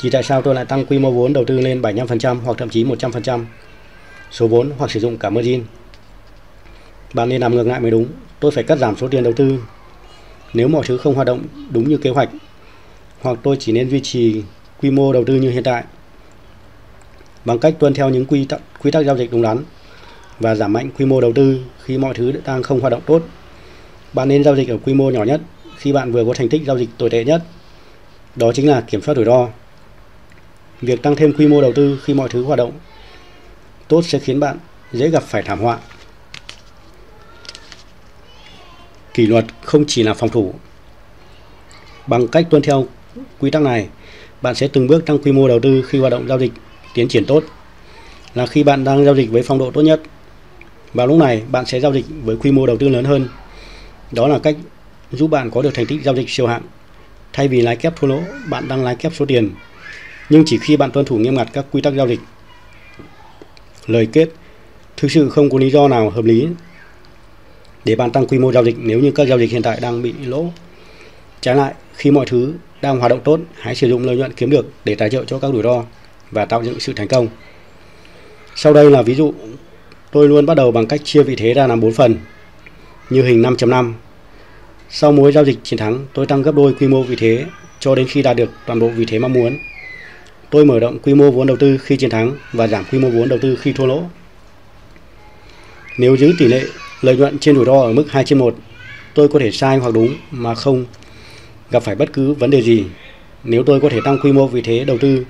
thì 0.00 0.10
tại 0.10 0.22
sao 0.22 0.42
tôi 0.42 0.54
lại 0.54 0.64
tăng 0.64 0.86
quy 0.86 0.98
mô 0.98 1.10
vốn 1.10 1.32
đầu 1.32 1.44
tư 1.44 1.60
lên 1.60 1.82
75% 1.82 2.40
hoặc 2.44 2.58
thậm 2.58 2.68
chí 2.68 2.84
100% 2.84 3.44
số 4.30 4.46
vốn 4.46 4.70
hoặc 4.78 4.90
sử 4.90 5.00
dụng 5.00 5.18
cả 5.18 5.30
margin? 5.30 5.62
Bạn 7.14 7.28
nên 7.28 7.40
làm 7.40 7.54
ngược 7.54 7.66
lại 7.66 7.80
mới 7.80 7.90
đúng. 7.90 8.06
Tôi 8.40 8.50
phải 8.50 8.64
cắt 8.64 8.78
giảm 8.78 8.96
số 8.96 9.08
tiền 9.08 9.22
đầu 9.22 9.32
tư 9.32 9.58
nếu 10.54 10.68
mọi 10.68 10.84
thứ 10.86 10.98
không 10.98 11.14
hoạt 11.14 11.26
động 11.26 11.42
đúng 11.70 11.88
như 11.88 11.96
kế 11.96 12.10
hoạch 12.10 12.28
hoặc 13.20 13.38
tôi 13.42 13.56
chỉ 13.60 13.72
nên 13.72 13.90
duy 13.90 14.00
trì 14.00 14.42
quy 14.80 14.90
mô 14.90 15.12
đầu 15.12 15.24
tư 15.24 15.34
như 15.34 15.50
hiện 15.50 15.62
tại 15.62 15.84
bằng 17.44 17.58
cách 17.58 17.74
tuân 17.78 17.94
theo 17.94 18.10
những 18.10 18.26
quy 18.26 18.44
tắc, 18.44 18.60
quy 18.82 18.90
tắc 18.90 19.06
giao 19.06 19.16
dịch 19.16 19.30
đúng 19.32 19.42
đắn 19.42 19.58
và 20.40 20.54
giảm 20.54 20.72
mạnh 20.72 20.90
quy 20.98 21.04
mô 21.04 21.20
đầu 21.20 21.32
tư 21.32 21.60
khi 21.84 21.98
mọi 21.98 22.14
thứ 22.14 22.32
đang 22.44 22.62
không 22.62 22.80
hoạt 22.80 22.90
động 22.90 23.02
tốt. 23.06 23.22
Bạn 24.12 24.28
nên 24.28 24.44
giao 24.44 24.56
dịch 24.56 24.68
ở 24.68 24.78
quy 24.84 24.94
mô 24.94 25.10
nhỏ 25.10 25.24
nhất 25.24 25.40
khi 25.76 25.92
bạn 25.92 26.12
vừa 26.12 26.24
có 26.24 26.34
thành 26.34 26.48
tích 26.48 26.62
giao 26.66 26.78
dịch 26.78 26.88
tồi 26.98 27.10
tệ 27.10 27.24
nhất. 27.24 27.42
Đó 28.36 28.52
chính 28.52 28.68
là 28.68 28.80
kiểm 28.80 29.02
soát 29.02 29.14
rủi 29.14 29.24
ro. 29.24 29.48
Việc 30.80 31.02
tăng 31.02 31.16
thêm 31.16 31.32
quy 31.32 31.46
mô 31.48 31.62
đầu 31.62 31.72
tư 31.72 32.00
khi 32.04 32.14
mọi 32.14 32.28
thứ 32.28 32.44
hoạt 32.44 32.58
động 32.58 32.72
tốt 33.88 34.02
sẽ 34.04 34.18
khiến 34.18 34.40
bạn 34.40 34.58
dễ 34.92 35.08
gặp 35.10 35.22
phải 35.22 35.42
thảm 35.42 35.60
họa 35.60 35.78
kỷ 39.16 39.26
luật 39.26 39.44
không 39.62 39.84
chỉ 39.86 40.02
là 40.02 40.14
phòng 40.14 40.30
thủ. 40.30 40.54
Bằng 42.06 42.28
cách 42.28 42.46
tuân 42.50 42.62
theo 42.62 42.86
quy 43.38 43.50
tắc 43.50 43.62
này, 43.62 43.88
bạn 44.42 44.54
sẽ 44.54 44.68
từng 44.68 44.86
bước 44.86 45.06
tăng 45.06 45.18
quy 45.18 45.32
mô 45.32 45.48
đầu 45.48 45.60
tư 45.60 45.82
khi 45.88 45.98
hoạt 45.98 46.12
động 46.12 46.28
giao 46.28 46.38
dịch 46.38 46.52
tiến 46.94 47.08
triển 47.08 47.24
tốt. 47.24 47.44
Là 48.34 48.46
khi 48.46 48.64
bạn 48.64 48.84
đang 48.84 49.04
giao 49.04 49.14
dịch 49.14 49.30
với 49.30 49.42
phong 49.42 49.58
độ 49.58 49.70
tốt 49.70 49.82
nhất. 49.82 50.02
Vào 50.94 51.06
lúc 51.06 51.18
này, 51.18 51.42
bạn 51.50 51.66
sẽ 51.66 51.80
giao 51.80 51.92
dịch 51.92 52.04
với 52.24 52.36
quy 52.36 52.50
mô 52.52 52.66
đầu 52.66 52.76
tư 52.76 52.88
lớn 52.88 53.04
hơn. 53.04 53.28
Đó 54.12 54.28
là 54.28 54.38
cách 54.38 54.56
giúp 55.12 55.26
bạn 55.26 55.50
có 55.50 55.62
được 55.62 55.74
thành 55.74 55.86
tích 55.86 56.02
giao 56.04 56.16
dịch 56.16 56.30
siêu 56.30 56.46
hạng. 56.46 56.62
Thay 57.32 57.48
vì 57.48 57.60
lái 57.60 57.76
kép 57.76 57.96
thua 57.96 58.06
lỗ, 58.06 58.20
bạn 58.48 58.68
đang 58.68 58.84
lái 58.84 58.96
kép 58.96 59.12
số 59.14 59.26
tiền. 59.26 59.50
Nhưng 60.30 60.42
chỉ 60.46 60.58
khi 60.58 60.76
bạn 60.76 60.90
tuân 60.90 61.06
thủ 61.06 61.16
nghiêm 61.16 61.34
ngặt 61.34 61.48
các 61.52 61.66
quy 61.70 61.80
tắc 61.80 61.94
giao 61.94 62.08
dịch. 62.08 62.20
Lời 63.86 64.08
kết 64.12 64.28
Thực 64.96 65.10
sự 65.10 65.30
không 65.30 65.50
có 65.50 65.58
lý 65.58 65.70
do 65.70 65.88
nào 65.88 66.10
hợp 66.10 66.24
lý 66.24 66.48
để 67.86 67.96
bạn 67.96 68.10
tăng 68.10 68.26
quy 68.26 68.38
mô 68.38 68.52
giao 68.52 68.64
dịch 68.64 68.76
nếu 68.78 69.00
như 69.00 69.10
các 69.10 69.28
giao 69.28 69.38
dịch 69.38 69.50
hiện 69.50 69.62
tại 69.62 69.78
đang 69.82 70.02
bị 70.02 70.14
lỗ. 70.24 70.44
Trái 71.40 71.54
lại, 71.54 71.74
khi 71.94 72.10
mọi 72.10 72.26
thứ 72.26 72.52
đang 72.82 72.98
hoạt 72.98 73.10
động 73.10 73.20
tốt, 73.24 73.40
hãy 73.54 73.74
sử 73.74 73.88
dụng 73.88 74.06
lợi 74.06 74.16
nhuận 74.16 74.32
kiếm 74.32 74.50
được 74.50 74.66
để 74.84 74.94
tài 74.94 75.10
trợ 75.10 75.24
cho 75.24 75.38
các 75.38 75.52
rủi 75.52 75.62
ro 75.62 75.84
và 76.30 76.44
tạo 76.44 76.64
dựng 76.64 76.80
sự 76.80 76.92
thành 76.96 77.08
công. 77.08 77.28
Sau 78.54 78.72
đây 78.72 78.90
là 78.90 79.02
ví 79.02 79.14
dụ, 79.14 79.34
tôi 80.12 80.28
luôn 80.28 80.46
bắt 80.46 80.54
đầu 80.54 80.70
bằng 80.70 80.86
cách 80.86 81.00
chia 81.04 81.22
vị 81.22 81.36
thế 81.36 81.54
ra 81.54 81.66
làm 81.66 81.80
4 81.80 81.92
phần, 81.92 82.16
như 83.10 83.22
hình 83.22 83.42
5.5. 83.42 83.92
Sau 84.90 85.12
mỗi 85.12 85.32
giao 85.32 85.44
dịch 85.44 85.58
chiến 85.62 85.78
thắng, 85.78 86.06
tôi 86.12 86.26
tăng 86.26 86.42
gấp 86.42 86.54
đôi 86.54 86.74
quy 86.80 86.88
mô 86.88 87.02
vị 87.02 87.16
thế 87.18 87.44
cho 87.80 87.94
đến 87.94 88.06
khi 88.08 88.22
đạt 88.22 88.36
được 88.36 88.50
toàn 88.66 88.80
bộ 88.80 88.88
vị 88.88 89.04
thế 89.08 89.18
mong 89.18 89.32
muốn. 89.32 89.58
Tôi 90.50 90.64
mở 90.64 90.78
rộng 90.78 90.98
quy 90.98 91.14
mô 91.14 91.30
vốn 91.30 91.46
đầu 91.46 91.56
tư 91.56 91.78
khi 91.78 91.96
chiến 91.96 92.10
thắng 92.10 92.32
và 92.52 92.66
giảm 92.66 92.84
quy 92.92 92.98
mô 92.98 93.10
vốn 93.10 93.28
đầu 93.28 93.38
tư 93.42 93.56
khi 93.56 93.72
thua 93.72 93.86
lỗ. 93.86 94.02
Nếu 95.98 96.16
giữ 96.16 96.32
tỷ 96.38 96.46
lệ 96.48 96.62
lợi 97.02 97.16
nhuận 97.16 97.38
trên 97.38 97.56
rủi 97.56 97.64
ro 97.64 97.80
ở 97.80 97.92
mức 97.92 98.04
2 98.10 98.24
trên 98.24 98.38
1, 98.38 98.54
tôi 99.14 99.28
có 99.28 99.38
thể 99.38 99.50
sai 99.50 99.78
hoặc 99.78 99.94
đúng 99.94 100.16
mà 100.30 100.54
không 100.54 100.84
gặp 101.70 101.82
phải 101.82 101.94
bất 101.94 102.12
cứ 102.12 102.32
vấn 102.32 102.50
đề 102.50 102.62
gì. 102.62 102.84
nếu 103.44 103.62
tôi 103.62 103.80
có 103.80 103.88
thể 103.88 104.00
tăng 104.04 104.18
quy 104.22 104.32
mô 104.32 104.46
vị 104.46 104.62
thế 104.62 104.84
đầu 104.84 104.98
tư 104.98 105.26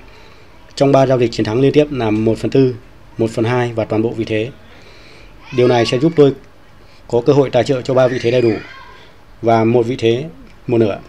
trong 0.75 0.91
3 0.91 1.05
giao 1.05 1.19
dịch 1.19 1.31
chiến 1.31 1.45
thắng 1.45 1.61
liên 1.61 1.71
tiếp 1.73 1.87
là 1.91 2.11
1 2.11 2.37
phần 2.37 2.51
4, 2.53 2.73
1 3.17 3.29
phần 3.29 3.45
2 3.45 3.73
và 3.73 3.85
toàn 3.85 4.01
bộ 4.01 4.09
vị 4.09 4.25
thế. 4.25 4.51
Điều 5.55 5.67
này 5.67 5.85
sẽ 5.85 5.99
giúp 5.99 6.11
tôi 6.15 6.33
có 7.07 7.21
cơ 7.25 7.33
hội 7.33 7.49
tài 7.49 7.63
trợ 7.63 7.81
cho 7.81 7.93
ba 7.93 8.07
vị 8.07 8.19
thế 8.21 8.31
đầy 8.31 8.41
đủ 8.41 8.53
và 9.41 9.63
một 9.63 9.85
vị 9.85 9.95
thế 9.99 10.25
một 10.67 10.77
nửa. 10.77 10.99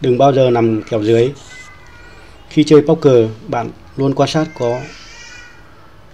Đừng 0.00 0.18
bao 0.18 0.32
giờ 0.32 0.50
nằm 0.50 0.82
kèo 0.82 1.02
dưới. 1.02 1.32
Khi 2.48 2.64
chơi 2.64 2.82
poker, 2.82 3.26
bạn 3.48 3.70
luôn 3.96 4.14
quan 4.14 4.28
sát 4.28 4.46
có 4.58 4.80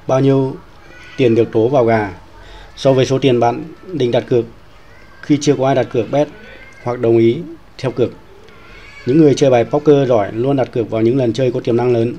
bao 0.06 0.20
nhiêu 0.20 0.56
tiền 1.16 1.34
được 1.34 1.52
tố 1.52 1.68
vào 1.68 1.84
gà 1.84 2.10
so 2.78 2.92
với 2.92 3.06
số 3.06 3.18
tiền 3.18 3.40
bạn 3.40 3.64
định 3.92 4.10
đặt 4.10 4.24
cược 4.28 4.44
khi 5.22 5.38
chưa 5.40 5.54
có 5.58 5.66
ai 5.66 5.74
đặt 5.74 5.86
cược 5.92 6.10
bet 6.10 6.28
hoặc 6.82 7.00
đồng 7.00 7.18
ý 7.18 7.38
theo 7.78 7.90
cược. 7.90 8.10
Những 9.06 9.18
người 9.18 9.34
chơi 9.34 9.50
bài 9.50 9.64
poker 9.64 10.08
giỏi 10.08 10.32
luôn 10.32 10.56
đặt 10.56 10.72
cược 10.72 10.90
vào 10.90 11.02
những 11.02 11.16
lần 11.16 11.32
chơi 11.32 11.52
có 11.52 11.60
tiềm 11.60 11.76
năng 11.76 11.92
lớn, 11.92 12.14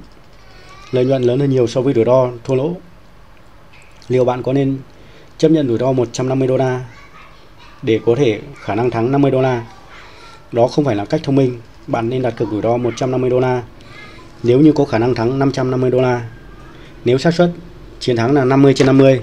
lợi 0.91 1.05
nhuận 1.05 1.23
lớn 1.23 1.39
hơn 1.39 1.49
nhiều 1.49 1.67
so 1.67 1.81
với 1.81 1.93
rủi 1.93 2.05
ro 2.05 2.29
thua 2.43 2.55
lỗ. 2.55 2.75
Liệu 4.07 4.25
bạn 4.25 4.43
có 4.43 4.53
nên 4.53 4.77
chấp 5.37 5.49
nhận 5.49 5.67
rủi 5.67 5.77
ro 5.77 5.91
150 5.91 6.47
đô 6.47 6.57
la 6.57 6.81
để 7.81 7.99
có 8.05 8.15
thể 8.15 8.39
khả 8.55 8.75
năng 8.75 8.89
thắng 8.89 9.11
50 9.11 9.31
đô 9.31 9.41
la? 9.41 9.63
Đó 10.51 10.67
không 10.67 10.85
phải 10.85 10.95
là 10.95 11.05
cách 11.05 11.21
thông 11.23 11.35
minh. 11.35 11.59
Bạn 11.87 12.09
nên 12.09 12.21
đặt 12.21 12.33
cược 12.37 12.47
rủi 12.51 12.61
ro 12.61 12.77
150 12.77 13.29
đô 13.29 13.39
la 13.39 13.63
nếu 14.43 14.59
như 14.59 14.71
có 14.71 14.85
khả 14.85 14.99
năng 14.99 15.15
thắng 15.15 15.39
550 15.39 15.91
đô 15.91 16.01
la. 16.01 16.21
Nếu 17.05 17.17
xác 17.17 17.33
suất 17.33 17.51
chiến 17.99 18.15
thắng 18.15 18.33
là 18.33 18.45
50 18.45 18.73
trên 18.73 18.85
50 18.85 19.21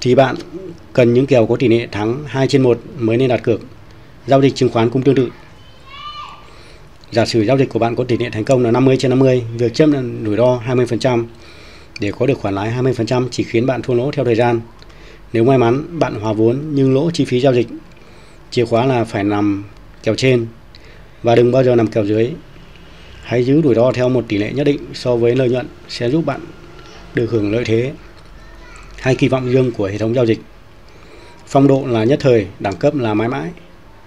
thì 0.00 0.14
bạn 0.14 0.36
cần 0.92 1.14
những 1.14 1.26
kèo 1.26 1.46
có 1.46 1.56
tỷ 1.56 1.68
lệ 1.68 1.86
thắng 1.92 2.24
2 2.26 2.48
trên 2.48 2.62
1 2.62 2.78
mới 2.98 3.16
nên 3.16 3.28
đặt 3.28 3.42
cược. 3.42 3.60
Giao 4.26 4.42
dịch 4.42 4.54
chứng 4.54 4.68
khoán 4.68 4.90
cũng 4.90 5.02
tương 5.02 5.14
tự. 5.14 5.28
Giả 7.10 7.26
sử 7.26 7.44
giao 7.44 7.58
dịch 7.58 7.68
của 7.68 7.78
bạn 7.78 7.96
có 7.96 8.04
tỷ 8.04 8.18
lệ 8.18 8.30
thành 8.30 8.44
công 8.44 8.62
là 8.62 8.70
50 8.70 8.96
trên 8.96 9.10
50, 9.10 9.42
việc 9.58 9.74
chấp 9.74 9.86
nhận 9.86 10.22
rủi 10.24 10.36
ro 10.36 10.60
20% 10.66 11.24
để 12.00 12.12
có 12.18 12.26
được 12.26 12.38
khoản 12.38 12.54
lãi 12.54 12.72
20% 12.82 13.28
chỉ 13.30 13.42
khiến 13.42 13.66
bạn 13.66 13.82
thua 13.82 13.94
lỗ 13.94 14.10
theo 14.10 14.24
thời 14.24 14.34
gian. 14.34 14.60
Nếu 15.32 15.44
may 15.44 15.58
mắn 15.58 15.98
bạn 15.98 16.14
hòa 16.14 16.32
vốn 16.32 16.60
nhưng 16.72 16.94
lỗ 16.94 17.10
chi 17.10 17.24
phí 17.24 17.40
giao 17.40 17.54
dịch, 17.54 17.66
chìa 18.50 18.64
khóa 18.64 18.86
là 18.86 19.04
phải 19.04 19.24
nằm 19.24 19.64
kèo 20.02 20.14
trên 20.14 20.46
và 21.22 21.34
đừng 21.34 21.52
bao 21.52 21.64
giờ 21.64 21.76
nằm 21.76 21.86
kèo 21.86 22.04
dưới. 22.04 22.30
Hãy 23.22 23.44
giữ 23.44 23.62
rủi 23.62 23.74
ro 23.74 23.92
theo 23.92 24.08
một 24.08 24.24
tỷ 24.28 24.38
lệ 24.38 24.52
nhất 24.52 24.64
định 24.64 24.78
so 24.94 25.16
với 25.16 25.36
lợi 25.36 25.48
nhuận 25.48 25.66
sẽ 25.88 26.10
giúp 26.10 26.26
bạn 26.26 26.40
được 27.14 27.30
hưởng 27.30 27.52
lợi 27.52 27.64
thế 27.64 27.92
hay 29.00 29.14
kỳ 29.14 29.28
vọng 29.28 29.52
riêng 29.52 29.72
của 29.72 29.86
hệ 29.86 29.98
thống 29.98 30.14
giao 30.14 30.26
dịch. 30.26 30.40
Phong 31.46 31.68
độ 31.68 31.84
là 31.86 32.04
nhất 32.04 32.18
thời, 32.22 32.46
đẳng 32.60 32.76
cấp 32.76 32.94
là 32.94 33.14
mãi 33.14 33.28
mãi. 33.28 33.50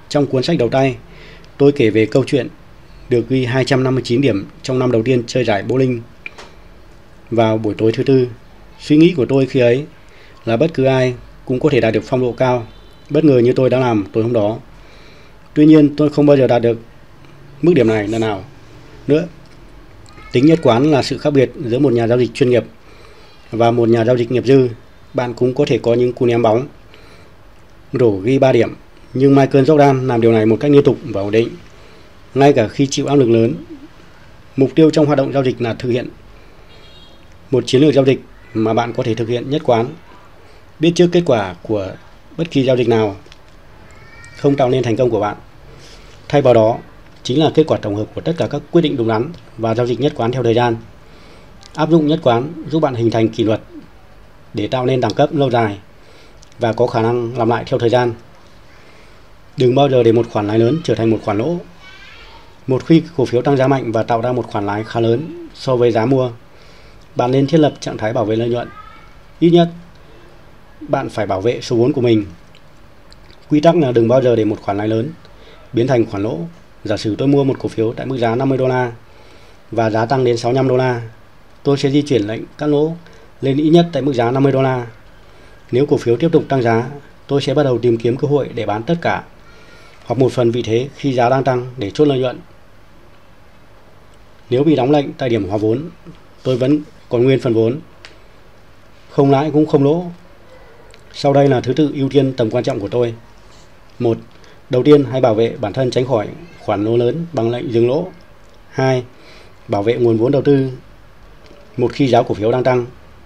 Trong 0.10 0.26
cuốn 0.26 0.44
sách 0.44 0.58
đầu 0.58 0.70
tay, 0.70 0.96
tôi 1.58 1.72
kể 1.72 1.90
về 1.90 2.06
câu 2.06 2.24
chuyện 2.28 2.48
được 3.10 3.30
ghi 3.30 3.46
259 3.46 4.22
điểm 4.22 4.46
trong 4.64 4.80
năm 4.80 4.92
đầu 4.92 5.04
tiên 5.04 5.24
chơi 5.28 5.44
giải 5.44 5.64
bowling 5.68 6.00
vào 7.32 7.58
buổi 7.58 7.74
tối 7.78 7.92
thứ 7.92 8.04
tư. 8.04 8.28
Suy 8.80 8.98
nghĩ 8.98 9.14
của 9.18 9.26
tôi 9.26 9.46
khi 9.46 9.60
ấy 9.60 9.86
là 10.46 10.58
bất 10.58 10.74
cứ 10.74 10.84
ai 10.84 11.14
cũng 11.46 11.60
có 11.60 11.70
thể 11.70 11.80
đạt 11.80 11.94
được 11.94 12.04
phong 12.06 12.22
độ 12.22 12.32
cao, 12.32 12.68
bất 13.10 13.24
ngờ 13.24 13.40
như 13.40 13.54
tôi 13.56 13.70
đã 13.70 13.80
làm 13.80 14.06
tối 14.14 14.24
hôm 14.24 14.34
đó. 14.34 14.58
Tuy 15.54 15.66
nhiên 15.66 15.96
tôi 15.96 16.10
không 16.10 16.26
bao 16.26 16.38
giờ 16.38 16.48
đạt 16.48 16.62
được 16.62 16.80
mức 17.62 17.74
điểm 17.76 17.88
này 17.88 18.08
lần 18.08 18.22
nào 18.22 18.44
nữa. 19.08 19.28
Tính 20.32 20.46
nhất 20.46 20.60
quán 20.64 20.92
là 20.92 21.04
sự 21.04 21.18
khác 21.18 21.32
biệt 21.32 21.52
giữa 21.66 21.80
một 21.80 21.94
nhà 21.94 22.08
giao 22.08 22.20
dịch 22.20 22.34
chuyên 22.34 22.50
nghiệp 22.50 22.64
và 23.52 23.72
một 23.72 23.90
nhà 23.90 24.06
giao 24.06 24.18
dịch 24.18 24.32
nghiệp 24.32 24.46
dư. 24.46 24.70
Bạn 25.14 25.34
cũng 25.34 25.54
có 25.54 25.66
thể 25.68 25.78
có 25.78 25.94
những 25.94 26.14
cú 26.14 26.26
ném 26.26 26.42
bóng 26.42 26.68
rổ 27.94 28.12
ghi 28.12 28.40
3 28.40 28.52
điểm, 28.52 28.76
nhưng 29.14 29.36
Michael 29.36 29.66
Jordan 29.66 30.08
làm 30.08 30.22
điều 30.22 30.32
này 30.32 30.46
một 30.46 30.58
cách 30.60 30.72
liên 30.72 30.84
tục 30.84 30.98
và 31.04 31.22
ổn 31.22 31.32
định, 31.32 31.50
ngay 32.36 32.54
cả 32.54 32.68
khi 32.68 32.88
chịu 32.88 33.08
áp 33.08 33.16
lực 33.16 33.30
lớn. 33.30 33.54
Mục 34.56 34.70
tiêu 34.76 34.90
trong 34.90 35.06
hoạt 35.06 35.18
động 35.18 35.34
giao 35.34 35.44
dịch 35.44 35.62
là 35.62 35.74
thực 35.74 35.90
hiện 35.90 36.08
một 37.52 37.64
chiến 37.68 37.82
lược 37.82 37.94
giao 37.94 38.06
dịch 38.06 38.22
mà 38.54 38.74
bạn 38.74 38.94
có 38.94 39.04
thể 39.04 39.16
thực 39.16 39.30
hiện 39.30 39.50
nhất 39.50 39.62
quán. 39.66 39.88
Biết 40.80 40.92
trước 40.96 41.10
kết 41.12 41.24
quả 41.26 41.56
của 41.62 41.92
bất 42.38 42.52
kỳ 42.52 42.66
giao 42.66 42.78
dịch 42.78 42.88
nào 42.88 43.16
không 44.38 44.56
tạo 44.56 44.70
nên 44.70 44.84
thành 44.84 44.98
công 44.98 45.10
của 45.10 45.20
bạn. 45.20 45.36
Thay 46.30 46.42
vào 46.42 46.54
đó, 46.54 46.78
chính 47.24 47.40
là 47.40 47.52
kết 47.56 47.64
quả 47.68 47.78
tổng 47.78 47.96
hợp 47.96 48.06
của 48.16 48.22
tất 48.22 48.34
cả 48.38 48.48
các 48.48 48.62
quyết 48.72 48.82
định 48.82 48.98
đúng 48.98 49.08
đắn 49.08 49.30
và 49.58 49.76
giao 49.76 49.86
dịch 49.86 50.00
nhất 50.00 50.14
quán 50.16 50.32
theo 50.32 50.44
thời 50.44 50.54
gian. 50.54 50.76
Áp 51.76 51.90
dụng 51.90 52.08
nhất 52.08 52.20
quán 52.24 52.54
giúp 52.70 52.80
bạn 52.80 52.96
hình 52.96 53.12
thành 53.12 53.30
kỷ 53.30 53.44
luật 53.44 53.62
để 54.54 54.68
tạo 54.68 54.86
nên 54.86 55.02
đẳng 55.02 55.14
cấp 55.14 55.30
lâu 55.34 55.50
dài 55.50 55.80
và 56.60 56.74
có 56.74 56.88
khả 56.88 57.02
năng 57.02 57.38
làm 57.38 57.50
lại 57.50 57.64
theo 57.68 57.80
thời 57.80 57.90
gian. 57.90 58.14
Đừng 59.58 59.76
bao 59.76 59.90
giờ 59.90 60.04
để 60.04 60.12
một 60.12 60.28
khoản 60.32 60.48
lãi 60.48 60.60
lớn 60.60 60.78
trở 60.84 60.96
thành 60.96 61.10
một 61.10 61.20
khoản 61.24 61.38
lỗ. 61.38 61.56
Một 62.68 62.86
khi 62.86 63.04
cổ 63.18 63.26
phiếu 63.26 63.42
tăng 63.42 63.58
giá 63.58 63.68
mạnh 63.68 63.92
và 63.92 64.04
tạo 64.04 64.22
ra 64.22 64.32
một 64.32 64.48
khoản 64.48 64.66
lãi 64.66 64.84
khá 64.84 65.00
lớn 65.00 65.48
so 65.54 65.76
với 65.76 65.92
giá 65.92 66.06
mua, 66.06 66.32
bạn 67.16 67.32
nên 67.32 67.48
thiết 67.48 67.58
lập 67.58 67.74
trạng 67.80 67.98
thái 67.98 68.14
bảo 68.14 68.26
vệ 68.26 68.36
lợi 68.36 68.50
nhuận. 68.50 68.68
Ít 69.40 69.50
nhất, 69.50 69.70
bạn 70.82 71.10
phải 71.10 71.26
bảo 71.26 71.42
vệ 71.42 71.62
số 71.62 71.76
vốn 71.76 71.94
của 71.94 72.02
mình. 72.02 72.26
Quy 73.50 73.60
tắc 73.60 73.76
là 73.76 73.92
đừng 73.92 74.08
bao 74.08 74.22
giờ 74.22 74.36
để 74.36 74.46
một 74.46 74.62
khoản 74.62 74.78
lãi 74.78 74.88
lớn 74.88 75.10
biến 75.74 75.88
thành 75.88 76.06
khoản 76.06 76.24
lỗ. 76.24 76.40
Giả 76.84 76.98
sử 76.98 77.16
tôi 77.16 77.28
mua 77.28 77.44
một 77.44 77.56
cổ 77.60 77.70
phiếu 77.70 77.94
tại 77.94 78.06
mức 78.06 78.18
giá 78.18 78.36
50 78.36 78.58
đô 78.58 78.68
la 78.68 78.92
và 79.72 79.90
giá 79.90 80.06
tăng 80.06 80.24
đến 80.24 80.38
65 80.38 80.68
đô 80.68 80.78
la, 80.78 81.02
tôi 81.64 81.78
sẽ 81.78 81.90
di 81.90 82.02
chuyển 82.02 82.28
lệnh 82.28 82.42
cắt 82.58 82.68
lỗ 82.68 82.96
lên 83.42 83.58
ít 83.58 83.70
nhất 83.70 83.88
tại 83.94 84.02
mức 84.02 84.14
giá 84.14 84.32
50 84.32 84.52
đô 84.52 84.62
la 84.62 84.88
nếu 85.72 85.86
cổ 85.86 85.98
phiếu 85.98 86.18
tiếp 86.18 86.30
tục 86.32 86.44
tăng 86.50 86.62
giá, 86.62 86.90
tôi 87.28 87.42
sẽ 87.42 87.54
bắt 87.54 87.64
đầu 87.64 87.80
tìm 87.80 87.98
kiếm 87.98 88.18
cơ 88.18 88.28
hội 88.28 88.50
để 88.56 88.66
bán 88.66 88.84
tất 88.84 88.96
cả 89.02 89.24
hoặc 90.06 90.20
một 90.20 90.32
phần 90.32 90.52
vị 90.52 90.62
thế 90.62 90.90
khi 90.96 91.14
giá 91.14 91.30
đang 91.30 91.44
tăng 91.44 91.68
để 91.78 91.92
chốt 91.92 92.06
lợi 92.06 92.20
nhuận. 92.20 92.40
Nếu 94.50 94.64
bị 94.64 94.76
đóng 94.76 94.92
lệnh 94.92 95.14
tại 95.14 95.30
điểm 95.30 95.50
hòa 95.50 95.58
vốn, 95.58 95.90
tôi 96.44 96.58
vẫn 96.58 96.82
còn 97.10 97.24
nguyên 97.24 97.40
phần 97.40 97.54
vốn. 97.54 97.80
Không 99.10 99.32
lãi 99.32 99.52
cũng 99.52 99.66
không 99.66 99.84
lỗ. 99.84 100.06
Sau 101.14 101.34
đây 101.34 101.48
là 101.48 101.62
thứ 101.62 101.74
tự 101.74 101.92
ưu 101.96 102.10
tiên 102.10 102.34
tầm 102.38 102.50
quan 102.50 102.64
trọng 102.64 102.80
của 102.80 102.90
tôi. 102.90 103.14
một 104.00 104.18
Đầu 104.70 104.84
tiên 104.84 105.06
hãy 105.12 105.22
bảo 105.22 105.36
vệ 105.36 105.56
bản 105.62 105.74
thân 105.74 105.92
tránh 105.92 106.08
khỏi 106.08 106.28
khoản 106.60 106.86
lỗ 106.86 106.98
lớn 106.98 107.26
bằng 107.34 107.50
lệnh 107.50 107.74
dừng 107.74 107.88
lỗ. 107.88 108.08
2. 108.70 109.04
Bảo 109.68 109.84
vệ 109.84 109.94
nguồn 109.94 110.18
vốn 110.18 110.32
đầu 110.32 110.42
tư 110.42 110.72
một 111.78 111.94
khi 111.94 112.08
giá 112.08 112.24
cổ 112.24 112.34
phiếu 112.34 112.52
đang 112.52 112.64
tăng. 112.64 112.86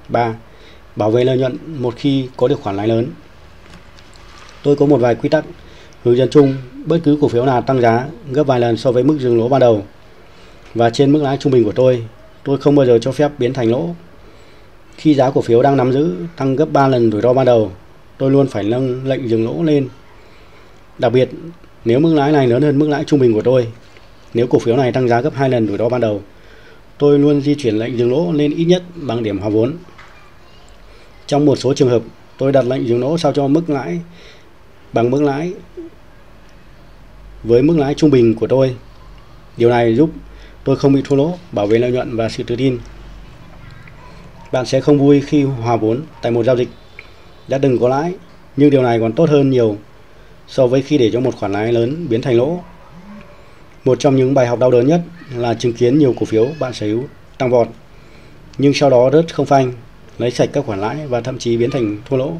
3 0.09 0.35
bảo 0.95 1.11
vệ 1.11 1.23
lợi 1.23 1.37
nhuận 1.37 1.57
một 1.77 1.93
khi 1.97 2.27
có 2.37 2.47
được 2.47 2.61
khoản 2.61 2.75
lãi 2.75 2.87
lớn. 2.87 3.05
Tôi 4.63 4.75
có 4.75 4.85
một 4.85 4.97
vài 4.97 5.15
quy 5.15 5.29
tắc 5.29 5.45
hướng 6.03 6.17
dẫn 6.17 6.29
chung, 6.29 6.55
bất 6.85 6.99
cứ 7.03 7.17
cổ 7.21 7.27
phiếu 7.27 7.45
nào 7.45 7.61
tăng 7.61 7.81
giá 7.81 8.05
gấp 8.31 8.43
vài 8.43 8.59
lần 8.59 8.77
so 8.77 8.91
với 8.91 9.03
mức 9.03 9.17
dừng 9.19 9.37
lỗ 9.37 9.49
ban 9.49 9.59
đầu 9.59 9.83
và 10.75 10.89
trên 10.89 11.11
mức 11.11 11.23
lãi 11.23 11.37
trung 11.37 11.51
bình 11.51 11.63
của 11.63 11.71
tôi, 11.71 12.05
tôi 12.43 12.57
không 12.57 12.75
bao 12.75 12.85
giờ 12.85 12.99
cho 13.01 13.11
phép 13.11 13.31
biến 13.37 13.53
thành 13.53 13.71
lỗ. 13.71 13.89
Khi 14.97 15.13
giá 15.13 15.29
cổ 15.29 15.41
phiếu 15.41 15.61
đang 15.61 15.77
nắm 15.77 15.91
giữ 15.91 16.15
tăng 16.37 16.55
gấp 16.55 16.65
3 16.71 16.87
lần 16.87 17.11
rủi 17.11 17.21
ro 17.21 17.33
ban 17.33 17.45
đầu, 17.45 17.71
tôi 18.17 18.31
luôn 18.31 18.47
phải 18.47 18.63
nâng 18.63 19.07
lệnh 19.07 19.29
dừng 19.29 19.45
lỗ 19.45 19.63
lên. 19.63 19.87
Đặc 20.97 21.11
biệt, 21.11 21.29
nếu 21.85 21.99
mức 21.99 22.13
lãi 22.13 22.31
này 22.31 22.47
lớn 22.47 22.61
hơn 22.61 22.79
mức 22.79 22.89
lãi 22.89 23.03
trung 23.03 23.19
bình 23.19 23.33
của 23.33 23.41
tôi, 23.41 23.67
nếu 24.33 24.47
cổ 24.47 24.59
phiếu 24.59 24.77
này 24.77 24.91
tăng 24.91 25.07
giá 25.07 25.21
gấp 25.21 25.33
2 25.35 25.49
lần 25.49 25.67
rủi 25.67 25.77
ro 25.77 25.89
ban 25.89 26.01
đầu, 26.01 26.21
tôi 26.97 27.19
luôn 27.19 27.41
di 27.41 27.55
chuyển 27.55 27.75
lệnh 27.75 27.97
dừng 27.97 28.11
lỗ 28.11 28.31
lên 28.31 28.55
ít 28.55 28.65
nhất 28.65 28.83
bằng 28.95 29.23
điểm 29.23 29.39
hòa 29.39 29.49
vốn 29.49 29.73
trong 31.27 31.45
một 31.45 31.55
số 31.55 31.73
trường 31.73 31.89
hợp, 31.89 32.01
tôi 32.37 32.51
đặt 32.51 32.65
lệnh 32.65 32.87
dừng 32.87 32.99
lỗ 32.99 33.17
sao 33.17 33.33
cho 33.33 33.47
mức 33.47 33.69
lãi 33.69 33.99
bằng 34.93 35.11
mức 35.11 35.21
lãi 35.21 35.53
với 37.43 37.61
mức 37.61 37.77
lãi 37.77 37.93
trung 37.93 38.11
bình 38.11 38.35
của 38.35 38.47
tôi. 38.47 38.75
Điều 39.57 39.69
này 39.69 39.95
giúp 39.95 40.09
tôi 40.63 40.75
không 40.75 40.93
bị 40.93 41.01
thua 41.05 41.15
lỗ, 41.15 41.37
bảo 41.51 41.67
vệ 41.67 41.79
lợi 41.79 41.91
nhuận 41.91 42.15
và 42.15 42.29
sự 42.29 42.43
tự 42.43 42.55
tin. 42.55 42.79
Bạn 44.51 44.65
sẽ 44.65 44.81
không 44.81 44.99
vui 44.99 45.21
khi 45.21 45.43
hòa 45.43 45.75
vốn 45.75 46.01
tại 46.21 46.31
một 46.31 46.43
giao 46.43 46.57
dịch 46.57 46.69
đã 47.47 47.57
đừng 47.57 47.79
có 47.79 47.89
lãi, 47.89 48.13
nhưng 48.57 48.69
điều 48.69 48.83
này 48.83 48.99
còn 48.99 49.13
tốt 49.13 49.29
hơn 49.29 49.49
nhiều 49.49 49.77
so 50.47 50.67
với 50.67 50.81
khi 50.81 50.97
để 50.97 51.09
cho 51.13 51.19
một 51.19 51.35
khoản 51.35 51.51
lãi 51.51 51.73
lớn 51.73 52.05
biến 52.09 52.21
thành 52.21 52.37
lỗ. 52.37 52.63
Một 53.85 53.99
trong 53.99 54.15
những 54.15 54.33
bài 54.33 54.47
học 54.47 54.59
đau 54.59 54.71
đớn 54.71 54.87
nhất 54.87 55.01
là 55.35 55.53
chứng 55.53 55.73
kiến 55.73 55.97
nhiều 55.97 56.15
cổ 56.19 56.25
phiếu 56.25 56.47
bạn 56.59 56.73
sở 56.73 56.85
hữu 56.85 57.03
tăng 57.37 57.49
vọt, 57.49 57.67
nhưng 58.57 58.73
sau 58.73 58.89
đó 58.89 59.09
rớt 59.13 59.33
không 59.33 59.45
phanh 59.45 59.71
lấy 60.17 60.31
sạch 60.31 60.49
các 60.53 60.65
khoản 60.65 60.81
lãi 60.81 61.07
và 61.07 61.21
thậm 61.21 61.37
chí 61.37 61.57
biến 61.57 61.71
thành 61.71 61.97
thua 62.09 62.17
lỗ. 62.17 62.33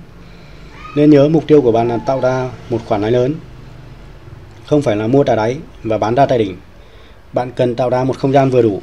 Nên 0.96 1.10
nhớ 1.10 1.30
mục 1.30 1.48
tiêu 1.48 1.62
của 1.62 1.72
bạn 1.72 1.88
là 1.88 1.98
tạo 1.98 2.22
ra 2.22 2.50
một 2.70 2.82
khoản 2.86 3.02
lãi 3.02 3.12
lớn, 3.12 3.36
không 4.66 4.82
phải 4.82 4.96
là 4.96 5.08
mua 5.08 5.24
tại 5.24 5.36
đáy 5.36 5.58
và 5.84 5.98
bán 5.98 6.16
ra 6.16 6.26
tại 6.26 6.38
đỉnh. 6.38 6.56
Bạn 7.34 7.52
cần 7.56 7.76
tạo 7.76 7.90
ra 7.90 8.04
một 8.04 8.18
không 8.18 8.32
gian 8.32 8.50
vừa 8.50 8.62
đủ 8.62 8.82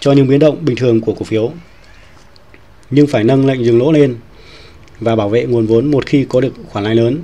cho 0.00 0.12
những 0.12 0.28
biến 0.28 0.38
động 0.38 0.64
bình 0.64 0.76
thường 0.76 1.00
của 1.00 1.14
cổ 1.14 1.24
phiếu, 1.24 1.52
nhưng 2.90 3.06
phải 3.06 3.24
nâng 3.24 3.46
lệnh 3.46 3.64
dừng 3.64 3.78
lỗ 3.78 3.92
lên 3.92 4.16
và 5.00 5.16
bảo 5.16 5.28
vệ 5.28 5.44
nguồn 5.44 5.66
vốn 5.66 5.90
một 5.90 6.06
khi 6.06 6.26
có 6.28 6.40
được 6.40 6.52
khoản 6.68 6.84
lãi 6.84 6.94
lớn. 6.94 7.20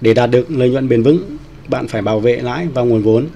Để 0.00 0.14
đạt 0.14 0.30
được 0.30 0.50
lợi 0.50 0.70
nhuận 0.70 0.88
bền 0.88 1.02
vững, 1.02 1.38
bạn 1.68 1.88
phải 1.88 2.02
bảo 2.02 2.20
vệ 2.20 2.36
lãi 2.36 2.68
và 2.74 2.82
nguồn 2.82 3.02
vốn. 3.02 3.26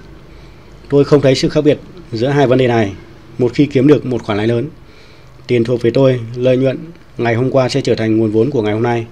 Tôi 0.88 1.04
không 1.04 1.20
thấy 1.20 1.34
sự 1.34 1.48
khác 1.48 1.64
biệt 1.64 1.78
giữa 2.12 2.28
hai 2.28 2.46
vấn 2.46 2.58
đề 2.58 2.68
này. 2.68 2.92
Một 3.38 3.52
khi 3.54 3.66
kiếm 3.66 3.86
được 3.86 4.06
một 4.06 4.22
khoản 4.22 4.38
lãi 4.38 4.46
lớn, 4.46 4.68
Tiền 5.46 5.64
thuộc 5.64 5.82
về 5.82 5.90
tôi, 5.90 6.20
lợi 6.34 6.56
nhuận 6.56 6.78
ngày 7.18 7.34
hôm 7.34 7.50
qua 7.50 7.68
sẽ 7.68 7.80
trở 7.80 7.94
thành 7.94 8.16
nguồn 8.16 8.30
vốn 8.30 8.50
của 8.50 8.62
ngày 8.62 8.72
hôm 8.72 8.82
nay. 8.82 9.06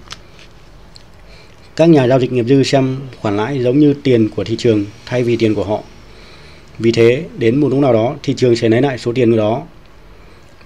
Các 1.76 1.88
nhà 1.88 2.06
giao 2.06 2.20
dịch 2.20 2.32
nghiệp 2.32 2.44
dư 2.48 2.62
xem 2.62 2.96
khoản 3.20 3.36
lãi 3.36 3.62
giống 3.62 3.78
như 3.78 3.94
tiền 4.02 4.28
của 4.36 4.44
thị 4.44 4.56
trường 4.58 4.84
thay 5.06 5.22
vì 5.22 5.36
tiền 5.36 5.54
của 5.54 5.64
họ. 5.64 5.82
Vì 6.78 6.92
thế, 6.92 7.24
đến 7.38 7.60
một 7.60 7.68
lúc 7.68 7.78
nào 7.78 7.92
đó, 7.92 8.14
thị 8.22 8.34
trường 8.36 8.56
sẽ 8.56 8.68
lấy 8.68 8.82
lại 8.82 8.98
số 8.98 9.12
tiền 9.12 9.36
đó. 9.36 9.62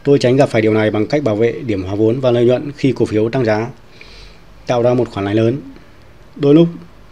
Tôi 0.04 0.18
tránh 0.18 0.36
gặp 0.36 0.48
phải 0.48 0.62
điều 0.62 0.74
này 0.74 0.90
bằng 0.90 1.06
cách 1.06 1.22
bảo 1.22 1.36
vệ 1.36 1.54
điểm 1.66 1.82
hòa 1.82 1.94
vốn 1.94 2.20
và 2.20 2.30
lợi 2.30 2.44
nhuận 2.44 2.72
khi 2.76 2.92
cổ 2.96 3.04
phiếu 3.04 3.30
tăng 3.30 3.44
giá, 3.44 3.66
tạo 4.66 4.82
ra 4.82 4.94
một 4.94 5.08
khoản 5.10 5.24
lãi 5.24 5.34
lớn. 5.34 5.60
Đôi 6.36 6.54
lúc, 6.54 6.68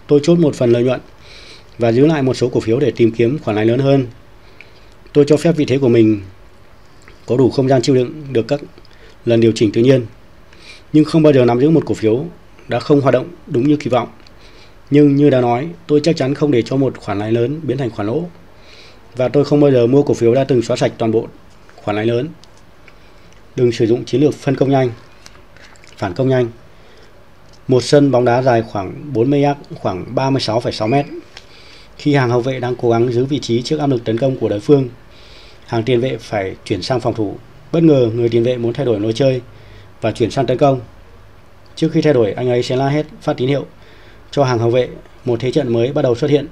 tôi 0.07 0.21
chốt 0.23 0.39
một 0.39 0.55
phần 0.55 0.73
lợi 0.73 0.83
nhuận 0.83 1.01
và 1.79 1.93
giữ 1.93 2.07
lại 2.07 2.23
một 2.23 2.35
số 2.35 2.49
cổ 2.49 2.61
phiếu 2.61 2.81
để 2.81 2.93
tìm 2.97 3.11
kiếm 3.11 3.39
khoản 3.39 3.57
lãi 3.57 3.67
lớn 3.67 3.79
hơn. 3.79 4.07
Tôi 5.13 5.25
cho 5.29 5.37
phép 5.37 5.53
vị 5.57 5.65
thế 5.65 5.79
của 5.79 5.89
mình 5.89 6.21
có 7.27 7.37
đủ 7.37 7.51
không 7.51 7.69
gian 7.69 7.83
chịu 7.83 7.95
đựng 7.95 8.13
được 8.33 8.49
các 8.49 8.61
lần 9.25 9.41
điều 9.41 9.53
chỉnh 9.55 9.73
tự 9.73 9.83
nhiên, 9.83 10.07
nhưng 10.93 11.05
không 11.05 11.23
bao 11.23 11.33
giờ 11.33 11.45
nắm 11.45 11.61
giữ 11.61 11.71
một 11.71 11.83
cổ 11.87 11.95
phiếu 11.95 12.25
đã 12.69 12.81
không 12.81 13.01
hoạt 13.01 13.15
động 13.15 13.29
đúng 13.47 13.69
như 13.69 13.77
kỳ 13.77 13.91
vọng. 13.91 14.09
Nhưng 14.91 15.17
như 15.17 15.31
đã 15.31 15.41
nói, 15.41 15.69
tôi 15.87 16.01
chắc 16.03 16.17
chắn 16.17 16.35
không 16.35 16.51
để 16.51 16.63
cho 16.63 16.77
một 16.77 16.99
khoản 16.99 17.19
lãi 17.19 17.33
lớn 17.33 17.61
biến 17.63 17.79
thành 17.79 17.91
khoản 17.91 18.07
lỗ. 18.07 18.25
Và 19.17 19.29
tôi 19.29 19.45
không 19.45 19.61
bao 19.61 19.71
giờ 19.71 19.87
mua 19.87 20.03
cổ 20.03 20.15
phiếu 20.15 20.35
đã 20.35 20.45
từng 20.45 20.63
xóa 20.63 20.77
sạch 20.77 20.93
toàn 20.99 21.13
bộ 21.13 21.29
khoản 21.77 21.97
lãi 21.97 22.07
lớn. 22.07 22.29
Đừng 23.57 23.73
sử 23.73 23.87
dụng 23.87 24.05
chiến 24.05 24.21
lược 24.21 24.35
phân 24.35 24.57
công 24.57 24.71
nhanh, 24.71 24.91
phản 25.97 26.15
công 26.15 26.29
nhanh. 26.29 26.49
Một 27.69 27.81
sân 27.81 28.11
bóng 28.11 28.25
đá 28.25 28.43
dài 28.43 28.63
khoảng 28.63 29.13
40 29.13 29.43
yard, 29.43 29.61
khoảng 29.75 30.15
36,6 30.15 30.89
mét. 30.89 31.07
Khi 32.03 32.15
hàng 32.15 32.31
hậu 32.31 32.41
vệ 32.41 32.61
đang 32.61 32.77
cố 32.77 32.91
gắng 32.91 33.13
giữ 33.13 33.25
vị 33.25 33.39
trí 33.39 33.63
trước 33.63 33.79
áp 33.79 33.87
lực 33.87 34.05
tấn 34.05 34.19
công 34.19 34.37
của 34.37 34.49
đối 34.49 34.61
phương, 34.61 34.89
hàng 35.67 35.83
tiền 35.83 36.01
vệ 36.01 36.17
phải 36.17 36.57
chuyển 36.65 36.83
sang 36.83 37.01
phòng 37.01 37.15
thủ. 37.15 37.35
Bất 37.73 37.83
ngờ 37.83 38.11
người 38.15 38.29
tiền 38.29 38.43
vệ 38.43 38.57
muốn 38.57 38.73
thay 38.73 38.87
đổi 38.87 39.01
lối 39.01 39.13
chơi 39.13 39.41
và 40.01 40.13
chuyển 40.13 40.31
sang 40.31 40.47
tấn 40.47 40.59
công. 40.59 40.81
Trước 41.77 41.89
khi 41.93 42.01
thay 42.03 42.13
đổi, 42.13 42.33
anh 42.33 42.49
ấy 42.49 42.63
sẽ 42.63 42.77
la 42.77 42.89
hét 42.89 43.07
phát 43.21 43.37
tín 43.37 43.49
hiệu 43.49 43.67
cho 44.31 44.45
hàng 44.45 44.59
hậu 44.59 44.71
vệ. 44.71 44.89
Một 45.25 45.41
thế 45.41 45.53
trận 45.53 45.73
mới 45.73 45.93
bắt 45.93 46.03
đầu 46.03 46.15
xuất 46.15 46.31
hiện. 46.31 46.47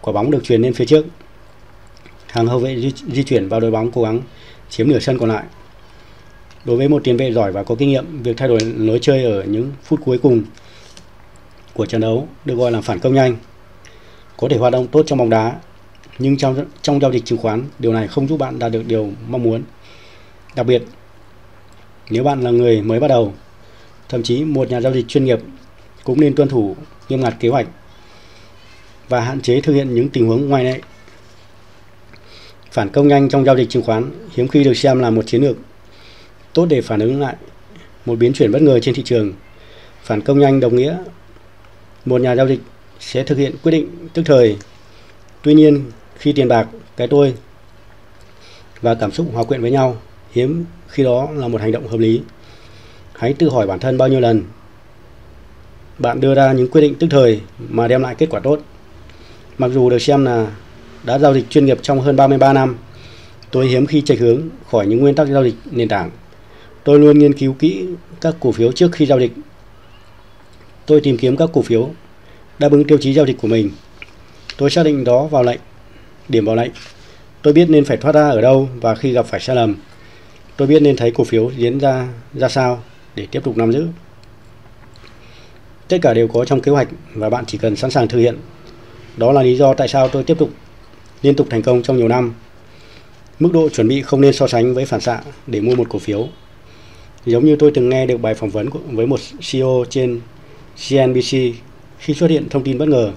Quả 0.00 0.12
bóng 0.12 0.30
được 0.30 0.44
truyền 0.44 0.62
lên 0.62 0.74
phía 0.74 0.84
trước. 0.84 1.06
Hàng 2.26 2.46
hậu 2.46 2.58
vệ 2.58 2.80
di, 2.80 2.92
di 3.12 3.22
chuyển 3.22 3.48
vào 3.48 3.60
đội 3.60 3.70
bóng 3.70 3.90
cố 3.90 4.02
gắng 4.02 4.20
chiếm 4.70 4.88
nửa 4.88 4.98
sân 4.98 5.18
còn 5.18 5.28
lại. 5.28 5.44
Đối 6.64 6.76
với 6.76 6.88
một 6.88 7.04
tiền 7.04 7.16
vệ 7.16 7.32
giỏi 7.32 7.52
và 7.52 7.62
có 7.62 7.74
kinh 7.74 7.88
nghiệm, 7.88 8.22
việc 8.22 8.36
thay 8.36 8.48
đổi 8.48 8.60
lối 8.60 8.98
chơi 9.02 9.24
ở 9.24 9.42
những 9.42 9.72
phút 9.84 10.00
cuối 10.04 10.18
cùng 10.18 10.42
của 11.74 11.86
trận 11.86 12.00
đấu 12.00 12.28
được 12.44 12.54
gọi 12.54 12.72
là 12.72 12.80
phản 12.80 12.98
công 12.98 13.14
nhanh. 13.14 13.36
Có 14.42 14.48
thể 14.48 14.56
hoạt 14.56 14.72
động 14.72 14.86
tốt 14.86 15.02
trong 15.06 15.18
bóng 15.18 15.30
đá, 15.30 15.56
nhưng 16.18 16.36
trong 16.36 16.64
trong 16.82 17.00
giao 17.00 17.12
dịch 17.12 17.24
chứng 17.24 17.38
khoán, 17.38 17.64
điều 17.78 17.92
này 17.92 18.08
không 18.08 18.28
giúp 18.28 18.36
bạn 18.36 18.58
đạt 18.58 18.72
được 18.72 18.82
điều 18.86 19.10
mong 19.26 19.42
muốn. 19.42 19.62
Đặc 20.56 20.66
biệt, 20.66 20.82
nếu 22.10 22.24
bạn 22.24 22.42
là 22.42 22.50
người 22.50 22.82
mới 22.82 23.00
bắt 23.00 23.08
đầu, 23.08 23.32
thậm 24.08 24.22
chí 24.22 24.44
một 24.44 24.70
nhà 24.70 24.80
giao 24.80 24.92
dịch 24.92 25.08
chuyên 25.08 25.24
nghiệp 25.24 25.38
cũng 26.04 26.20
nên 26.20 26.34
tuân 26.34 26.48
thủ 26.48 26.76
nghiêm 27.08 27.20
ngặt 27.20 27.34
kế 27.40 27.48
hoạch 27.48 27.66
và 29.08 29.20
hạn 29.20 29.40
chế 29.40 29.60
thực 29.60 29.72
hiện 29.72 29.94
những 29.94 30.08
tình 30.08 30.26
huống 30.26 30.48
ngoài 30.48 30.64
lệ. 30.64 30.80
Phản 32.70 32.88
công 32.88 33.08
nhanh 33.08 33.28
trong 33.28 33.44
giao 33.44 33.56
dịch 33.56 33.70
chứng 33.70 33.82
khoán 33.82 34.10
hiếm 34.32 34.48
khi 34.48 34.64
được 34.64 34.74
xem 34.74 34.98
là 34.98 35.10
một 35.10 35.22
chiến 35.26 35.42
lược 35.42 35.56
tốt 36.54 36.66
để 36.66 36.80
phản 36.80 37.00
ứng 37.00 37.20
lại 37.20 37.36
một 38.06 38.18
biến 38.18 38.32
chuyển 38.32 38.52
bất 38.52 38.62
ngờ 38.62 38.80
trên 38.80 38.94
thị 38.94 39.02
trường. 39.02 39.32
Phản 40.02 40.20
công 40.20 40.38
nhanh 40.38 40.60
đồng 40.60 40.76
nghĩa 40.76 40.96
một 42.04 42.20
nhà 42.20 42.36
giao 42.36 42.48
dịch 42.48 42.60
sẽ 43.02 43.24
thực 43.24 43.38
hiện 43.38 43.56
quyết 43.62 43.72
định 43.72 44.08
tức 44.14 44.22
thời. 44.26 44.56
Tuy 45.42 45.54
nhiên, 45.54 45.90
khi 46.18 46.32
tiền 46.32 46.48
bạc, 46.48 46.68
cái 46.96 47.08
tôi 47.08 47.34
và 48.80 48.94
cảm 48.94 49.12
xúc 49.12 49.26
hòa 49.32 49.44
quyện 49.44 49.62
với 49.62 49.70
nhau, 49.70 49.96
hiếm 50.32 50.64
khi 50.88 51.04
đó 51.04 51.28
là 51.34 51.48
một 51.48 51.60
hành 51.60 51.72
động 51.72 51.88
hợp 51.88 52.00
lý. 52.00 52.22
Hãy 53.12 53.32
tự 53.32 53.50
hỏi 53.50 53.66
bản 53.66 53.78
thân 53.78 53.98
bao 53.98 54.08
nhiêu 54.08 54.20
lần 54.20 54.42
bạn 55.98 56.20
đưa 56.20 56.34
ra 56.34 56.52
những 56.52 56.68
quyết 56.68 56.80
định 56.80 56.94
tức 56.94 57.06
thời 57.10 57.40
mà 57.58 57.88
đem 57.88 58.02
lại 58.02 58.14
kết 58.14 58.26
quả 58.30 58.40
tốt. 58.40 58.60
Mặc 59.58 59.70
dù 59.74 59.90
được 59.90 59.98
xem 59.98 60.24
là 60.24 60.46
đã 61.04 61.18
giao 61.18 61.34
dịch 61.34 61.50
chuyên 61.50 61.66
nghiệp 61.66 61.78
trong 61.82 62.00
hơn 62.00 62.16
33 62.16 62.52
năm, 62.52 62.76
tôi 63.50 63.66
hiếm 63.66 63.86
khi 63.86 64.00
chệch 64.00 64.18
hướng 64.18 64.42
khỏi 64.70 64.86
những 64.86 65.00
nguyên 65.00 65.14
tắc 65.14 65.28
giao 65.28 65.44
dịch 65.44 65.54
nền 65.70 65.88
tảng. 65.88 66.10
Tôi 66.84 66.98
luôn 66.98 67.18
nghiên 67.18 67.32
cứu 67.32 67.56
kỹ 67.58 67.86
các 68.20 68.34
cổ 68.40 68.52
phiếu 68.52 68.72
trước 68.72 68.92
khi 68.92 69.06
giao 69.06 69.20
dịch. 69.20 69.32
Tôi 70.86 71.00
tìm 71.00 71.16
kiếm 71.16 71.36
các 71.36 71.50
cổ 71.52 71.62
phiếu 71.62 71.90
đáp 72.62 72.72
ứng 72.72 72.84
tiêu 72.84 72.98
chí 72.98 73.14
giao 73.14 73.26
dịch 73.26 73.36
của 73.40 73.48
mình. 73.48 73.70
Tôi 74.56 74.70
xác 74.70 74.82
định 74.82 75.04
đó 75.04 75.26
vào 75.26 75.42
lệnh, 75.42 75.60
điểm 76.28 76.44
vào 76.44 76.56
lệnh. 76.56 76.70
Tôi 77.42 77.52
biết 77.52 77.70
nên 77.70 77.84
phải 77.84 77.96
thoát 77.96 78.14
ra 78.14 78.28
ở 78.28 78.40
đâu 78.40 78.68
và 78.80 78.94
khi 78.94 79.12
gặp 79.12 79.26
phải 79.26 79.40
sai 79.40 79.56
lầm. 79.56 79.76
Tôi 80.56 80.68
biết 80.68 80.82
nên 80.82 80.96
thấy 80.96 81.10
cổ 81.10 81.24
phiếu 81.24 81.50
diễn 81.56 81.78
ra 81.78 82.08
ra 82.34 82.48
sao 82.48 82.82
để 83.14 83.26
tiếp 83.30 83.40
tục 83.44 83.56
nắm 83.56 83.72
giữ. 83.72 83.86
Tất 85.88 85.98
cả 86.02 86.14
đều 86.14 86.28
có 86.28 86.44
trong 86.44 86.60
kế 86.60 86.72
hoạch 86.72 86.88
và 87.14 87.30
bạn 87.30 87.44
chỉ 87.46 87.58
cần 87.58 87.76
sẵn 87.76 87.90
sàng 87.90 88.08
thực 88.08 88.18
hiện. 88.18 88.36
Đó 89.16 89.32
là 89.32 89.42
lý 89.42 89.56
do 89.56 89.74
tại 89.74 89.88
sao 89.88 90.08
tôi 90.08 90.24
tiếp 90.24 90.38
tục 90.38 90.50
liên 91.22 91.34
tục 91.34 91.46
thành 91.50 91.62
công 91.62 91.82
trong 91.82 91.96
nhiều 91.96 92.08
năm. 92.08 92.34
Mức 93.38 93.50
độ 93.52 93.68
chuẩn 93.68 93.88
bị 93.88 94.02
không 94.02 94.20
nên 94.20 94.32
so 94.32 94.46
sánh 94.46 94.74
với 94.74 94.86
phản 94.86 95.00
xạ 95.00 95.20
để 95.46 95.60
mua 95.60 95.74
một 95.74 95.86
cổ 95.88 95.98
phiếu. 95.98 96.28
Giống 97.26 97.44
như 97.44 97.56
tôi 97.56 97.70
từng 97.74 97.88
nghe 97.88 98.06
được 98.06 98.16
bài 98.16 98.34
phỏng 98.34 98.50
vấn 98.50 98.68
với 98.92 99.06
một 99.06 99.20
CEO 99.50 99.84
trên 99.90 100.20
CNBC 100.88 101.36
khi 102.02 102.14
xuất 102.14 102.30
hiện 102.30 102.48
thông 102.48 102.64
tin 102.64 102.78
bất 102.78 102.88
ngờ. 102.88 103.12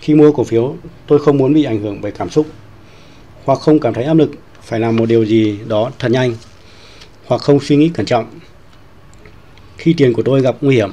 Khi 0.00 0.14
mua 0.14 0.32
cổ 0.32 0.44
phiếu, 0.44 0.76
tôi 1.06 1.18
không 1.18 1.38
muốn 1.38 1.54
bị 1.54 1.64
ảnh 1.64 1.82
hưởng 1.82 2.00
bởi 2.00 2.12
cảm 2.12 2.30
xúc 2.30 2.46
hoặc 3.44 3.58
không 3.58 3.80
cảm 3.80 3.94
thấy 3.94 4.04
áp 4.04 4.14
lực 4.14 4.30
phải 4.62 4.80
làm 4.80 4.96
một 4.96 5.06
điều 5.06 5.24
gì 5.24 5.58
đó 5.68 5.90
thật 5.98 6.08
nhanh 6.08 6.34
hoặc 7.26 7.40
không 7.40 7.60
suy 7.60 7.76
nghĩ 7.76 7.88
cẩn 7.88 8.06
trọng. 8.06 8.26
Khi 9.76 9.94
tiền 9.96 10.12
của 10.12 10.22
tôi 10.22 10.40
gặp 10.40 10.56
nguy 10.60 10.74
hiểm, 10.74 10.90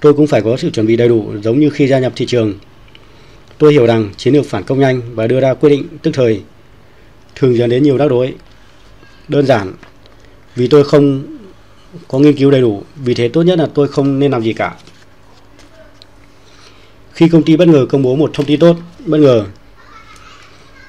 tôi 0.00 0.14
cũng 0.14 0.26
phải 0.26 0.42
có 0.42 0.56
sự 0.56 0.70
chuẩn 0.70 0.86
bị 0.86 0.96
đầy 0.96 1.08
đủ 1.08 1.32
giống 1.42 1.60
như 1.60 1.70
khi 1.70 1.86
gia 1.86 1.98
nhập 1.98 2.12
thị 2.16 2.26
trường. 2.26 2.54
Tôi 3.58 3.72
hiểu 3.72 3.86
rằng 3.86 4.10
chiến 4.16 4.34
lược 4.34 4.46
phản 4.46 4.62
công 4.62 4.80
nhanh 4.80 5.00
và 5.14 5.26
đưa 5.26 5.40
ra 5.40 5.54
quyết 5.54 5.70
định 5.70 5.86
tức 6.02 6.10
thời 6.14 6.42
thường 7.34 7.56
dẫn 7.56 7.70
đến 7.70 7.82
nhiều 7.82 7.96
rắc 7.96 8.10
rối. 8.10 8.34
Đơn 9.28 9.46
giản, 9.46 9.72
vì 10.56 10.68
tôi 10.68 10.84
không 10.84 11.22
có 12.08 12.18
nghiên 12.18 12.36
cứu 12.36 12.50
đầy 12.50 12.60
đủ, 12.60 12.82
vì 12.96 13.14
thế 13.14 13.28
tốt 13.28 13.42
nhất 13.42 13.58
là 13.58 13.68
tôi 13.74 13.88
không 13.88 14.18
nên 14.18 14.30
làm 14.30 14.42
gì 14.42 14.52
cả. 14.52 14.74
Khi 17.16 17.28
công 17.28 17.42
ty 17.42 17.56
bất 17.56 17.68
ngờ 17.68 17.86
công 17.88 18.02
bố 18.02 18.16
một 18.16 18.30
thông 18.34 18.46
tin 18.46 18.60
tốt, 18.60 18.76
bất 19.06 19.18
ngờ, 19.18 19.44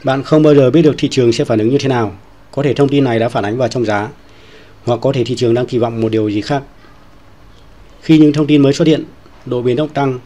bạn 0.04 0.24
không 0.24 0.44
bao 0.44 0.56
giờ 0.56 0.72
biết 0.72 0.82
được 0.82 0.96
thị 0.98 1.08
trường 1.12 1.32
sẽ 1.32 1.46
phản 1.46 1.60
ứng 1.60 1.70
như 1.70 1.78
thế 1.78 1.88
nào. 1.88 2.16
Có 2.52 2.64
thể 2.64 2.74
thông 2.74 2.90
tin 2.90 3.04
này 3.04 3.20
đã 3.20 3.30
phản 3.30 3.44
ánh 3.46 3.58
vào 3.58 3.68
trong 3.68 3.86
giá, 3.86 4.10
hoặc 4.84 5.00
có 5.02 5.12
thể 5.12 5.24
thị 5.24 5.36
trường 5.36 5.54
đang 5.54 5.66
kỳ 5.66 5.78
vọng 5.78 6.02
một 6.02 6.10
điều 6.10 6.30
gì 6.30 6.42
khác. 6.42 6.64
Khi 8.02 8.18
những 8.18 8.34
thông 8.34 8.48
tin 8.48 8.62
mới 8.62 8.74
xuất 8.74 8.88
hiện, 8.88 9.04
độ 9.46 9.62
biến 9.62 9.76
động 9.76 9.90
tăng, 9.90 10.20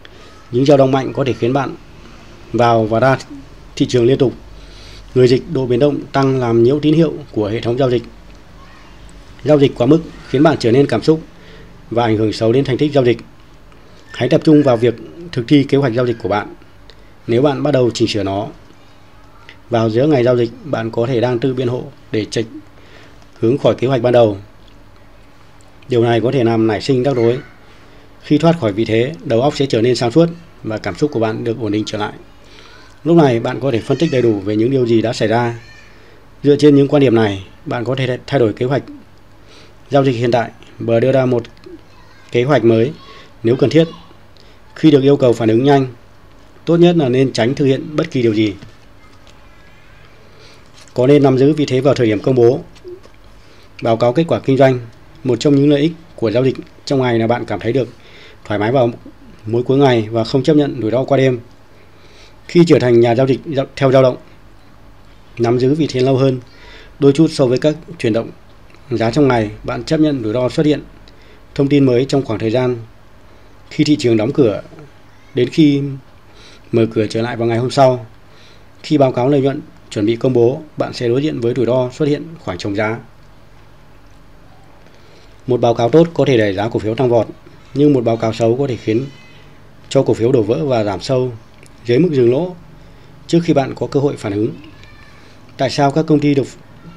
những 0.52 0.66
dao 0.66 0.78
động 0.78 0.92
mạnh 0.92 1.14
có 1.14 1.24
thể 1.24 1.34
khiến 1.34 1.54
bạn 1.54 1.76
vào 2.54 2.86
và 2.86 3.00
ra 3.00 3.18
thị 3.76 3.86
trường 3.86 4.06
liên 4.06 4.18
tục. 4.18 4.34
Người 5.16 5.28
dịch 5.28 5.44
độ 5.54 5.66
biến 5.66 5.80
động 5.80 6.00
tăng 6.12 6.40
làm 6.40 6.64
nhiễu 6.64 6.80
tín 6.80 6.94
hiệu 6.94 7.14
của 7.32 7.48
hệ 7.48 7.62
thống 7.62 7.78
giao 7.78 7.90
dịch. 7.90 8.04
Giao 9.44 9.60
dịch 9.60 9.72
quá 9.76 9.88
mức 9.88 10.00
khiến 10.30 10.44
bạn 10.44 10.58
trở 10.60 10.72
nên 10.72 10.88
cảm 10.88 11.04
xúc 11.04 11.22
và 11.92 12.04
ảnh 12.04 12.18
hưởng 12.18 12.34
xấu 12.34 12.52
đến 12.52 12.66
thành 12.66 12.78
tích 12.78 12.94
giao 12.94 13.06
dịch. 13.06 13.18
Hãy 14.12 14.30
tập 14.30 14.42
trung 14.44 14.64
vào 14.64 14.78
việc 14.78 14.96
thực 15.32 15.48
thi 15.48 15.64
kế 15.64 15.78
hoạch 15.78 15.94
giao 15.94 16.08
dịch 16.08 16.18
của 16.24 16.30
bạn. 16.30 16.56
Nếu 17.28 17.42
bạn 17.42 17.64
bắt 17.64 17.72
đầu 17.72 17.92
chỉnh 17.94 18.08
sửa 18.08 18.24
nó 18.24 18.48
vào 19.70 19.90
giữa 19.90 20.08
ngày 20.08 20.24
giao 20.24 20.38
dịch, 20.38 20.52
bạn 20.64 20.92
có 20.92 21.06
thể 21.08 21.22
đang 21.22 21.40
tự 21.40 21.54
biện 21.54 21.68
hộ 21.68 21.84
để 22.12 22.26
trạch 22.26 22.46
hướng 23.40 23.58
khỏi 23.58 23.76
kế 23.76 23.88
hoạch 23.88 24.02
ban 24.02 24.14
đầu. 24.14 24.38
Điều 25.90 26.04
này 26.04 26.22
có 26.22 26.32
thể 26.32 26.44
làm 26.44 26.68
nảy 26.68 26.82
sinh 26.82 27.04
rắc 27.04 27.16
rối. 27.16 27.38
Khi 28.22 28.38
thoát 28.38 28.60
khỏi 28.60 28.74
vị 28.74 28.86
thế, 28.86 29.14
đầu 29.24 29.42
óc 29.42 29.56
sẽ 29.56 29.66
trở 29.66 29.82
nên 29.82 29.96
sáng 29.96 30.12
suốt 30.12 30.30
và 30.64 30.78
cảm 30.78 30.96
xúc 30.96 31.12
của 31.14 31.20
bạn 31.20 31.44
được 31.44 31.60
ổn 31.60 31.72
định 31.72 31.84
trở 31.86 31.98
lại. 31.98 32.14
Lúc 33.04 33.18
này 33.18 33.40
bạn 33.40 33.60
có 33.60 33.72
thể 33.72 33.80
phân 33.80 33.98
tích 33.98 34.10
đầy 34.12 34.22
đủ 34.22 34.40
về 34.40 34.56
những 34.56 34.72
điều 34.72 34.86
gì 34.86 35.02
đã 35.02 35.14
xảy 35.14 35.28
ra. 35.28 35.60
Dựa 36.44 36.56
trên 36.56 36.76
những 36.76 36.88
quan 36.88 37.02
điểm 37.02 37.16
này, 37.16 37.46
bạn 37.66 37.84
có 37.84 37.96
thể 37.96 38.18
thay 38.28 38.40
đổi 38.40 38.54
kế 38.54 38.66
hoạch 38.66 38.84
giao 39.90 40.06
dịch 40.06 40.16
hiện 40.16 40.32
tại 40.32 40.52
và 40.80 41.00
đưa 41.00 41.12
ra 41.12 41.26
một 41.26 41.44
kế 42.32 42.44
hoạch 42.44 42.64
mới 42.64 42.92
nếu 43.44 43.56
cần 43.56 43.70
thiết. 43.70 43.88
Khi 44.82 44.92
được 44.92 45.04
yêu 45.04 45.18
cầu 45.18 45.34
phản 45.34 45.50
ứng 45.50 45.64
nhanh, 45.64 45.88
tốt 46.66 46.78
nhất 46.78 46.96
là 46.98 47.10
nên 47.10 47.34
tránh 47.34 47.56
thực 47.56 47.66
hiện 47.66 47.96
bất 47.96 48.12
kỳ 48.12 48.22
điều 48.22 48.34
gì. 48.34 48.54
Có 50.94 51.08
nên 51.08 51.24
nắm 51.24 51.38
giữ 51.38 51.54
vị 51.54 51.66
thế 51.66 51.82
vào 51.82 51.94
thời 51.94 52.08
điểm 52.08 52.20
công 52.20 52.36
bố 52.36 52.60
báo 53.82 53.98
cáo 53.98 54.14
kết 54.14 54.24
quả 54.28 54.40
kinh 54.40 54.58
doanh. 54.58 54.80
Một 55.24 55.40
trong 55.40 55.56
những 55.56 55.70
lợi 55.70 55.82
ích 55.82 55.92
của 56.16 56.32
giao 56.32 56.46
dịch 56.46 56.56
trong 56.86 57.02
ngày 57.02 57.20
là 57.20 57.28
bạn 57.28 57.46
cảm 57.46 57.60
thấy 57.60 57.74
được 57.74 57.90
thoải 58.46 58.60
mái 58.60 58.72
vào 58.72 58.92
mỗi 59.46 59.64
cuối 59.64 59.78
ngày 59.78 60.08
và 60.12 60.24
không 60.24 60.44
chấp 60.44 60.54
nhận 60.54 60.82
rủi 60.82 60.92
ro 60.92 61.04
qua 61.04 61.18
đêm. 61.18 61.40
Khi 62.48 62.64
trở 62.68 62.80
thành 62.80 63.00
nhà 63.00 63.16
giao 63.16 63.28
dịch 63.28 63.40
theo 63.76 63.92
dao 63.92 64.04
động, 64.04 64.18
nắm 65.40 65.60
giữ 65.60 65.74
vị 65.74 65.88
thế 65.90 66.00
lâu 66.02 66.18
hơn, 66.18 66.40
đôi 67.00 67.12
chút 67.12 67.28
so 67.32 67.46
với 67.46 67.58
các 67.58 67.76
chuyển 68.00 68.14
động 68.14 68.30
giá 68.92 69.12
trong 69.12 69.28
ngày, 69.28 69.52
bạn 69.64 69.84
chấp 69.84 70.00
nhận 70.00 70.24
rủi 70.24 70.34
ro 70.34 70.50
xuất 70.50 70.66
hiện 70.66 70.82
thông 71.56 71.68
tin 71.68 71.86
mới 71.86 72.06
trong 72.06 72.26
khoảng 72.26 72.40
thời 72.40 72.52
gian 72.52 72.78
khi 73.72 73.84
thị 73.84 73.96
trường 74.00 74.18
đóng 74.18 74.34
cửa 74.34 74.62
đến 75.34 75.50
khi 75.50 75.82
mở 76.72 76.86
cửa 76.94 77.08
trở 77.08 77.22
lại 77.22 77.36
vào 77.36 77.48
ngày 77.48 77.58
hôm 77.58 77.72
sau. 77.72 78.06
Khi 78.84 78.98
báo 78.98 79.12
cáo 79.12 79.30
lợi 79.30 79.42
nhuận 79.42 79.62
chuẩn 79.90 80.06
bị 80.06 80.16
công 80.16 80.34
bố, 80.34 80.62
bạn 80.78 80.94
sẽ 80.94 81.08
đối 81.08 81.22
diện 81.22 81.40
với 81.40 81.54
rủi 81.56 81.66
ro 81.66 81.90
xuất 81.94 82.06
hiện 82.10 82.24
khoảng 82.40 82.58
trống 82.58 82.76
giá. 82.76 83.00
Một 85.48 85.62
báo 85.62 85.74
cáo 85.74 85.90
tốt 85.90 86.08
có 86.14 86.26
thể 86.26 86.38
đẩy 86.38 86.54
giá 86.54 86.70
cổ 86.70 86.80
phiếu 86.80 86.96
tăng 86.96 87.10
vọt, 87.10 87.28
nhưng 87.74 87.94
một 87.94 88.04
báo 88.04 88.18
cáo 88.18 88.34
xấu 88.34 88.56
có 88.56 88.68
thể 88.68 88.76
khiến 88.76 89.06
cho 89.90 90.04
cổ 90.04 90.14
phiếu 90.14 90.32
đổ 90.32 90.42
vỡ 90.42 90.66
và 90.66 90.84
giảm 90.84 91.02
sâu 91.02 91.32
dưới 91.86 92.00
mức 92.00 92.10
dừng 92.12 92.32
lỗ 92.32 92.56
trước 93.28 93.40
khi 93.44 93.54
bạn 93.54 93.74
có 93.76 93.88
cơ 93.88 94.00
hội 94.00 94.16
phản 94.18 94.34
ứng. 94.34 94.50
Tại 95.58 95.70
sao 95.70 95.92
các 95.92 96.06
công 96.08 96.20
ty 96.20 96.36
được 96.36 96.48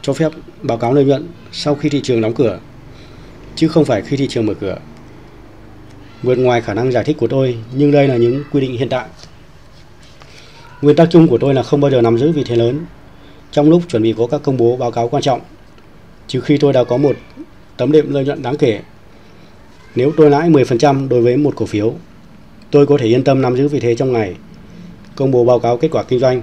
cho 0.03 0.13
phép 0.13 0.33
báo 0.63 0.79
cáo 0.79 0.95
lợi 0.95 1.05
nhuận 1.05 1.29
sau 1.53 1.75
khi 1.75 1.89
thị 1.89 2.01
trường 2.03 2.21
đóng 2.21 2.35
cửa, 2.35 2.59
chứ 3.57 3.69
không 3.69 3.85
phải 3.85 4.03
khi 4.03 4.17
thị 4.17 4.27
trường 4.31 4.47
mở 4.47 4.55
cửa? 4.55 4.79
Vượt 6.25 6.39
ngoài 6.39 6.61
khả 6.61 6.75
năng 6.75 6.93
giải 6.93 7.05
thích 7.05 7.17
của 7.19 7.27
tôi, 7.27 7.57
nhưng 7.75 7.91
đây 7.91 8.09
là 8.09 8.17
những 8.17 8.43
quy 8.53 8.61
định 8.61 8.79
hiện 8.79 8.89
tại. 8.89 9.07
Nguyên 10.83 10.97
tắc 10.97 11.09
chung 11.11 11.29
của 11.29 11.39
tôi 11.39 11.55
là 11.55 11.63
không 11.63 11.81
bao 11.81 11.91
giờ 11.91 12.01
nắm 12.01 12.19
giữ 12.19 12.33
vị 12.33 12.45
thế 12.47 12.57
lớn 12.57 12.87
trong 13.53 13.71
lúc 13.71 13.83
chuẩn 13.89 14.03
bị 14.03 14.15
có 14.19 14.27
các 14.27 14.41
công 14.43 14.57
bố 14.57 14.77
báo 14.77 14.91
cáo 14.91 15.09
quan 15.09 15.23
trọng, 15.23 15.41
trừ 16.27 16.41
khi 16.41 16.59
tôi 16.59 16.73
đã 16.73 16.85
có 16.85 16.97
một 16.97 17.17
tấm 17.77 17.93
đệm 17.93 18.13
lợi 18.13 18.25
nhuận 18.25 18.43
đáng 18.43 18.57
kể. 18.57 18.81
Nếu 19.95 20.13
tôi 20.17 20.31
lãi 20.31 20.51
10% 20.51 21.09
đối 21.09 21.23
với 21.23 21.37
một 21.37 21.53
cổ 21.57 21.67
phiếu, 21.67 21.95
tôi 22.71 22.87
có 22.87 22.99
thể 22.99 23.07
yên 23.07 23.25
tâm 23.25 23.43
nắm 23.43 23.57
giữ 23.57 23.69
vị 23.69 23.81
thế 23.81 23.95
trong 23.95 24.13
ngày 24.13 24.35
công 25.17 25.31
bố 25.31 25.45
báo 25.45 25.59
cáo 25.59 25.77
kết 25.77 25.89
quả 25.91 26.03
kinh 26.03 26.19
doanh. 26.19 26.43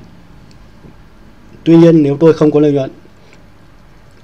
Tuy 1.63 1.77
nhiên 1.77 2.03
nếu 2.03 2.17
tôi 2.19 2.33
không 2.33 2.51
có 2.51 2.59
lợi 2.59 2.71
nhuận 2.71 2.91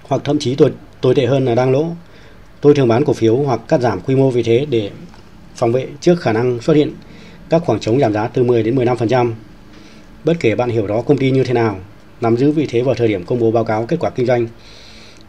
hoặc 0.03 0.21
thậm 0.23 0.39
chí 0.39 0.55
tồi, 0.55 0.71
tồi 1.01 1.15
tệ 1.15 1.25
hơn 1.25 1.45
là 1.45 1.55
đang 1.55 1.71
lỗ, 1.71 1.85
tôi 2.61 2.73
thường 2.75 2.87
bán 2.87 3.05
cổ 3.05 3.13
phiếu 3.13 3.35
hoặc 3.37 3.59
cắt 3.67 3.81
giảm 3.81 4.01
quy 4.01 4.15
mô 4.15 4.29
vị 4.29 4.43
thế 4.43 4.65
để 4.69 4.91
phòng 5.57 5.71
vệ 5.71 5.87
trước 6.01 6.21
khả 6.21 6.33
năng 6.33 6.61
xuất 6.61 6.73
hiện 6.73 6.93
các 7.49 7.61
khoảng 7.65 7.79
trống 7.79 7.99
giảm 7.99 8.13
giá 8.13 8.27
từ 8.27 8.43
10 8.43 8.63
đến 8.63 8.75
15%. 8.75 9.33
Bất 10.23 10.33
kể 10.39 10.55
bạn 10.55 10.69
hiểu 10.69 10.87
đó 10.87 11.01
công 11.01 11.17
ty 11.17 11.31
như 11.31 11.43
thế 11.43 11.53
nào, 11.53 11.79
nắm 12.21 12.37
giữ 12.37 12.51
vị 12.51 12.67
thế 12.69 12.81
vào 12.81 12.95
thời 12.95 13.07
điểm 13.07 13.25
công 13.25 13.39
bố 13.39 13.51
báo 13.51 13.63
cáo 13.63 13.85
kết 13.85 13.97
quả 13.99 14.09
kinh 14.09 14.25
doanh 14.25 14.47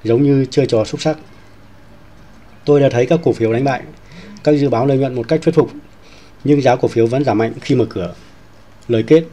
giống 0.04 0.22
như 0.22 0.46
chơi 0.50 0.66
trò 0.66 0.84
xúc 0.84 1.00
sắc. 1.00 1.18
Tôi 2.64 2.80
đã 2.80 2.88
thấy 2.88 3.06
các 3.06 3.20
cổ 3.22 3.32
phiếu 3.32 3.52
đánh 3.52 3.64
bại 3.64 3.82
các 4.44 4.52
dự 4.52 4.68
báo 4.68 4.86
lợi 4.86 4.98
nhuận 4.98 5.14
một 5.14 5.28
cách 5.28 5.40
thuyết 5.42 5.54
phục, 5.54 5.70
nhưng 6.44 6.62
giá 6.62 6.76
cổ 6.76 6.88
phiếu 6.88 7.06
vẫn 7.06 7.24
giảm 7.24 7.38
mạnh 7.38 7.52
khi 7.60 7.74
mở 7.74 7.86
cửa. 7.90 8.14
Lời 8.88 9.04
kết 9.06 9.24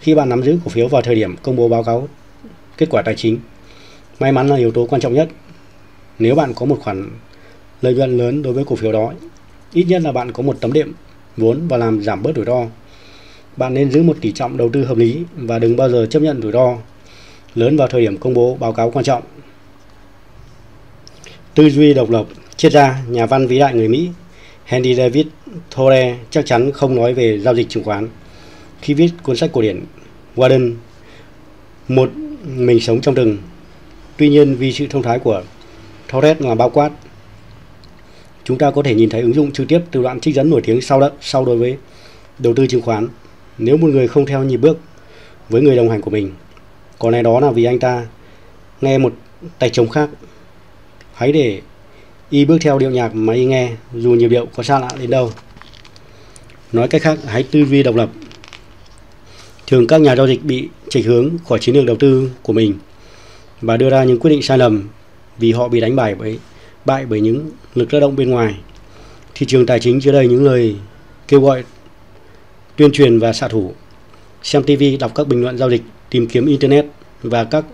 Khi 0.00 0.14
bạn 0.14 0.28
nắm 0.28 0.42
giữ 0.42 0.58
cổ 0.64 0.68
phiếu 0.68 0.88
vào 0.88 1.02
thời 1.02 1.14
điểm 1.14 1.36
công 1.42 1.56
bố 1.56 1.68
báo 1.68 1.84
cáo 1.84 2.08
kết 2.78 2.86
quả 2.90 3.02
tài 3.02 3.14
chính, 3.14 3.38
may 4.20 4.32
mắn 4.32 4.48
là 4.48 4.56
yếu 4.56 4.70
tố 4.70 4.86
quan 4.86 5.00
trọng 5.00 5.14
nhất. 5.14 5.28
Nếu 6.18 6.34
bạn 6.34 6.54
có 6.54 6.66
một 6.66 6.78
khoản 6.80 7.10
lợi 7.82 7.94
nhuận 7.94 8.18
lớn 8.18 8.42
đối 8.42 8.52
với 8.52 8.64
cổ 8.64 8.76
phiếu 8.76 8.92
đó, 8.92 9.12
ít 9.72 9.84
nhất 9.84 10.02
là 10.02 10.12
bạn 10.12 10.32
có 10.32 10.42
một 10.42 10.56
tấm 10.60 10.72
đệm 10.72 10.92
vốn 11.36 11.68
và 11.68 11.76
làm 11.76 12.02
giảm 12.02 12.22
bớt 12.22 12.36
rủi 12.36 12.44
ro. 12.44 12.64
Bạn 13.56 13.74
nên 13.74 13.90
giữ 13.90 14.02
một 14.02 14.16
tỷ 14.20 14.32
trọng 14.32 14.56
đầu 14.56 14.68
tư 14.72 14.84
hợp 14.84 14.96
lý 14.96 15.22
và 15.36 15.58
đừng 15.58 15.76
bao 15.76 15.90
giờ 15.90 16.06
chấp 16.06 16.22
nhận 16.22 16.42
rủi 16.42 16.52
ro 16.52 16.76
lớn 17.54 17.76
vào 17.76 17.88
thời 17.88 18.00
điểm 18.00 18.16
công 18.18 18.34
bố 18.34 18.56
báo 18.60 18.72
cáo 18.72 18.90
quan 18.90 19.04
trọng. 19.04 19.22
Tư 21.54 21.70
duy 21.70 21.94
độc 21.94 22.10
lập, 22.10 22.26
triết 22.56 22.72
gia, 22.72 23.02
nhà 23.08 23.26
văn 23.26 23.46
vĩ 23.46 23.58
đại 23.58 23.74
người 23.74 23.88
Mỹ 23.88 24.08
Henry 24.64 24.94
David 24.94 25.26
Thoreau 25.70 26.16
chắc 26.30 26.46
chắn 26.46 26.72
không 26.72 26.94
nói 26.94 27.14
về 27.14 27.38
giao 27.38 27.54
dịch 27.54 27.68
chứng 27.68 27.84
khoán 27.84 28.08
khi 28.80 28.94
viết 28.94 29.10
cuốn 29.22 29.36
sách 29.36 29.50
cổ 29.52 29.62
điển 29.62 29.80
Warden 30.36 30.74
một 31.88 32.10
mình 32.56 32.80
sống 32.80 33.00
trong 33.00 33.14
rừng 33.14 33.38
tuy 34.16 34.28
nhiên 34.28 34.54
vì 34.54 34.72
sự 34.72 34.86
thông 34.86 35.02
thái 35.02 35.18
của 35.18 35.42
Thoreau 36.08 36.34
là 36.38 36.54
bao 36.54 36.70
quát 36.70 36.90
chúng 38.44 38.58
ta 38.58 38.70
có 38.70 38.82
thể 38.82 38.94
nhìn 38.94 39.10
thấy 39.10 39.20
ứng 39.20 39.34
dụng 39.34 39.52
trực 39.52 39.68
tiếp 39.68 39.80
từ 39.90 40.02
đoạn 40.02 40.20
trích 40.20 40.34
dẫn 40.34 40.50
nổi 40.50 40.60
tiếng 40.64 40.80
sau 40.80 41.00
đó, 41.00 41.10
sau 41.20 41.44
đối 41.44 41.56
với 41.56 41.76
đầu 42.38 42.54
tư 42.54 42.66
chứng 42.66 42.82
khoán. 42.82 43.08
Nếu 43.58 43.76
một 43.76 43.88
người 43.88 44.08
không 44.08 44.26
theo 44.26 44.44
nhịp 44.44 44.56
bước 44.56 44.78
với 45.48 45.62
người 45.62 45.76
đồng 45.76 45.90
hành 45.90 46.00
của 46.00 46.10
mình, 46.10 46.32
có 46.98 47.10
lẽ 47.10 47.22
đó 47.22 47.40
là 47.40 47.50
vì 47.50 47.64
anh 47.64 47.78
ta 47.78 48.06
nghe 48.80 48.98
một 48.98 49.12
tay 49.58 49.70
trống 49.70 49.88
khác. 49.88 50.10
Hãy 51.14 51.32
để 51.32 51.60
y 52.30 52.44
bước 52.44 52.58
theo 52.60 52.78
điệu 52.78 52.90
nhạc 52.90 53.14
mà 53.14 53.34
y 53.34 53.44
nghe, 53.44 53.72
dù 53.94 54.10
nhịp 54.10 54.28
điệu 54.28 54.46
có 54.46 54.62
xa 54.62 54.78
lạ 54.78 54.88
đến 55.00 55.10
đâu. 55.10 55.32
Nói 56.72 56.88
cách 56.88 57.02
khác, 57.02 57.18
hãy 57.26 57.42
tư 57.42 57.64
duy 57.64 57.82
độc 57.82 57.94
lập. 57.94 58.10
Thường 59.66 59.86
các 59.86 60.00
nhà 60.00 60.16
giao 60.16 60.26
dịch 60.26 60.44
bị 60.44 60.68
chệch 60.88 61.06
hướng 61.06 61.30
khỏi 61.48 61.58
chiến 61.58 61.74
lược 61.74 61.84
đầu 61.84 61.96
tư 61.96 62.30
của 62.42 62.52
mình 62.52 62.74
và 63.60 63.76
đưa 63.76 63.90
ra 63.90 64.04
những 64.04 64.20
quyết 64.20 64.30
định 64.30 64.42
sai 64.42 64.58
lầm 64.58 64.88
vì 65.38 65.52
họ 65.52 65.68
bị 65.68 65.80
đánh 65.80 65.96
bại 65.96 66.14
bởi 66.14 66.38
bại 66.84 67.06
bởi 67.06 67.20
những 67.20 67.50
lực 67.74 67.90
tác 67.90 68.00
động 68.00 68.16
bên 68.16 68.30
ngoài. 68.30 68.54
Thị 69.34 69.46
trường 69.46 69.66
tài 69.66 69.80
chính 69.80 70.00
chứa 70.00 70.12
đầy 70.12 70.28
những 70.28 70.44
lời 70.44 70.76
kêu 71.28 71.40
gọi 71.40 71.64
tuyên 72.76 72.92
truyền 72.92 73.18
và 73.18 73.32
xạ 73.32 73.48
thủ. 73.48 73.72
Xem 74.42 74.62
TV, 74.62 74.82
đọc 75.00 75.12
các 75.14 75.28
bình 75.28 75.42
luận 75.42 75.58
giao 75.58 75.70
dịch, 75.70 75.82
tìm 76.10 76.26
kiếm 76.26 76.46
internet 76.46 76.86
và 77.22 77.44
các 77.44 77.64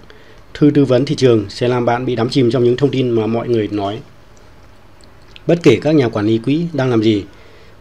thư 0.55 0.71
tư 0.75 0.85
vấn 0.85 1.05
thị 1.05 1.15
trường 1.15 1.47
sẽ 1.49 1.69
làm 1.69 1.85
bạn 1.85 2.07
bị 2.07 2.17
đắm 2.17 2.29
chìm 2.29 2.51
trong 2.51 2.65
những 2.65 2.77
thông 2.77 2.91
tin 2.91 3.11
mà 3.11 3.27
mọi 3.27 3.49
người 3.49 3.69
nói. 3.69 3.99
Bất 5.47 5.59
kể 5.63 5.79
các 5.83 5.95
nhà 5.95 6.09
quản 6.09 6.27
lý 6.27 6.39
quỹ 6.39 6.67
đang 6.73 6.91
làm 6.91 7.03
gì 7.03 7.25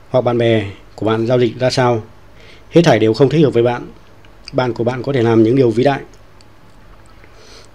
hoặc 0.10 0.22
bạn 0.22 0.38
bè 0.38 0.72
của 0.96 1.06
bạn 1.06 1.28
giao 1.28 1.40
dịch 1.40 1.60
ra 1.60 1.70
sao, 1.70 2.04
hết 2.70 2.82
thảy 2.82 3.00
đều 3.00 3.14
không 3.14 3.30
thích 3.30 3.44
hợp 3.44 3.54
với 3.54 3.64
bạn 3.64 3.88
bạn 4.54 4.74
của 4.74 4.84
bạn 4.84 5.04
có 5.04 5.14
thể 5.14 5.24
làm 5.24 5.44
những 5.44 5.56
điều 5.56 5.70
vĩ 5.70 5.84
đại. 5.84 6.02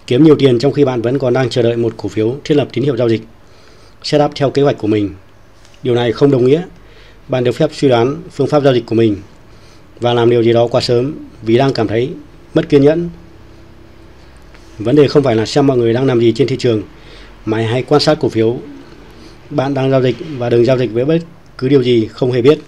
Kiếm 0.07 0.23
nhiều 0.23 0.35
tiền 0.39 0.59
trong 0.59 0.73
khi 0.73 0.85
bạn 0.85 1.01
vẫn 1.01 1.19
còn 1.19 1.33
đang 1.33 1.49
chờ 1.49 1.61
đợi 1.61 1.77
một 1.77 1.93
cổ 1.97 2.09
phiếu 2.09 2.35
thiết 2.43 2.55
lập 2.55 2.67
tín 2.73 2.83
hiệu 2.83 2.97
giao 2.97 3.09
dịch, 3.09 3.21
setup 4.03 4.31
theo 4.35 4.49
kế 4.49 4.61
hoạch 4.61 4.77
của 4.77 4.87
mình. 4.87 5.09
Điều 5.83 5.95
này 5.95 6.11
không 6.11 6.31
đồng 6.31 6.45
nghĩa 6.45 6.63
bạn 7.27 7.43
được 7.43 7.51
phép 7.51 7.69
suy 7.73 7.89
đoán 7.89 8.21
phương 8.31 8.47
pháp 8.47 8.63
giao 8.63 8.73
dịch 8.73 8.85
của 8.85 8.95
mình 8.95 9.15
và 9.99 10.13
làm 10.13 10.29
điều 10.29 10.43
gì 10.43 10.53
đó 10.53 10.67
quá 10.67 10.81
sớm 10.81 11.13
vì 11.41 11.57
đang 11.57 11.73
cảm 11.73 11.87
thấy 11.87 12.09
mất 12.53 12.69
kiên 12.69 12.81
nhẫn. 12.81 13.09
Vấn 14.77 14.95
đề 14.95 15.07
không 15.07 15.23
phải 15.23 15.35
là 15.35 15.45
xem 15.45 15.67
mọi 15.67 15.77
người 15.77 15.93
đang 15.93 16.05
làm 16.05 16.19
gì 16.19 16.33
trên 16.35 16.47
thị 16.47 16.55
trường, 16.59 16.81
mà 17.45 17.57
hãy 17.57 17.83
quan 17.83 18.01
sát 18.01 18.17
cổ 18.19 18.29
phiếu 18.29 18.57
bạn 19.49 19.73
đang 19.73 19.91
giao 19.91 20.01
dịch 20.01 20.15
và 20.37 20.49
đừng 20.49 20.65
giao 20.65 20.77
dịch 20.77 20.91
với 20.91 21.05
bất 21.05 21.19
cứ 21.57 21.69
điều 21.69 21.83
gì 21.83 22.07
không 22.11 22.31
hề 22.31 22.41
biết. 22.41 22.59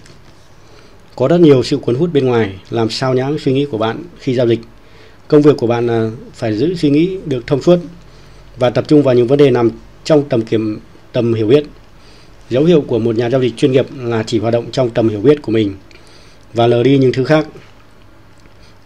Có 1.16 1.28
rất 1.28 1.40
nhiều 1.40 1.62
sự 1.62 1.76
cuốn 1.76 1.94
hút 1.94 2.10
bên 2.12 2.26
ngoài 2.26 2.54
làm 2.70 2.90
sao 2.90 3.14
nhãng 3.14 3.38
suy 3.38 3.52
nghĩ 3.52 3.66
của 3.70 3.78
bạn 3.78 4.02
khi 4.18 4.34
giao 4.34 4.48
dịch. 4.48 4.60
Công 5.28 5.42
việc 5.42 5.56
của 5.56 5.66
bạn 5.66 5.86
là 5.86 6.10
phải 6.34 6.56
giữ 6.56 6.74
suy 6.74 6.90
nghĩ 6.90 7.16
được 7.26 7.46
thông 7.46 7.62
suốt 7.62 7.78
và 8.56 8.70
tập 8.70 8.84
trung 8.88 9.02
vào 9.02 9.14
những 9.14 9.26
vấn 9.26 9.38
đề 9.38 9.50
nằm 9.50 9.70
trong 10.04 10.28
tầm 10.28 10.42
kiểm 10.42 10.80
tầm 11.16 11.34
hiểu 11.34 11.46
biết. 11.46 11.64
Dấu 12.50 12.64
hiệu 12.64 12.80
của 12.80 12.98
một 12.98 13.16
nhà 13.16 13.30
giao 13.30 13.40
dịch 13.40 13.56
chuyên 13.56 13.72
nghiệp 13.72 13.86
là 13.98 14.22
chỉ 14.26 14.38
hoạt 14.38 14.52
động 14.52 14.70
trong 14.72 14.90
tầm 14.90 15.08
hiểu 15.08 15.20
biết 15.20 15.42
của 15.42 15.52
mình 15.52 15.74
và 16.54 16.66
lờ 16.66 16.82
đi 16.82 16.98
những 16.98 17.12
thứ 17.12 17.24
khác. 17.24 17.46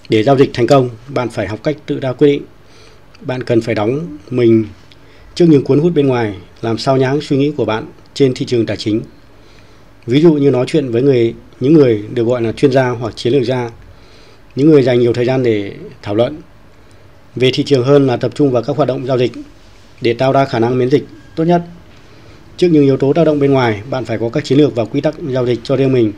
Để 0.08 0.22
giao 0.22 0.38
dịch 0.38 0.50
thành 0.54 0.66
công, 0.66 0.90
bạn 1.08 1.28
phải 1.28 1.48
học 1.48 1.58
cách 1.62 1.76
tự 1.86 2.00
ra 2.00 2.12
quyết 2.12 2.28
định. 2.28 2.42
Bạn 3.20 3.42
cần 3.42 3.60
phải 3.60 3.74
đóng 3.74 4.18
mình 4.30 4.64
trước 5.34 5.46
những 5.48 5.64
cuốn 5.64 5.80
hút 5.80 5.92
bên 5.94 6.06
ngoài 6.06 6.34
làm 6.62 6.78
sao 6.78 6.96
nháng 6.96 7.20
suy 7.20 7.36
nghĩ 7.36 7.52
của 7.56 7.64
bạn 7.64 7.84
trên 8.14 8.34
thị 8.34 8.46
trường 8.46 8.66
tài 8.66 8.76
chính. 8.76 9.00
Ví 10.06 10.20
dụ 10.20 10.32
như 10.32 10.50
nói 10.50 10.64
chuyện 10.68 10.90
với 10.90 11.02
người 11.02 11.34
những 11.60 11.72
người 11.72 12.04
được 12.14 12.24
gọi 12.24 12.42
là 12.42 12.52
chuyên 12.52 12.72
gia 12.72 12.88
hoặc 12.88 13.16
chiến 13.16 13.32
lược 13.32 13.42
gia, 13.42 13.70
những 14.56 14.70
người 14.70 14.82
dành 14.82 15.00
nhiều 15.00 15.12
thời 15.12 15.24
gian 15.24 15.42
để 15.42 15.72
thảo 16.02 16.14
luận 16.14 16.36
về 17.36 17.50
thị 17.54 17.62
trường 17.64 17.84
hơn 17.84 18.06
là 18.06 18.16
tập 18.16 18.30
trung 18.34 18.50
vào 18.50 18.62
các 18.62 18.76
hoạt 18.76 18.88
động 18.88 19.06
giao 19.06 19.18
dịch 19.18 19.32
để 20.00 20.12
tạo 20.12 20.32
ra 20.32 20.44
khả 20.44 20.58
năng 20.58 20.78
miễn 20.78 20.90
dịch 20.90 21.04
tốt 21.36 21.44
nhất. 21.44 21.62
Trước 22.60 22.68
những 22.68 22.82
yếu 22.82 22.96
tố 22.96 23.12
tác 23.12 23.24
động 23.24 23.38
bên 23.40 23.52
ngoài, 23.52 23.82
bạn 23.90 24.04
phải 24.04 24.18
có 24.18 24.28
các 24.28 24.44
chiến 24.44 24.58
lược 24.58 24.74
và 24.74 24.84
quy 24.84 25.00
tắc 25.00 25.14
giao 25.28 25.46
dịch 25.46 25.60
cho 25.64 25.76
riêng 25.76 25.92
mình. 25.92 26.12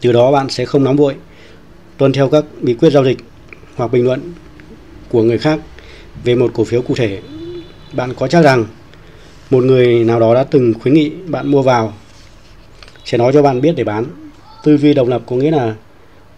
Từ 0.00 0.12
đó 0.12 0.32
bạn 0.32 0.48
sẽ 0.48 0.64
không 0.64 0.84
nóng 0.84 0.96
vội, 0.96 1.14
tuân 1.96 2.12
theo 2.12 2.28
các 2.28 2.44
bí 2.60 2.74
quyết 2.74 2.90
giao 2.90 3.04
dịch 3.04 3.18
hoặc 3.76 3.92
bình 3.92 4.04
luận 4.04 4.20
của 5.08 5.22
người 5.22 5.38
khác 5.38 5.60
về 6.24 6.34
một 6.34 6.50
cổ 6.54 6.64
phiếu 6.64 6.82
cụ 6.82 6.94
thể. 6.94 7.20
Bạn 7.92 8.14
có 8.14 8.28
chắc 8.28 8.42
rằng 8.42 8.64
một 9.50 9.64
người 9.64 10.04
nào 10.04 10.20
đó 10.20 10.34
đã 10.34 10.44
từng 10.44 10.74
khuyến 10.80 10.94
nghị 10.94 11.10
bạn 11.10 11.50
mua 11.50 11.62
vào 11.62 11.92
sẽ 13.04 13.18
nói 13.18 13.32
cho 13.32 13.42
bạn 13.42 13.60
biết 13.60 13.72
để 13.76 13.84
bán. 13.84 14.04
Tư 14.64 14.76
duy 14.76 14.94
độc 14.94 15.08
lập 15.08 15.22
có 15.26 15.36
nghĩa 15.36 15.50
là 15.50 15.74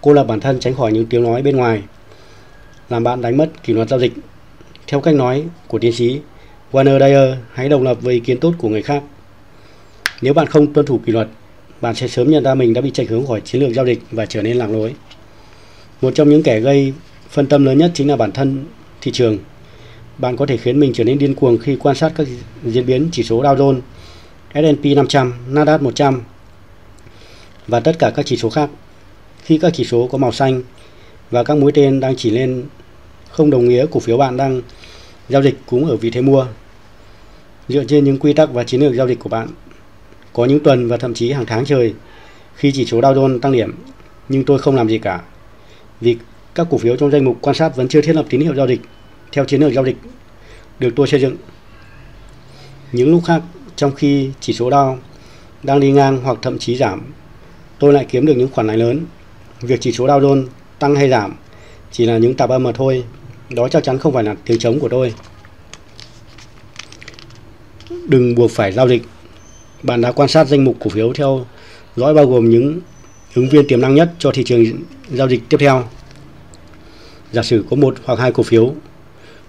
cô 0.00 0.12
lập 0.12 0.24
bản 0.24 0.40
thân 0.40 0.60
tránh 0.60 0.74
khỏi 0.74 0.92
những 0.92 1.06
tiếng 1.06 1.22
nói 1.22 1.42
bên 1.42 1.56
ngoài, 1.56 1.82
làm 2.88 3.04
bạn 3.04 3.22
đánh 3.22 3.36
mất 3.36 3.62
kỷ 3.62 3.72
luật 3.72 3.88
giao 3.88 4.00
dịch. 4.00 4.12
Theo 4.86 5.00
cách 5.00 5.14
nói 5.14 5.44
của 5.68 5.78
tiến 5.78 5.92
sĩ 5.92 6.20
Warner 6.74 6.98
Dyer, 6.98 7.34
hãy 7.52 7.68
độc 7.68 7.82
lập 7.82 7.98
với 8.00 8.14
ý 8.14 8.20
kiến 8.20 8.40
tốt 8.40 8.54
của 8.58 8.68
người 8.68 8.82
khác. 8.82 9.02
Nếu 10.22 10.34
bạn 10.34 10.46
không 10.46 10.72
tuân 10.72 10.86
thủ 10.86 11.00
kỷ 11.06 11.12
luật, 11.12 11.28
bạn 11.80 11.94
sẽ 11.94 12.08
sớm 12.08 12.30
nhận 12.30 12.44
ra 12.44 12.54
mình 12.54 12.74
đã 12.74 12.80
bị 12.80 12.90
chạy 12.90 13.06
hướng 13.06 13.26
khỏi 13.26 13.40
chiến 13.40 13.62
lược 13.62 13.72
giao 13.74 13.86
dịch 13.86 13.98
và 14.10 14.26
trở 14.26 14.42
nên 14.42 14.56
lạc 14.56 14.70
lối. 14.70 14.94
Một 16.00 16.10
trong 16.14 16.28
những 16.28 16.42
kẻ 16.42 16.60
gây 16.60 16.92
phân 17.30 17.46
tâm 17.46 17.64
lớn 17.64 17.78
nhất 17.78 17.90
chính 17.94 18.08
là 18.08 18.16
bản 18.16 18.32
thân 18.32 18.64
thị 19.00 19.12
trường. 19.12 19.38
Bạn 20.18 20.36
có 20.36 20.46
thể 20.46 20.56
khiến 20.56 20.80
mình 20.80 20.92
trở 20.94 21.04
nên 21.04 21.18
điên 21.18 21.34
cuồng 21.34 21.58
khi 21.58 21.76
quan 21.76 21.96
sát 21.96 22.12
các 22.16 22.26
diễn 22.64 22.86
biến 22.86 23.08
chỉ 23.12 23.22
số 23.22 23.42
Dow 23.42 23.56
Jones, 23.56 23.80
S&P 24.54 24.96
500, 24.96 25.32
Nasdaq 25.50 25.82
100 25.82 26.22
và 27.66 27.80
tất 27.80 27.98
cả 27.98 28.12
các 28.16 28.26
chỉ 28.26 28.36
số 28.36 28.50
khác. 28.50 28.70
Khi 29.42 29.58
các 29.58 29.72
chỉ 29.74 29.84
số 29.84 30.08
có 30.12 30.18
màu 30.18 30.32
xanh 30.32 30.62
và 31.30 31.42
các 31.42 31.56
mũi 31.56 31.72
tên 31.72 32.00
đang 32.00 32.16
chỉ 32.16 32.30
lên 32.30 32.64
không 33.30 33.50
đồng 33.50 33.68
nghĩa 33.68 33.86
cổ 33.90 34.00
phiếu 34.00 34.16
bạn 34.16 34.36
đang 34.36 34.62
giao 35.28 35.42
dịch 35.42 35.54
cũng 35.66 35.86
ở 35.86 35.96
vị 35.96 36.10
thế 36.10 36.20
mua. 36.20 36.46
Dựa 37.68 37.84
trên 37.84 38.04
những 38.04 38.18
quy 38.18 38.32
tắc 38.32 38.52
và 38.52 38.64
chiến 38.64 38.80
lược 38.80 38.94
giao 38.94 39.08
dịch 39.08 39.18
của 39.18 39.28
bạn, 39.28 39.48
có 40.32 40.44
những 40.44 40.60
tuần 40.60 40.88
và 40.88 40.96
thậm 40.96 41.14
chí 41.14 41.32
hàng 41.32 41.46
tháng 41.46 41.64
trời 41.64 41.94
khi 42.54 42.72
chỉ 42.72 42.86
số 42.86 43.00
Dow 43.00 43.14
Jones 43.14 43.40
tăng 43.40 43.52
điểm, 43.52 43.74
nhưng 44.28 44.44
tôi 44.44 44.58
không 44.58 44.76
làm 44.76 44.88
gì 44.88 44.98
cả. 44.98 45.22
Vì 46.00 46.16
các 46.54 46.66
cổ 46.70 46.78
phiếu 46.78 46.96
trong 46.96 47.10
danh 47.10 47.24
mục 47.24 47.38
quan 47.40 47.56
sát 47.56 47.76
vẫn 47.76 47.88
chưa 47.88 48.00
thiết 48.00 48.16
lập 48.16 48.26
tín 48.28 48.40
hiệu 48.40 48.54
giao 48.54 48.66
dịch 48.68 48.80
theo 49.32 49.44
chiến 49.44 49.60
lược 49.60 49.72
giao 49.72 49.84
dịch 49.84 49.96
được 50.78 50.90
tôi 50.96 51.06
xây 51.06 51.20
dựng. 51.20 51.36
Những 52.92 53.10
lúc 53.10 53.24
khác, 53.24 53.42
trong 53.76 53.94
khi 53.94 54.30
chỉ 54.40 54.52
số 54.52 54.70
Dow 54.70 54.96
đang 55.62 55.80
đi 55.80 55.92
ngang 55.92 56.20
hoặc 56.24 56.38
thậm 56.42 56.58
chí 56.58 56.76
giảm, 56.76 57.12
tôi 57.78 57.92
lại 57.92 58.06
kiếm 58.08 58.26
được 58.26 58.34
những 58.36 58.48
khoản 58.52 58.66
lãi 58.66 58.76
lớn. 58.76 59.00
Việc 59.60 59.80
chỉ 59.80 59.92
số 59.92 60.06
Dow 60.06 60.20
Jones 60.20 60.46
tăng 60.78 60.94
hay 60.94 61.08
giảm 61.08 61.34
chỉ 61.92 62.06
là 62.06 62.18
những 62.18 62.34
tạp 62.34 62.50
âm 62.50 62.62
mà 62.62 62.72
thôi. 62.72 63.04
Đó 63.50 63.68
chắc 63.68 63.84
chắn 63.84 63.98
không 63.98 64.12
phải 64.12 64.24
là 64.24 64.34
tiếng 64.44 64.58
trống 64.58 64.80
của 64.80 64.88
tôi. 64.88 65.14
Đừng 68.08 68.34
buộc 68.34 68.50
phải 68.50 68.72
giao 68.72 68.88
dịch. 68.88 69.02
Bạn 69.82 70.00
đã 70.00 70.12
quan 70.12 70.28
sát 70.28 70.48
danh 70.48 70.64
mục 70.64 70.76
cổ 70.80 70.90
phiếu 70.90 71.12
theo 71.12 71.46
dõi 71.96 72.14
bao 72.14 72.26
gồm 72.26 72.50
những 72.50 72.80
ứng 73.34 73.48
viên 73.48 73.68
tiềm 73.68 73.80
năng 73.80 73.94
nhất 73.94 74.12
cho 74.18 74.30
thị 74.30 74.44
trường 74.44 74.64
giao 75.12 75.28
dịch 75.28 75.42
tiếp 75.48 75.56
theo. 75.60 75.88
Giả 77.32 77.42
sử 77.42 77.64
có 77.70 77.76
một 77.76 77.96
hoặc 78.04 78.18
hai 78.18 78.32
cổ 78.32 78.42
phiếu 78.42 78.74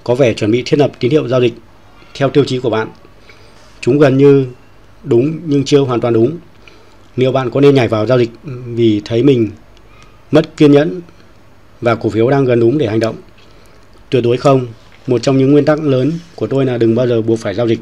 có 0.04 0.16
vẻ 0.16 0.34
chuẩn 0.34 0.52
bị 0.52 0.64
thiết 0.66 0.80
lập 0.80 0.92
tín 1.00 1.12
hiệu 1.12 1.28
giao 1.28 1.42
dịch 1.42 1.54
theo 2.14 2.30
tiêu 2.30 2.44
chí 2.46 2.60
của 2.60 2.70
bạn. 2.70 2.88
Chúng 3.82 4.00
gần 4.00 4.18
như 4.18 4.46
đúng 5.04 5.40
nhưng 5.46 5.64
chưa 5.64 5.80
hoàn 5.80 6.02
toàn 6.02 6.14
đúng. 6.14 6.38
Nếu 7.18 7.32
bạn 7.32 7.50
có 7.50 7.62
nên 7.62 7.76
nhảy 7.76 7.88
vào 7.88 8.06
giao 8.06 8.20
dịch 8.20 8.30
vì 8.66 9.02
thấy 9.06 9.24
mình 9.24 9.50
mất 10.32 10.58
kiên 10.58 10.72
nhẫn 10.72 11.02
và 11.82 11.96
cổ 11.96 12.10
phiếu 12.10 12.30
đang 12.30 12.46
gần 12.46 12.60
đúng 12.60 12.78
để 12.78 12.88
hành 12.88 13.00
động? 13.00 13.16
Tuyệt 14.10 14.24
đối 14.24 14.38
không. 14.38 14.68
Một 15.08 15.24
trong 15.24 15.38
những 15.38 15.52
nguyên 15.52 15.66
tắc 15.66 15.84
lớn 15.84 16.12
của 16.36 16.48
tôi 16.48 16.66
là 16.66 16.78
đừng 16.78 16.96
bao 16.96 17.08
giờ 17.08 17.22
buộc 17.22 17.40
phải 17.40 17.54
giao 17.54 17.68
dịch. 17.68 17.80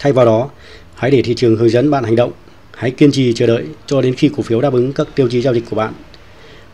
Thay 0.00 0.12
vào 0.12 0.26
đó, 0.26 0.50
hãy 0.94 1.10
để 1.10 1.22
thị 1.22 1.34
trường 1.34 1.56
hướng 1.56 1.70
dẫn 1.70 1.90
bạn 1.90 2.04
hành 2.04 2.16
động. 2.16 2.32
Hãy 2.74 2.90
kiên 2.90 3.12
trì 3.12 3.32
chờ 3.32 3.46
đợi 3.46 3.66
cho 3.86 4.00
đến 4.00 4.14
khi 4.14 4.30
cổ 4.36 4.42
phiếu 4.42 4.60
đáp 4.60 4.72
ứng 4.72 4.92
các 4.92 5.08
tiêu 5.14 5.28
chí 5.30 5.42
giao 5.42 5.54
dịch 5.54 5.64
của 5.70 5.76
bạn. 5.76 5.92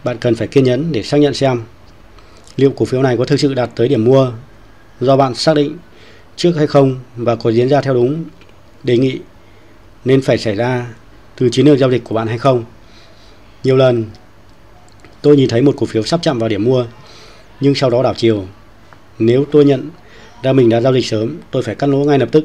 Bạn 0.05 0.17
cần 0.19 0.35
phải 0.35 0.49
kiên 0.49 0.65
nhẫn 0.65 0.93
để 0.93 1.03
xác 1.03 1.17
nhận 1.17 1.35
xem 1.35 1.63
liệu 2.57 2.71
cổ 2.71 2.85
phiếu 2.85 3.03
này 3.03 3.17
có 3.17 3.25
thực 3.25 3.41
sự 3.41 3.55
đạt 3.55 3.71
tới 3.77 3.89
điểm 3.89 4.05
mua 4.05 4.33
do 5.01 5.17
bạn 5.17 5.35
xác 5.35 5.57
định 5.57 5.77
trước 6.37 6.53
hay 6.57 6.67
không 6.67 7.01
và 7.17 7.37
có 7.37 7.51
diễn 7.51 7.69
ra 7.69 7.81
theo 7.81 7.95
đúng 7.95 8.25
đề 8.83 8.99
nghị 8.99 9.19
nên 10.05 10.23
phải 10.23 10.39
xảy 10.39 10.55
ra 10.55 10.87
từ 11.39 11.49
chiến 11.49 11.67
lược 11.67 11.79
giao 11.79 11.91
dịch 11.91 12.05
của 12.05 12.15
bạn 12.15 12.27
hay 12.27 12.39
không. 12.39 12.65
Nhiều 13.65 13.77
lần 13.77 14.05
tôi 15.23 15.37
nhìn 15.37 15.49
thấy 15.49 15.63
một 15.63 15.75
cổ 15.77 15.87
phiếu 15.87 16.03
sắp 16.03 16.21
chạm 16.23 16.39
vào 16.39 16.49
điểm 16.49 16.65
mua 16.65 16.87
nhưng 17.61 17.75
sau 17.75 17.91
đó 17.91 18.03
đảo 18.03 18.15
chiều. 18.17 18.45
Nếu 19.19 19.45
tôi 19.53 19.65
nhận 19.65 19.91
ra 20.43 20.53
mình 20.53 20.69
đã 20.69 20.81
giao 20.81 20.95
dịch 20.95 21.07
sớm, 21.07 21.37
tôi 21.51 21.63
phải 21.63 21.75
cắt 21.75 21.87
lỗ 21.87 21.99
ngay 21.99 22.19
lập 22.19 22.29
tức 22.33 22.45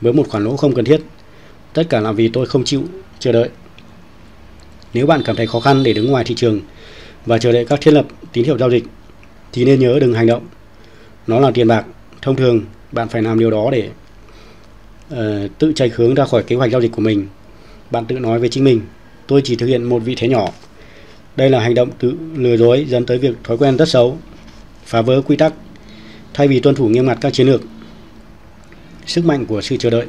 với 0.00 0.12
một 0.12 0.28
khoản 0.28 0.44
lỗ 0.44 0.56
không 0.56 0.74
cần 0.74 0.84
thiết. 0.84 1.00
Tất 1.72 1.82
cả 1.90 2.00
là 2.00 2.12
vì 2.12 2.28
tôi 2.28 2.46
không 2.46 2.64
chịu 2.64 2.82
chờ 3.18 3.32
đợi. 3.32 3.48
Nếu 4.94 5.06
bạn 5.06 5.22
cảm 5.24 5.36
thấy 5.36 5.46
khó 5.46 5.60
khăn 5.60 5.82
để 5.82 5.92
đứng 5.92 6.10
ngoài 6.10 6.24
thị 6.24 6.34
trường 6.34 6.60
và 7.26 7.38
chờ 7.38 7.52
đợi 7.52 7.64
các 7.64 7.80
thiết 7.80 7.90
lập 7.90 8.06
tín 8.32 8.44
hiệu 8.44 8.58
giao 8.58 8.70
dịch 8.70 8.84
thì 9.52 9.64
nên 9.64 9.80
nhớ 9.80 9.98
đừng 10.00 10.14
hành 10.14 10.26
động. 10.26 10.46
Nó 11.26 11.40
là 11.40 11.50
tiền 11.50 11.68
bạc. 11.68 11.84
Thông 12.22 12.36
thường 12.36 12.64
bạn 12.92 13.08
phải 13.08 13.22
làm 13.22 13.38
điều 13.38 13.50
đó 13.50 13.70
để 13.72 13.88
uh, 15.14 15.50
tự 15.58 15.72
chạy 15.74 15.90
hướng 15.94 16.14
ra 16.14 16.24
khỏi 16.24 16.42
kế 16.42 16.56
hoạch 16.56 16.70
giao 16.70 16.80
dịch 16.80 16.92
của 16.92 17.02
mình. 17.02 17.26
Bạn 17.90 18.04
tự 18.04 18.18
nói 18.18 18.38
với 18.38 18.48
chính 18.48 18.64
mình, 18.64 18.80
tôi 19.26 19.40
chỉ 19.44 19.56
thực 19.56 19.66
hiện 19.66 19.82
một 19.84 19.98
vị 19.98 20.14
thế 20.18 20.28
nhỏ. 20.28 20.48
Đây 21.36 21.50
là 21.50 21.60
hành 21.60 21.74
động 21.74 21.90
tự 21.98 22.14
lừa 22.36 22.56
dối 22.56 22.86
dẫn 22.88 23.06
tới 23.06 23.18
việc 23.18 23.34
thói 23.44 23.58
quen 23.58 23.76
rất 23.76 23.88
xấu, 23.88 24.18
phá 24.84 25.02
vỡ 25.02 25.20
quy 25.20 25.36
tắc, 25.36 25.52
thay 26.34 26.48
vì 26.48 26.60
tuân 26.60 26.74
thủ 26.74 26.88
nghiêm 26.88 27.06
ngặt 27.06 27.18
các 27.20 27.32
chiến 27.32 27.46
lược. 27.46 27.60
Sức 29.06 29.24
mạnh 29.24 29.46
của 29.46 29.60
sự 29.60 29.76
chờ 29.76 29.90
đợi 29.90 30.06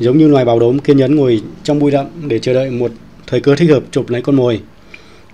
giống 0.00 0.18
như 0.18 0.28
loài 0.28 0.44
bào 0.44 0.58
đốm 0.58 0.78
kiên 0.78 0.96
nhẫn 0.96 1.16
ngồi 1.16 1.42
trong 1.62 1.78
bụi 1.78 1.90
rậm 1.90 2.06
để 2.28 2.38
chờ 2.38 2.54
đợi 2.54 2.70
một 2.70 2.92
thời 3.26 3.40
cơ 3.40 3.56
thích 3.56 3.70
hợp 3.70 3.82
chụp 3.90 4.10
lấy 4.10 4.22
con 4.22 4.36
mồi. 4.36 4.60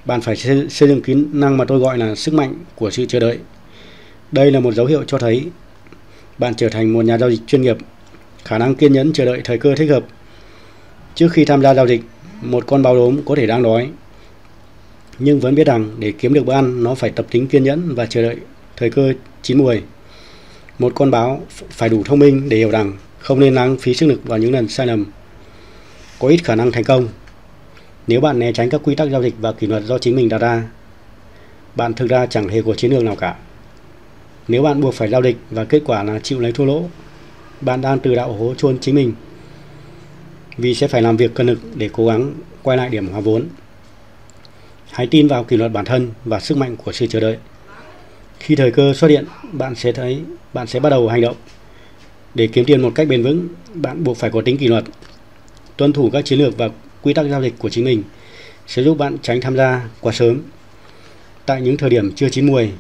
Bạn 0.05 0.21
phải 0.21 0.37
xây 0.37 0.89
dựng 0.89 1.03
kỹ 1.03 1.15
năng 1.33 1.57
mà 1.57 1.65
tôi 1.65 1.79
gọi 1.79 1.99
là 1.99 2.15
sức 2.15 2.35
mạnh 2.35 2.55
của 2.75 2.91
sự 2.91 3.07
chờ 3.07 3.21
đợi. 3.21 3.39
Đây 4.33 4.51
là 4.51 4.61
một 4.61 4.75
dấu 4.75 4.87
hiệu 4.87 5.05
cho 5.07 5.19
thấy 5.19 5.45
bạn 6.39 6.55
trở 6.55 6.69
thành 6.69 6.93
một 6.93 7.05
nhà 7.05 7.19
giao 7.19 7.31
dịch 7.31 7.41
chuyên 7.47 7.63
nghiệp, 7.63 7.77
khả 8.45 8.59
năng 8.59 8.75
kiên 8.75 8.93
nhẫn 8.93 9.13
chờ 9.13 9.25
đợi 9.25 9.41
thời 9.45 9.59
cơ 9.59 9.75
thích 9.75 9.91
hợp. 9.91 10.05
Trước 11.15 11.29
khi 11.33 11.45
tham 11.45 11.63
gia 11.63 11.75
giao 11.75 11.87
dịch, 11.87 12.01
một 12.43 12.67
con 12.67 12.83
báo 12.83 12.95
đốm 12.95 13.23
có 13.25 13.35
thể 13.35 13.47
đang 13.47 13.63
đói, 13.63 13.91
nhưng 15.19 15.41
vẫn 15.41 15.55
biết 15.55 15.67
rằng 15.67 15.91
để 15.99 16.13
kiếm 16.19 16.35
được 16.35 16.47
bữa 16.47 16.53
ăn 16.53 16.83
nó 16.83 16.95
phải 16.95 17.11
tập 17.11 17.27
tính 17.31 17.47
kiên 17.47 17.65
nhẫn 17.65 17.95
và 17.95 18.07
chờ 18.07 18.23
đợi 18.23 18.37
thời 18.77 18.91
cơ 18.91 19.13
chín 19.43 19.59
muồi 19.59 19.83
một 20.79 20.93
con 20.95 21.11
báo 21.11 21.43
phải 21.71 21.89
đủ 21.89 22.03
thông 22.05 22.19
minh 22.19 22.49
để 22.49 22.57
hiểu 22.57 22.71
rằng 22.71 22.93
không 23.19 23.41
nên 23.41 23.55
lãng 23.55 23.77
phí 23.77 23.95
sức 23.95 24.07
lực 24.07 24.25
vào 24.25 24.39
những 24.39 24.53
lần 24.53 24.69
sai 24.69 24.87
lầm. 24.87 25.05
Có 26.19 26.29
ít 26.29 26.45
khả 26.45 26.55
năng 26.55 26.73
thành 26.73 26.85
công. 26.85 27.09
Nếu 28.07 28.21
bạn 28.21 28.39
né 28.39 28.53
tránh 28.53 28.71
các 28.71 28.81
quy 28.85 28.95
tắc 28.95 29.11
giao 29.11 29.23
dịch 29.23 29.35
và 29.41 29.53
kỷ 29.53 29.67
luật 29.67 29.85
do 29.85 29.99
chính 29.99 30.17
mình 30.17 30.29
đặt 30.29 30.39
ra, 30.39 30.63
bạn 31.77 31.95
thực 31.95 32.11
ra 32.11 32.27
chẳng 32.27 32.49
hề 32.49 32.63
có 32.63 32.75
chiến 32.75 32.91
lược 32.91 33.05
nào 33.05 33.17
cả. 33.17 33.37
Nếu 34.49 34.63
bạn 34.63 34.81
buộc 34.81 34.95
phải 34.95 35.11
giao 35.11 35.23
dịch 35.23 35.37
và 35.51 35.65
kết 35.65 35.83
quả 35.85 36.03
là 36.03 36.19
chịu 36.19 36.41
lấy 36.41 36.53
thua 36.53 36.65
lỗ, 36.65 36.85
bạn 37.61 37.81
đang 37.81 37.99
tự 37.99 38.15
đạo 38.15 38.33
hố 38.33 38.55
chôn 38.55 38.79
chính 38.79 38.95
mình 38.95 39.13
vì 40.59 40.75
sẽ 40.75 40.89
phải 40.89 41.03
làm 41.03 41.17
việc 41.17 41.35
cân 41.35 41.47
lực 41.47 41.59
để 41.75 41.91
cố 41.93 42.07
gắng 42.07 42.35
quay 42.63 42.77
lại 42.77 42.89
điểm 42.89 43.09
hòa 43.09 43.21
vốn. 43.21 43.45
Hãy 44.91 45.07
tin 45.07 45.29
vào 45.29 45.45
kỷ 45.45 45.57
luật 45.57 45.73
bản 45.73 45.85
thân 45.85 46.11
và 46.25 46.41
sức 46.41 46.59
mạnh 46.59 46.77
của 46.77 46.93
sự 46.93 47.07
chờ 47.07 47.21
đợi 47.21 47.37
khi 48.41 48.57
thời 48.57 48.71
cơ 48.71 48.95
xuất 48.95 49.09
hiện 49.09 49.25
bạn 49.53 49.75
sẽ 49.75 49.93
thấy 49.93 50.21
bạn 50.53 50.67
sẽ 50.67 50.81
bắt 50.81 50.91
đầu 50.91 51.09
hành 51.09 51.21
động 51.21 51.37
để 52.35 52.47
kiếm 52.47 52.65
tiền 52.65 52.83
một 52.83 52.93
cách 52.95 53.09
bền 53.09 53.23
vững, 53.23 53.49
bạn 53.75 54.05
buộc 54.05 54.17
phải 54.17 54.31
có 54.31 54.41
tính 54.45 54.59
kỷ 54.59 54.69
luật, 54.69 54.85
tuân 55.77 55.93
thủ 55.93 56.11
các 56.13 56.25
chiến 56.25 56.39
lược 56.39 56.59
và 56.59 56.69
quy 57.03 57.15
tắc 57.15 57.27
giao 57.27 57.43
dịch 57.43 57.55
của 57.59 57.69
chính 57.69 57.85
mình 57.85 58.03
sẽ 58.67 58.83
giúp 58.83 58.99
bạn 58.99 59.17
tránh 59.23 59.41
tham 59.41 59.57
gia 59.57 59.89
quá 60.01 60.13
sớm 60.13 60.43
tại 61.47 61.61
những 61.61 61.77
thời 61.77 61.91
điểm 61.91 62.13
chưa 62.15 62.29
chín 62.29 62.47
mùi 62.47 62.71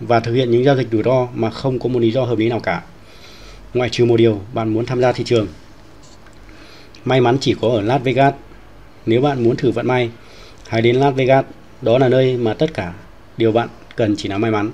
và 0.00 0.20
thực 0.20 0.34
hiện 0.34 0.50
những 0.50 0.64
giao 0.64 0.76
dịch 0.76 0.88
rủi 0.92 1.02
ro 1.02 1.28
mà 1.34 1.50
không 1.50 1.78
có 1.78 1.88
một 1.88 1.98
lý 1.98 2.10
do 2.10 2.24
hợp 2.24 2.38
lý 2.38 2.48
nào 2.48 2.60
cả. 2.60 2.82
Ngoại 3.74 3.90
trừ 3.90 4.04
một 4.04 4.16
điều, 4.16 4.40
bạn 4.52 4.68
muốn 4.68 4.86
tham 4.86 5.00
gia 5.00 5.12
thị 5.12 5.24
trường. 5.24 5.46
May 7.04 7.20
mắn 7.20 7.36
chỉ 7.40 7.54
có 7.60 7.68
ở 7.68 7.80
Las 7.80 8.02
Vegas. 8.02 8.34
Nếu 9.06 9.20
bạn 9.20 9.44
muốn 9.44 9.56
thử 9.56 9.70
vận 9.70 9.86
may, 9.86 10.10
hãy 10.68 10.82
đến 10.82 10.96
Las 10.96 11.14
Vegas. 11.14 11.44
Đó 11.82 11.98
là 11.98 12.08
nơi 12.08 12.36
mà 12.36 12.54
tất 12.54 12.74
cả 12.74 12.92
điều 13.36 13.52
bạn 13.52 13.68
cần 13.96 14.14
chỉ 14.16 14.28
là 14.28 14.38
may 14.38 14.50
mắn. 14.50 14.70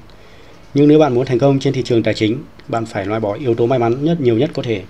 Nhưng 0.75 0.89
nếu 0.89 0.99
bạn 0.99 1.15
muốn 1.15 1.27
thành 1.27 1.39
công 1.39 1.59
trên 1.59 1.73
thị 1.73 1.83
trường 1.83 2.03
tài 2.03 2.15
chính, 2.15 2.45
bạn 2.69 2.87
phải 2.87 3.07
loại 3.07 3.21
bỏ 3.21 3.35
yếu 3.35 3.55
tố 3.55 3.67
may 3.67 3.79
mắn 3.79 4.05
nhất 4.05 4.21
nhiều 4.21 4.39
nhất 4.39 4.51
có 4.55 4.63
thể. 4.63 4.83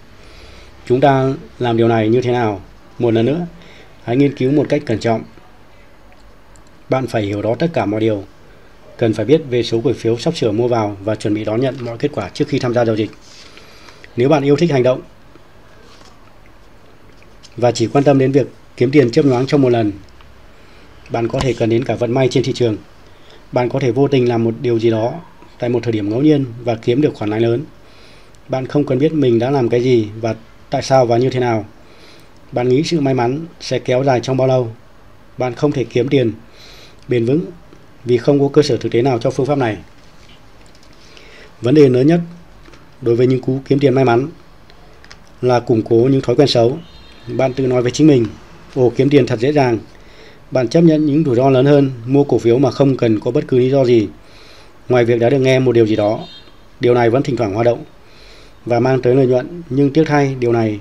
Chúng 0.86 1.00
ta 1.00 1.32
làm 1.58 1.76
điều 1.76 1.88
này 1.88 2.08
như 2.08 2.20
thế 2.20 2.32
nào? 2.32 2.60
Một 2.98 3.14
lần 3.14 3.26
nữa, 3.26 3.46
hãy 4.04 4.16
nghiên 4.16 4.36
cứu 4.36 4.52
một 4.52 4.66
cách 4.68 4.82
cẩn 4.86 4.98
trọng. 4.98 5.22
Bạn 6.88 7.06
phải 7.06 7.22
hiểu 7.22 7.40
rõ 7.40 7.54
tất 7.54 7.70
cả 7.72 7.86
mọi 7.86 8.00
điều. 8.00 8.24
Cần 8.96 9.14
phải 9.14 9.24
biết 9.24 9.42
về 9.50 9.62
số 9.62 9.80
cổ 9.84 9.92
phiếu 9.92 10.16
sắp 10.16 10.36
sửa 10.36 10.52
mua 10.52 10.68
vào 10.68 10.96
và 11.04 11.14
chuẩn 11.14 11.34
bị 11.34 11.44
đón 11.44 11.60
nhận 11.60 11.74
mọi 11.80 11.98
kết 11.98 12.10
quả 12.14 12.28
trước 12.28 12.48
khi 12.48 12.58
tham 12.58 12.74
gia 12.74 12.84
giao 12.84 12.96
dịch. 12.96 13.10
Nếu 14.16 14.28
bạn 14.28 14.42
yêu 14.42 14.56
thích 14.56 14.70
hành 14.70 14.82
động 14.82 15.00
và 17.56 17.72
chỉ 17.72 17.86
quan 17.86 18.04
tâm 18.04 18.18
đến 18.18 18.32
việc 18.32 18.46
kiếm 18.76 18.90
tiền 18.90 19.10
chớp 19.10 19.24
nhoáng 19.24 19.46
trong 19.46 19.62
một 19.62 19.68
lần, 19.68 19.92
bạn 21.10 21.28
có 21.28 21.40
thể 21.40 21.52
cần 21.52 21.70
đến 21.70 21.84
cả 21.84 21.94
vận 21.94 22.12
may 22.12 22.28
trên 22.28 22.44
thị 22.44 22.52
trường. 22.52 22.76
Bạn 23.52 23.68
có 23.68 23.80
thể 23.80 23.90
vô 23.90 24.08
tình 24.08 24.28
làm 24.28 24.44
một 24.44 24.54
điều 24.60 24.78
gì 24.78 24.90
đó 24.90 25.20
tại 25.64 25.68
một 25.68 25.80
thời 25.82 25.92
điểm 25.92 26.10
ngẫu 26.10 26.22
nhiên 26.22 26.44
và 26.64 26.74
kiếm 26.74 27.00
được 27.00 27.14
khoản 27.14 27.30
lãi 27.30 27.40
lớn. 27.40 27.64
Bạn 28.48 28.66
không 28.66 28.84
cần 28.84 28.98
biết 28.98 29.12
mình 29.12 29.38
đã 29.38 29.50
làm 29.50 29.68
cái 29.68 29.82
gì 29.82 30.08
và 30.20 30.34
tại 30.70 30.82
sao 30.82 31.06
và 31.06 31.16
như 31.16 31.30
thế 31.30 31.40
nào. 31.40 31.66
Bạn 32.52 32.68
nghĩ 32.68 32.82
sự 32.82 33.00
may 33.00 33.14
mắn 33.14 33.46
sẽ 33.60 33.78
kéo 33.78 34.04
dài 34.04 34.20
trong 34.20 34.36
bao 34.36 34.48
lâu. 34.48 34.72
Bạn 35.38 35.54
không 35.54 35.72
thể 35.72 35.84
kiếm 35.84 36.08
tiền 36.08 36.32
bền 37.08 37.24
vững 37.24 37.40
vì 38.04 38.16
không 38.16 38.40
có 38.40 38.48
cơ 38.48 38.62
sở 38.62 38.76
thực 38.76 38.92
tế 38.92 39.02
nào 39.02 39.18
cho 39.18 39.30
phương 39.30 39.46
pháp 39.46 39.58
này. 39.58 39.76
Vấn 41.60 41.74
đề 41.74 41.88
lớn 41.88 42.06
nhất 42.06 42.20
đối 43.02 43.16
với 43.16 43.26
những 43.26 43.40
cú 43.40 43.60
kiếm 43.64 43.78
tiền 43.78 43.94
may 43.94 44.04
mắn 44.04 44.28
là 45.42 45.60
củng 45.60 45.82
cố 45.82 46.08
những 46.10 46.20
thói 46.20 46.36
quen 46.36 46.48
xấu. 46.48 46.78
Bạn 47.28 47.52
tự 47.52 47.66
nói 47.66 47.82
với 47.82 47.90
chính 47.90 48.06
mình, 48.06 48.26
ồ 48.74 48.92
kiếm 48.96 49.10
tiền 49.10 49.26
thật 49.26 49.40
dễ 49.40 49.52
dàng. 49.52 49.78
Bạn 50.50 50.68
chấp 50.68 50.80
nhận 50.80 51.06
những 51.06 51.24
rủi 51.24 51.36
ro 51.36 51.50
lớn 51.50 51.66
hơn, 51.66 51.90
mua 52.06 52.24
cổ 52.24 52.38
phiếu 52.38 52.58
mà 52.58 52.70
không 52.70 52.96
cần 52.96 53.20
có 53.20 53.30
bất 53.30 53.44
cứ 53.48 53.58
lý 53.58 53.70
do 53.70 53.84
gì 53.84 54.08
Ngoài 54.88 55.04
việc 55.04 55.18
đã 55.20 55.30
được 55.30 55.38
nghe 55.38 55.58
một 55.58 55.72
điều 55.72 55.86
gì 55.86 55.96
đó, 55.96 56.20
điều 56.80 56.94
này 56.94 57.10
vẫn 57.10 57.22
thỉnh 57.22 57.36
thoảng 57.36 57.54
hoạt 57.54 57.66
động 57.66 57.84
và 58.66 58.80
mang 58.80 59.02
tới 59.02 59.14
lợi 59.14 59.26
nhuận, 59.26 59.62
nhưng 59.70 59.92
tiếc 59.92 60.04
thay 60.06 60.34
điều 60.38 60.52
này 60.52 60.78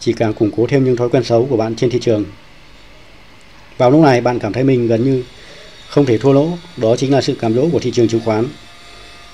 chỉ 0.00 0.12
càng 0.12 0.34
củng 0.34 0.50
cố 0.56 0.66
thêm 0.66 0.84
những 0.84 0.96
thói 0.96 1.08
quen 1.08 1.24
xấu 1.24 1.46
của 1.50 1.56
bạn 1.56 1.76
trên 1.76 1.90
thị 1.90 1.98
trường. 2.02 2.24
Vào 3.78 3.90
lúc 3.90 4.00
này 4.00 4.20
bạn 4.20 4.38
cảm 4.38 4.52
thấy 4.52 4.64
mình 4.64 4.86
gần 4.86 5.04
như 5.04 5.24
không 5.88 6.06
thể 6.06 6.18
thua 6.18 6.32
lỗ, 6.32 6.48
đó 6.76 6.96
chính 6.96 7.12
là 7.12 7.20
sự 7.20 7.34
cám 7.34 7.54
dỗ 7.54 7.68
của 7.72 7.78
thị 7.78 7.90
trường 7.90 8.08
chứng 8.08 8.20
khoán. 8.24 8.46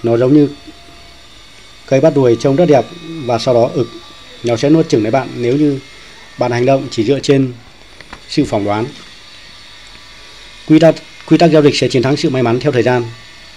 Nó 0.03 0.17
giống 0.17 0.35
như 0.35 0.49
cây 1.87 2.01
bắt 2.01 2.13
đuôi 2.17 2.37
trông 2.41 2.57
rất 2.57 2.67
đẹp 2.67 2.85
và 3.25 3.39
sau 3.39 3.55
đó 3.55 3.71
ực 3.75 3.89
nó 4.45 4.57
sẽ 4.57 4.71
nuốt 4.71 4.89
chửng 4.89 5.03
lấy 5.03 5.11
bạn 5.11 5.29
nếu 5.37 5.57
như 5.57 5.79
bạn 6.39 6.53
hành 6.53 6.67
động 6.67 6.87
chỉ 6.91 7.05
dựa 7.05 7.21
trên 7.21 7.53
sự 8.29 8.45
phỏng 8.45 8.65
đoán. 8.65 8.85
Quy 10.69 10.79
tắc 10.79 10.95
quy 11.27 11.39
tắc 11.39 11.51
giao 11.51 11.63
dịch 11.63 11.77
sẽ 11.77 11.89
chiến 11.89 12.03
thắng 12.03 12.17
sự 12.17 12.31
may 12.31 12.43
mắn 12.43 12.61
theo 12.61 12.73
thời 12.73 12.83
gian 12.83 13.03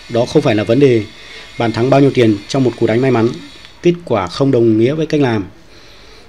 đó 0.10 0.26
không 0.26 0.42
phải 0.42 0.56
là 0.56 0.64
vấn 0.64 0.80
đề 0.80 1.04
bạn 1.58 1.72
thắng 1.72 1.90
bao 1.90 2.00
nhiêu 2.00 2.12
tiền 2.14 2.38
trong 2.48 2.64
một 2.64 2.72
cú 2.80 2.88
đánh 2.88 3.02
may 3.02 3.12
mắn. 3.12 3.28
Kết 3.82 3.94
quả 4.06 4.28
không 4.28 4.52
đồng 4.52 4.78
nghĩa 4.78 4.94
với 4.94 5.06
cách 5.06 5.22
làm. 5.22 5.46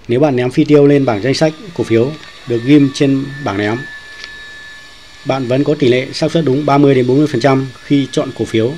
Nếu 0.09 0.21
bạn 0.21 0.37
ném 0.37 0.51
phi 0.51 0.65
tiêu 0.65 0.87
lên 0.87 1.05
bảng 1.05 1.23
danh 1.23 1.35
sách 1.35 1.53
cổ 1.75 1.85
phiếu 1.85 2.13
được 2.49 2.61
ghim 2.65 2.91
trên 2.95 3.25
bảng 3.45 3.59
ném, 3.59 3.79
bạn 5.27 5.49
vẫn 5.49 5.65
có 5.65 5.75
tỷ 5.75 5.89
lệ 5.89 6.07
xác 6.13 6.33
suất 6.33 6.45
đúng 6.45 6.67
30 6.67 6.95
đến 6.95 7.07
40% 7.07 7.65
khi 7.85 8.07
chọn 8.13 8.31
cổ 8.39 8.45
phiếu. 8.45 8.73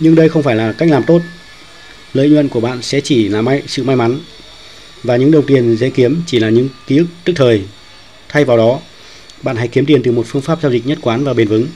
Nhưng 0.00 0.14
đây 0.14 0.28
không 0.28 0.42
phải 0.42 0.56
là 0.56 0.72
cách 0.72 0.88
làm 0.88 1.02
tốt. 1.02 1.20
Lợi 2.14 2.28
nhuận 2.28 2.48
của 2.48 2.60
bạn 2.60 2.82
sẽ 2.82 3.00
chỉ 3.00 3.28
là 3.28 3.42
may, 3.42 3.62
sự 3.66 3.84
may 3.84 3.96
mắn. 3.96 4.18
và 5.02 5.16
những 5.16 5.30
đồng 5.30 5.46
tiền 5.46 5.76
dễ 5.76 5.90
kiếm 5.90 6.22
chỉ 6.26 6.38
là 6.38 6.48
những 6.48 6.68
ký 6.86 6.96
ức 6.96 7.06
tức 7.24 7.32
thời. 7.36 7.62
Thay 8.28 8.44
vào 8.44 8.56
đó, 8.56 8.80
bạn 9.42 9.56
hãy 9.56 9.68
kiếm 9.68 9.86
tiền 9.86 10.02
từ 10.02 10.12
một 10.12 10.26
phương 10.26 10.42
pháp 10.42 10.62
giao 10.62 10.72
dịch 10.72 10.86
nhất 10.86 10.98
quán 11.02 11.24
và 11.24 11.34
bền 11.34 11.48
vững. 11.48 11.66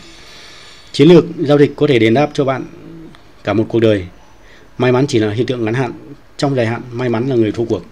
Chiến 0.94 1.08
lược 1.08 1.24
giao 1.38 1.58
dịch 1.58 1.72
có 1.76 1.86
thể 1.86 1.98
đền 1.98 2.14
đáp 2.14 2.30
cho 2.34 2.44
bạn 2.44 2.64
cả 3.44 3.52
một 3.52 3.64
cuộc 3.68 3.80
đời. 3.80 4.06
May 4.78 4.92
mắn 4.92 5.06
chỉ 5.08 5.18
là 5.18 5.30
hiện 5.30 5.46
tượng 5.46 5.64
ngắn 5.64 5.74
hạn, 5.74 5.92
trong 6.36 6.54
dài 6.54 6.66
hạn 6.66 6.82
may 6.92 7.08
mắn 7.08 7.28
là 7.28 7.36
người 7.36 7.52
thua 7.52 7.64
cuộc. 7.64 7.82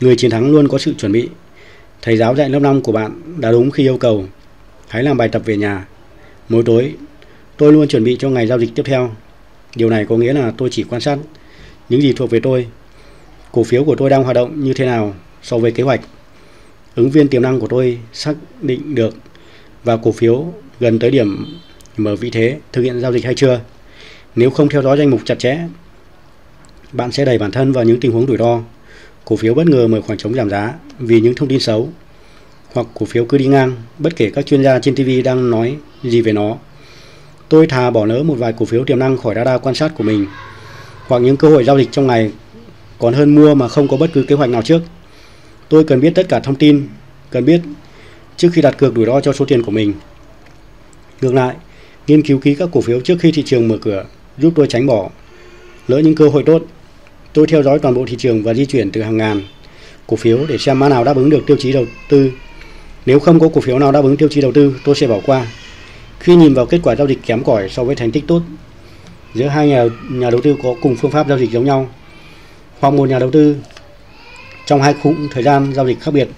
Người 0.00 0.16
chiến 0.16 0.30
thắng 0.30 0.50
luôn 0.50 0.68
có 0.68 0.78
sự 0.78 0.94
chuẩn 0.94 1.12
bị. 1.12 1.28
Thầy 2.02 2.16
giáo 2.16 2.34
dạy 2.34 2.48
lớp 2.48 2.58
5 2.58 2.82
của 2.82 2.92
bạn 2.92 3.20
đã 3.36 3.50
đúng 3.50 3.70
khi 3.70 3.82
yêu 3.82 3.98
cầu 3.98 4.24
hãy 4.88 5.02
làm 5.02 5.16
bài 5.16 5.28
tập 5.28 5.42
về 5.44 5.56
nhà. 5.56 5.86
Mỗi 6.48 6.62
tối, 6.66 6.94
tôi 7.56 7.72
luôn 7.72 7.88
chuẩn 7.88 8.04
bị 8.04 8.16
cho 8.20 8.30
ngày 8.30 8.46
giao 8.46 8.58
dịch 8.58 8.70
tiếp 8.74 8.82
theo. 8.86 9.14
Điều 9.76 9.90
này 9.90 10.06
có 10.08 10.16
nghĩa 10.16 10.32
là 10.32 10.52
tôi 10.56 10.68
chỉ 10.72 10.82
quan 10.82 11.00
sát 11.00 11.18
những 11.88 12.02
gì 12.02 12.12
thuộc 12.12 12.30
về 12.30 12.40
tôi. 12.40 12.66
Cổ 13.52 13.64
phiếu 13.64 13.84
của 13.84 13.96
tôi 13.96 14.10
đang 14.10 14.24
hoạt 14.24 14.34
động 14.34 14.64
như 14.64 14.74
thế 14.74 14.86
nào 14.86 15.14
so 15.42 15.58
với 15.58 15.70
kế 15.70 15.82
hoạch. 15.82 16.00
Ứng 16.94 17.10
viên 17.10 17.28
tiềm 17.28 17.42
năng 17.42 17.60
của 17.60 17.68
tôi 17.68 17.98
xác 18.12 18.34
định 18.62 18.94
được 18.94 19.14
và 19.84 19.96
cổ 19.96 20.12
phiếu 20.12 20.52
gần 20.80 20.98
tới 20.98 21.10
điểm 21.10 21.58
mở 21.96 22.16
vị 22.16 22.30
thế 22.30 22.58
thực 22.72 22.82
hiện 22.82 23.00
giao 23.00 23.12
dịch 23.12 23.24
hay 23.24 23.34
chưa. 23.34 23.60
Nếu 24.36 24.50
không 24.50 24.68
theo 24.68 24.82
dõi 24.82 24.98
danh 24.98 25.10
mục 25.10 25.20
chặt 25.24 25.38
chẽ, 25.38 25.58
bạn 26.92 27.12
sẽ 27.12 27.24
đẩy 27.24 27.38
bản 27.38 27.50
thân 27.50 27.72
vào 27.72 27.84
những 27.84 28.00
tình 28.00 28.12
huống 28.12 28.26
rủi 28.26 28.36
ro. 28.36 28.60
Cổ 29.24 29.36
phiếu 29.36 29.54
bất 29.54 29.66
ngờ 29.66 29.88
mở 29.88 30.00
khoảng 30.00 30.18
trống 30.18 30.34
giảm 30.34 30.50
giá 30.50 30.74
vì 30.98 31.20
những 31.20 31.34
thông 31.34 31.48
tin 31.48 31.60
xấu, 31.60 31.88
hoặc 32.72 32.86
cổ 32.94 33.06
phiếu 33.06 33.24
cứ 33.24 33.38
đi 33.38 33.46
ngang, 33.46 33.72
bất 33.98 34.16
kể 34.16 34.30
các 34.30 34.46
chuyên 34.46 34.62
gia 34.62 34.78
trên 34.78 34.94
TV 34.94 35.10
đang 35.24 35.50
nói 35.50 35.76
gì 36.02 36.20
về 36.20 36.32
nó. 36.32 36.56
Tôi 37.48 37.66
thà 37.66 37.90
bỏ 37.90 38.06
lỡ 38.06 38.22
một 38.22 38.34
vài 38.34 38.52
cổ 38.52 38.66
phiếu 38.66 38.84
tiềm 38.84 38.98
năng 38.98 39.16
khỏi 39.16 39.34
radar 39.34 39.60
quan 39.62 39.74
sát 39.74 39.92
của 39.96 40.04
mình, 40.04 40.26
hoặc 41.06 41.18
những 41.18 41.36
cơ 41.36 41.48
hội 41.48 41.64
giao 41.64 41.78
dịch 41.78 41.88
trong 41.92 42.06
ngày 42.06 42.32
còn 42.98 43.14
hơn 43.14 43.34
mua 43.34 43.54
mà 43.54 43.68
không 43.68 43.88
có 43.88 43.96
bất 43.96 44.10
cứ 44.14 44.22
kế 44.22 44.34
hoạch 44.34 44.50
nào 44.50 44.62
trước. 44.62 44.82
Tôi 45.68 45.84
cần 45.84 46.00
biết 46.00 46.12
tất 46.14 46.28
cả 46.28 46.40
thông 46.40 46.54
tin, 46.54 46.88
cần 47.30 47.44
biết 47.44 47.60
trước 48.36 48.48
khi 48.52 48.62
đặt 48.62 48.78
cược 48.78 48.94
rủi 48.94 49.06
ro 49.06 49.20
cho 49.20 49.32
số 49.32 49.44
tiền 49.44 49.62
của 49.62 49.70
mình. 49.70 49.92
Ngược 51.24 51.34
lại, 51.34 51.54
nghiên 52.06 52.22
cứu 52.22 52.38
kỹ 52.38 52.54
các 52.54 52.68
cổ 52.72 52.80
phiếu 52.80 53.00
trước 53.00 53.16
khi 53.20 53.32
thị 53.32 53.42
trường 53.46 53.68
mở 53.68 53.78
cửa 53.82 54.04
giúp 54.38 54.52
tôi 54.56 54.66
tránh 54.66 54.86
bỏ 54.86 55.10
lỡ 55.88 55.98
những 55.98 56.14
cơ 56.14 56.28
hội 56.28 56.42
tốt. 56.46 56.62
Tôi 57.32 57.46
theo 57.46 57.62
dõi 57.62 57.78
toàn 57.78 57.94
bộ 57.94 58.04
thị 58.06 58.16
trường 58.18 58.42
và 58.42 58.54
di 58.54 58.66
chuyển 58.66 58.90
từ 58.90 59.02
hàng 59.02 59.16
ngàn 59.16 59.42
cổ 60.06 60.16
phiếu 60.16 60.38
để 60.48 60.58
xem 60.58 60.78
mã 60.78 60.88
nào 60.88 61.04
đáp 61.04 61.16
ứng 61.16 61.30
được 61.30 61.46
tiêu 61.46 61.56
chí 61.60 61.72
đầu 61.72 61.86
tư. 62.08 62.30
Nếu 63.06 63.18
không 63.18 63.40
có 63.40 63.48
cổ 63.48 63.60
phiếu 63.60 63.78
nào 63.78 63.92
đáp 63.92 64.04
ứng 64.04 64.16
tiêu 64.16 64.28
chí 64.28 64.40
đầu 64.40 64.52
tư, 64.52 64.74
tôi 64.84 64.94
sẽ 64.94 65.06
bỏ 65.06 65.20
qua. 65.26 65.46
Khi 66.18 66.36
nhìn 66.36 66.54
vào 66.54 66.66
kết 66.66 66.80
quả 66.82 66.96
giao 66.96 67.06
dịch 67.06 67.18
kém 67.26 67.44
cỏi 67.44 67.68
so 67.68 67.84
với 67.84 67.94
thành 67.94 68.10
tích 68.10 68.24
tốt 68.26 68.42
giữa 69.34 69.46
hai 69.46 69.68
nhà, 69.68 69.84
nhà 70.10 70.30
đầu 70.30 70.40
tư 70.40 70.56
có 70.62 70.74
cùng 70.82 70.96
phương 70.96 71.10
pháp 71.10 71.28
giao 71.28 71.38
dịch 71.38 71.50
giống 71.50 71.64
nhau 71.64 71.88
hoặc 72.80 72.90
một 72.90 73.08
nhà 73.08 73.18
đầu 73.18 73.30
tư 73.30 73.56
trong 74.66 74.82
hai 74.82 74.94
khung 75.02 75.28
thời 75.30 75.42
gian 75.42 75.72
giao 75.74 75.86
dịch 75.86 76.00
khác 76.00 76.14
biệt 76.14 76.28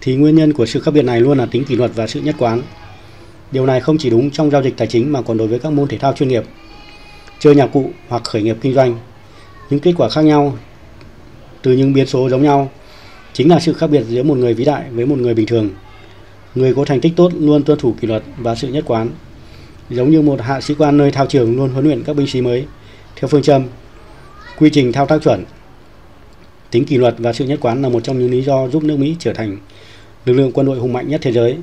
thì 0.00 0.14
nguyên 0.14 0.36
nhân 0.36 0.52
của 0.52 0.66
sự 0.66 0.80
khác 0.80 0.94
biệt 0.94 1.04
này 1.04 1.20
luôn 1.20 1.38
là 1.38 1.46
tính 1.46 1.64
kỷ 1.64 1.76
luật 1.76 1.90
và 1.94 2.06
sự 2.06 2.20
nhất 2.20 2.34
quán. 2.38 2.62
Điều 3.52 3.66
này 3.66 3.80
không 3.80 3.98
chỉ 3.98 4.10
đúng 4.10 4.30
trong 4.30 4.50
giao 4.50 4.62
dịch 4.62 4.76
tài 4.76 4.88
chính 4.88 5.12
mà 5.12 5.22
còn 5.22 5.38
đối 5.38 5.48
với 5.48 5.58
các 5.58 5.72
môn 5.72 5.88
thể 5.88 5.98
thao 5.98 6.12
chuyên 6.12 6.28
nghiệp, 6.28 6.44
chơi 7.38 7.54
nhạc 7.54 7.66
cụ 7.66 7.90
hoặc 8.08 8.24
khởi 8.24 8.42
nghiệp 8.42 8.56
kinh 8.60 8.74
doanh. 8.74 8.98
Những 9.70 9.80
kết 9.80 9.92
quả 9.96 10.08
khác 10.08 10.22
nhau 10.22 10.56
từ 11.62 11.72
những 11.72 11.92
biến 11.92 12.06
số 12.06 12.28
giống 12.28 12.42
nhau 12.42 12.70
chính 13.32 13.50
là 13.50 13.60
sự 13.60 13.72
khác 13.72 13.86
biệt 13.86 14.02
giữa 14.08 14.22
một 14.22 14.38
người 14.38 14.54
vĩ 14.54 14.64
đại 14.64 14.84
với 14.90 15.06
một 15.06 15.18
người 15.18 15.34
bình 15.34 15.46
thường. 15.46 15.70
Người 16.54 16.74
có 16.74 16.84
thành 16.84 17.00
tích 17.00 17.12
tốt 17.16 17.32
luôn 17.38 17.62
tuân 17.62 17.78
thủ 17.78 17.94
kỷ 18.00 18.08
luật 18.08 18.22
và 18.38 18.54
sự 18.54 18.68
nhất 18.68 18.84
quán, 18.86 19.08
giống 19.90 20.10
như 20.10 20.22
một 20.22 20.40
hạ 20.40 20.60
sĩ 20.60 20.74
quan 20.78 20.96
nơi 20.96 21.10
thao 21.10 21.26
trường 21.26 21.56
luôn 21.56 21.70
huấn 21.70 21.84
luyện 21.84 22.02
các 22.04 22.16
binh 22.16 22.26
sĩ 22.26 22.40
mới 22.40 22.66
theo 23.16 23.28
phương 23.28 23.42
châm 23.42 23.62
quy 24.58 24.70
trình 24.70 24.92
thao 24.92 25.06
tác 25.06 25.22
chuẩn. 25.22 25.44
Tính 26.70 26.84
kỷ 26.84 26.96
luật 26.96 27.14
và 27.18 27.32
sự 27.32 27.44
nhất 27.44 27.58
quán 27.62 27.82
là 27.82 27.88
một 27.88 28.04
trong 28.04 28.18
những 28.18 28.30
lý 28.30 28.42
do 28.42 28.68
giúp 28.68 28.84
nước 28.84 28.98
Mỹ 28.98 29.16
trở 29.18 29.32
thành 29.32 29.56
lực 30.24 30.32
lượng 30.32 30.52
quân 30.52 30.66
đội 30.66 30.78
hùng 30.78 30.92
mạnh 30.92 31.08
nhất 31.08 31.20
thế 31.24 31.32
giới. 31.32 31.56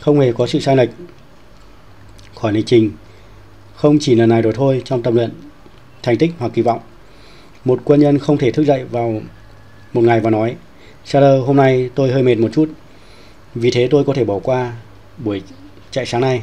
Không 0.00 0.20
hề 0.20 0.32
có 0.32 0.46
sự 0.46 0.60
sai 0.60 0.76
lệch 0.76 0.90
khỏi 2.34 2.52
lịch 2.52 2.66
trình, 2.66 2.90
không 3.74 3.98
chỉ 4.00 4.14
lần 4.14 4.28
này 4.28 4.42
rồi 4.42 4.52
thôi 4.52 4.82
trong 4.84 5.02
tập 5.02 5.14
luyện, 5.14 5.30
thành 6.02 6.18
tích 6.18 6.30
hoặc 6.38 6.52
kỳ 6.54 6.62
vọng. 6.62 6.80
Một 7.64 7.80
quân 7.84 8.00
nhân 8.00 8.18
không 8.18 8.38
thể 8.38 8.50
thức 8.50 8.64
dậy 8.64 8.84
vào 8.84 9.20
một 9.92 10.04
ngày 10.04 10.20
và 10.20 10.30
nói, 10.30 10.56
Shadow 11.06 11.44
hôm 11.44 11.56
nay 11.56 11.90
tôi 11.94 12.12
hơi 12.12 12.22
mệt 12.22 12.38
một 12.38 12.48
chút, 12.52 12.68
vì 13.54 13.70
thế 13.70 13.88
tôi 13.90 14.04
có 14.04 14.14
thể 14.14 14.24
bỏ 14.24 14.38
qua 14.38 14.72
buổi 15.18 15.42
chạy 15.90 16.06
sáng 16.06 16.20
nay. 16.20 16.42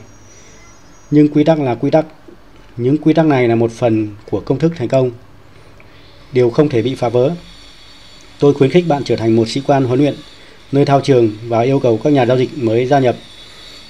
Nhưng 1.11 1.27
quy 1.27 1.43
tắc 1.43 1.59
là 1.59 1.75
quy 1.75 1.91
tắc. 1.91 2.05
Những 2.77 2.97
quy 2.97 3.13
tắc 3.13 3.25
này 3.25 3.47
là 3.47 3.55
một 3.55 3.71
phần 3.71 4.09
của 4.31 4.39
công 4.39 4.59
thức 4.59 4.73
thành 4.75 4.87
công. 4.87 5.11
Điều 6.31 6.49
không 6.49 6.69
thể 6.69 6.81
bị 6.81 6.95
phá 6.95 7.09
vỡ. 7.09 7.35
Tôi 8.39 8.53
khuyến 8.53 8.71
khích 8.71 8.87
bạn 8.87 9.03
trở 9.03 9.15
thành 9.15 9.35
một 9.35 9.49
sĩ 9.49 9.61
quan 9.67 9.85
huấn 9.85 9.99
luyện 9.99 10.15
nơi 10.71 10.85
thao 10.85 11.01
trường 11.01 11.31
và 11.47 11.61
yêu 11.61 11.79
cầu 11.79 11.99
các 12.03 12.13
nhà 12.13 12.25
giao 12.25 12.37
dịch 12.37 12.57
mới 12.57 12.85
gia 12.85 12.99
nhập 12.99 13.15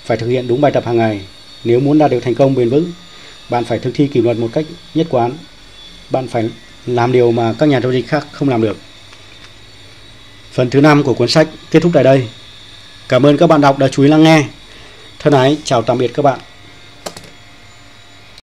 phải 0.05 0.17
thực 0.17 0.27
hiện 0.27 0.47
đúng 0.47 0.61
bài 0.61 0.71
tập 0.71 0.85
hàng 0.85 0.97
ngày. 0.97 1.21
Nếu 1.63 1.79
muốn 1.79 1.97
đạt 1.97 2.11
được 2.11 2.19
thành 2.19 2.35
công 2.35 2.55
bền 2.55 2.69
vững, 2.69 2.91
bạn 3.49 3.63
phải 3.63 3.79
thực 3.79 3.91
thi 3.93 4.07
kỷ 4.07 4.21
luật 4.21 4.37
một 4.37 4.49
cách 4.53 4.65
nhất 4.93 5.07
quán. 5.09 5.31
Bạn 6.09 6.27
phải 6.27 6.49
làm 6.85 7.11
điều 7.11 7.31
mà 7.31 7.53
các 7.59 7.69
nhà 7.69 7.81
giao 7.81 7.91
dịch 7.91 8.07
khác 8.07 8.27
không 8.31 8.49
làm 8.49 8.61
được. 8.61 8.77
Phần 10.51 10.69
thứ 10.69 10.81
5 10.81 11.03
của 11.03 11.13
cuốn 11.13 11.27
sách 11.27 11.47
kết 11.71 11.79
thúc 11.79 11.91
tại 11.95 12.03
đây. 12.03 12.27
Cảm 13.09 13.25
ơn 13.25 13.37
các 13.37 13.47
bạn 13.47 13.61
đọc 13.61 13.79
đã 13.79 13.87
chú 13.87 14.03
ý 14.03 14.09
lắng 14.09 14.23
nghe. 14.23 14.43
Thân 15.19 15.33
ái, 15.33 15.57
chào 15.63 15.81
tạm 15.81 15.97
biệt 15.97 16.13
các 16.13 16.21
bạn. 16.21 16.39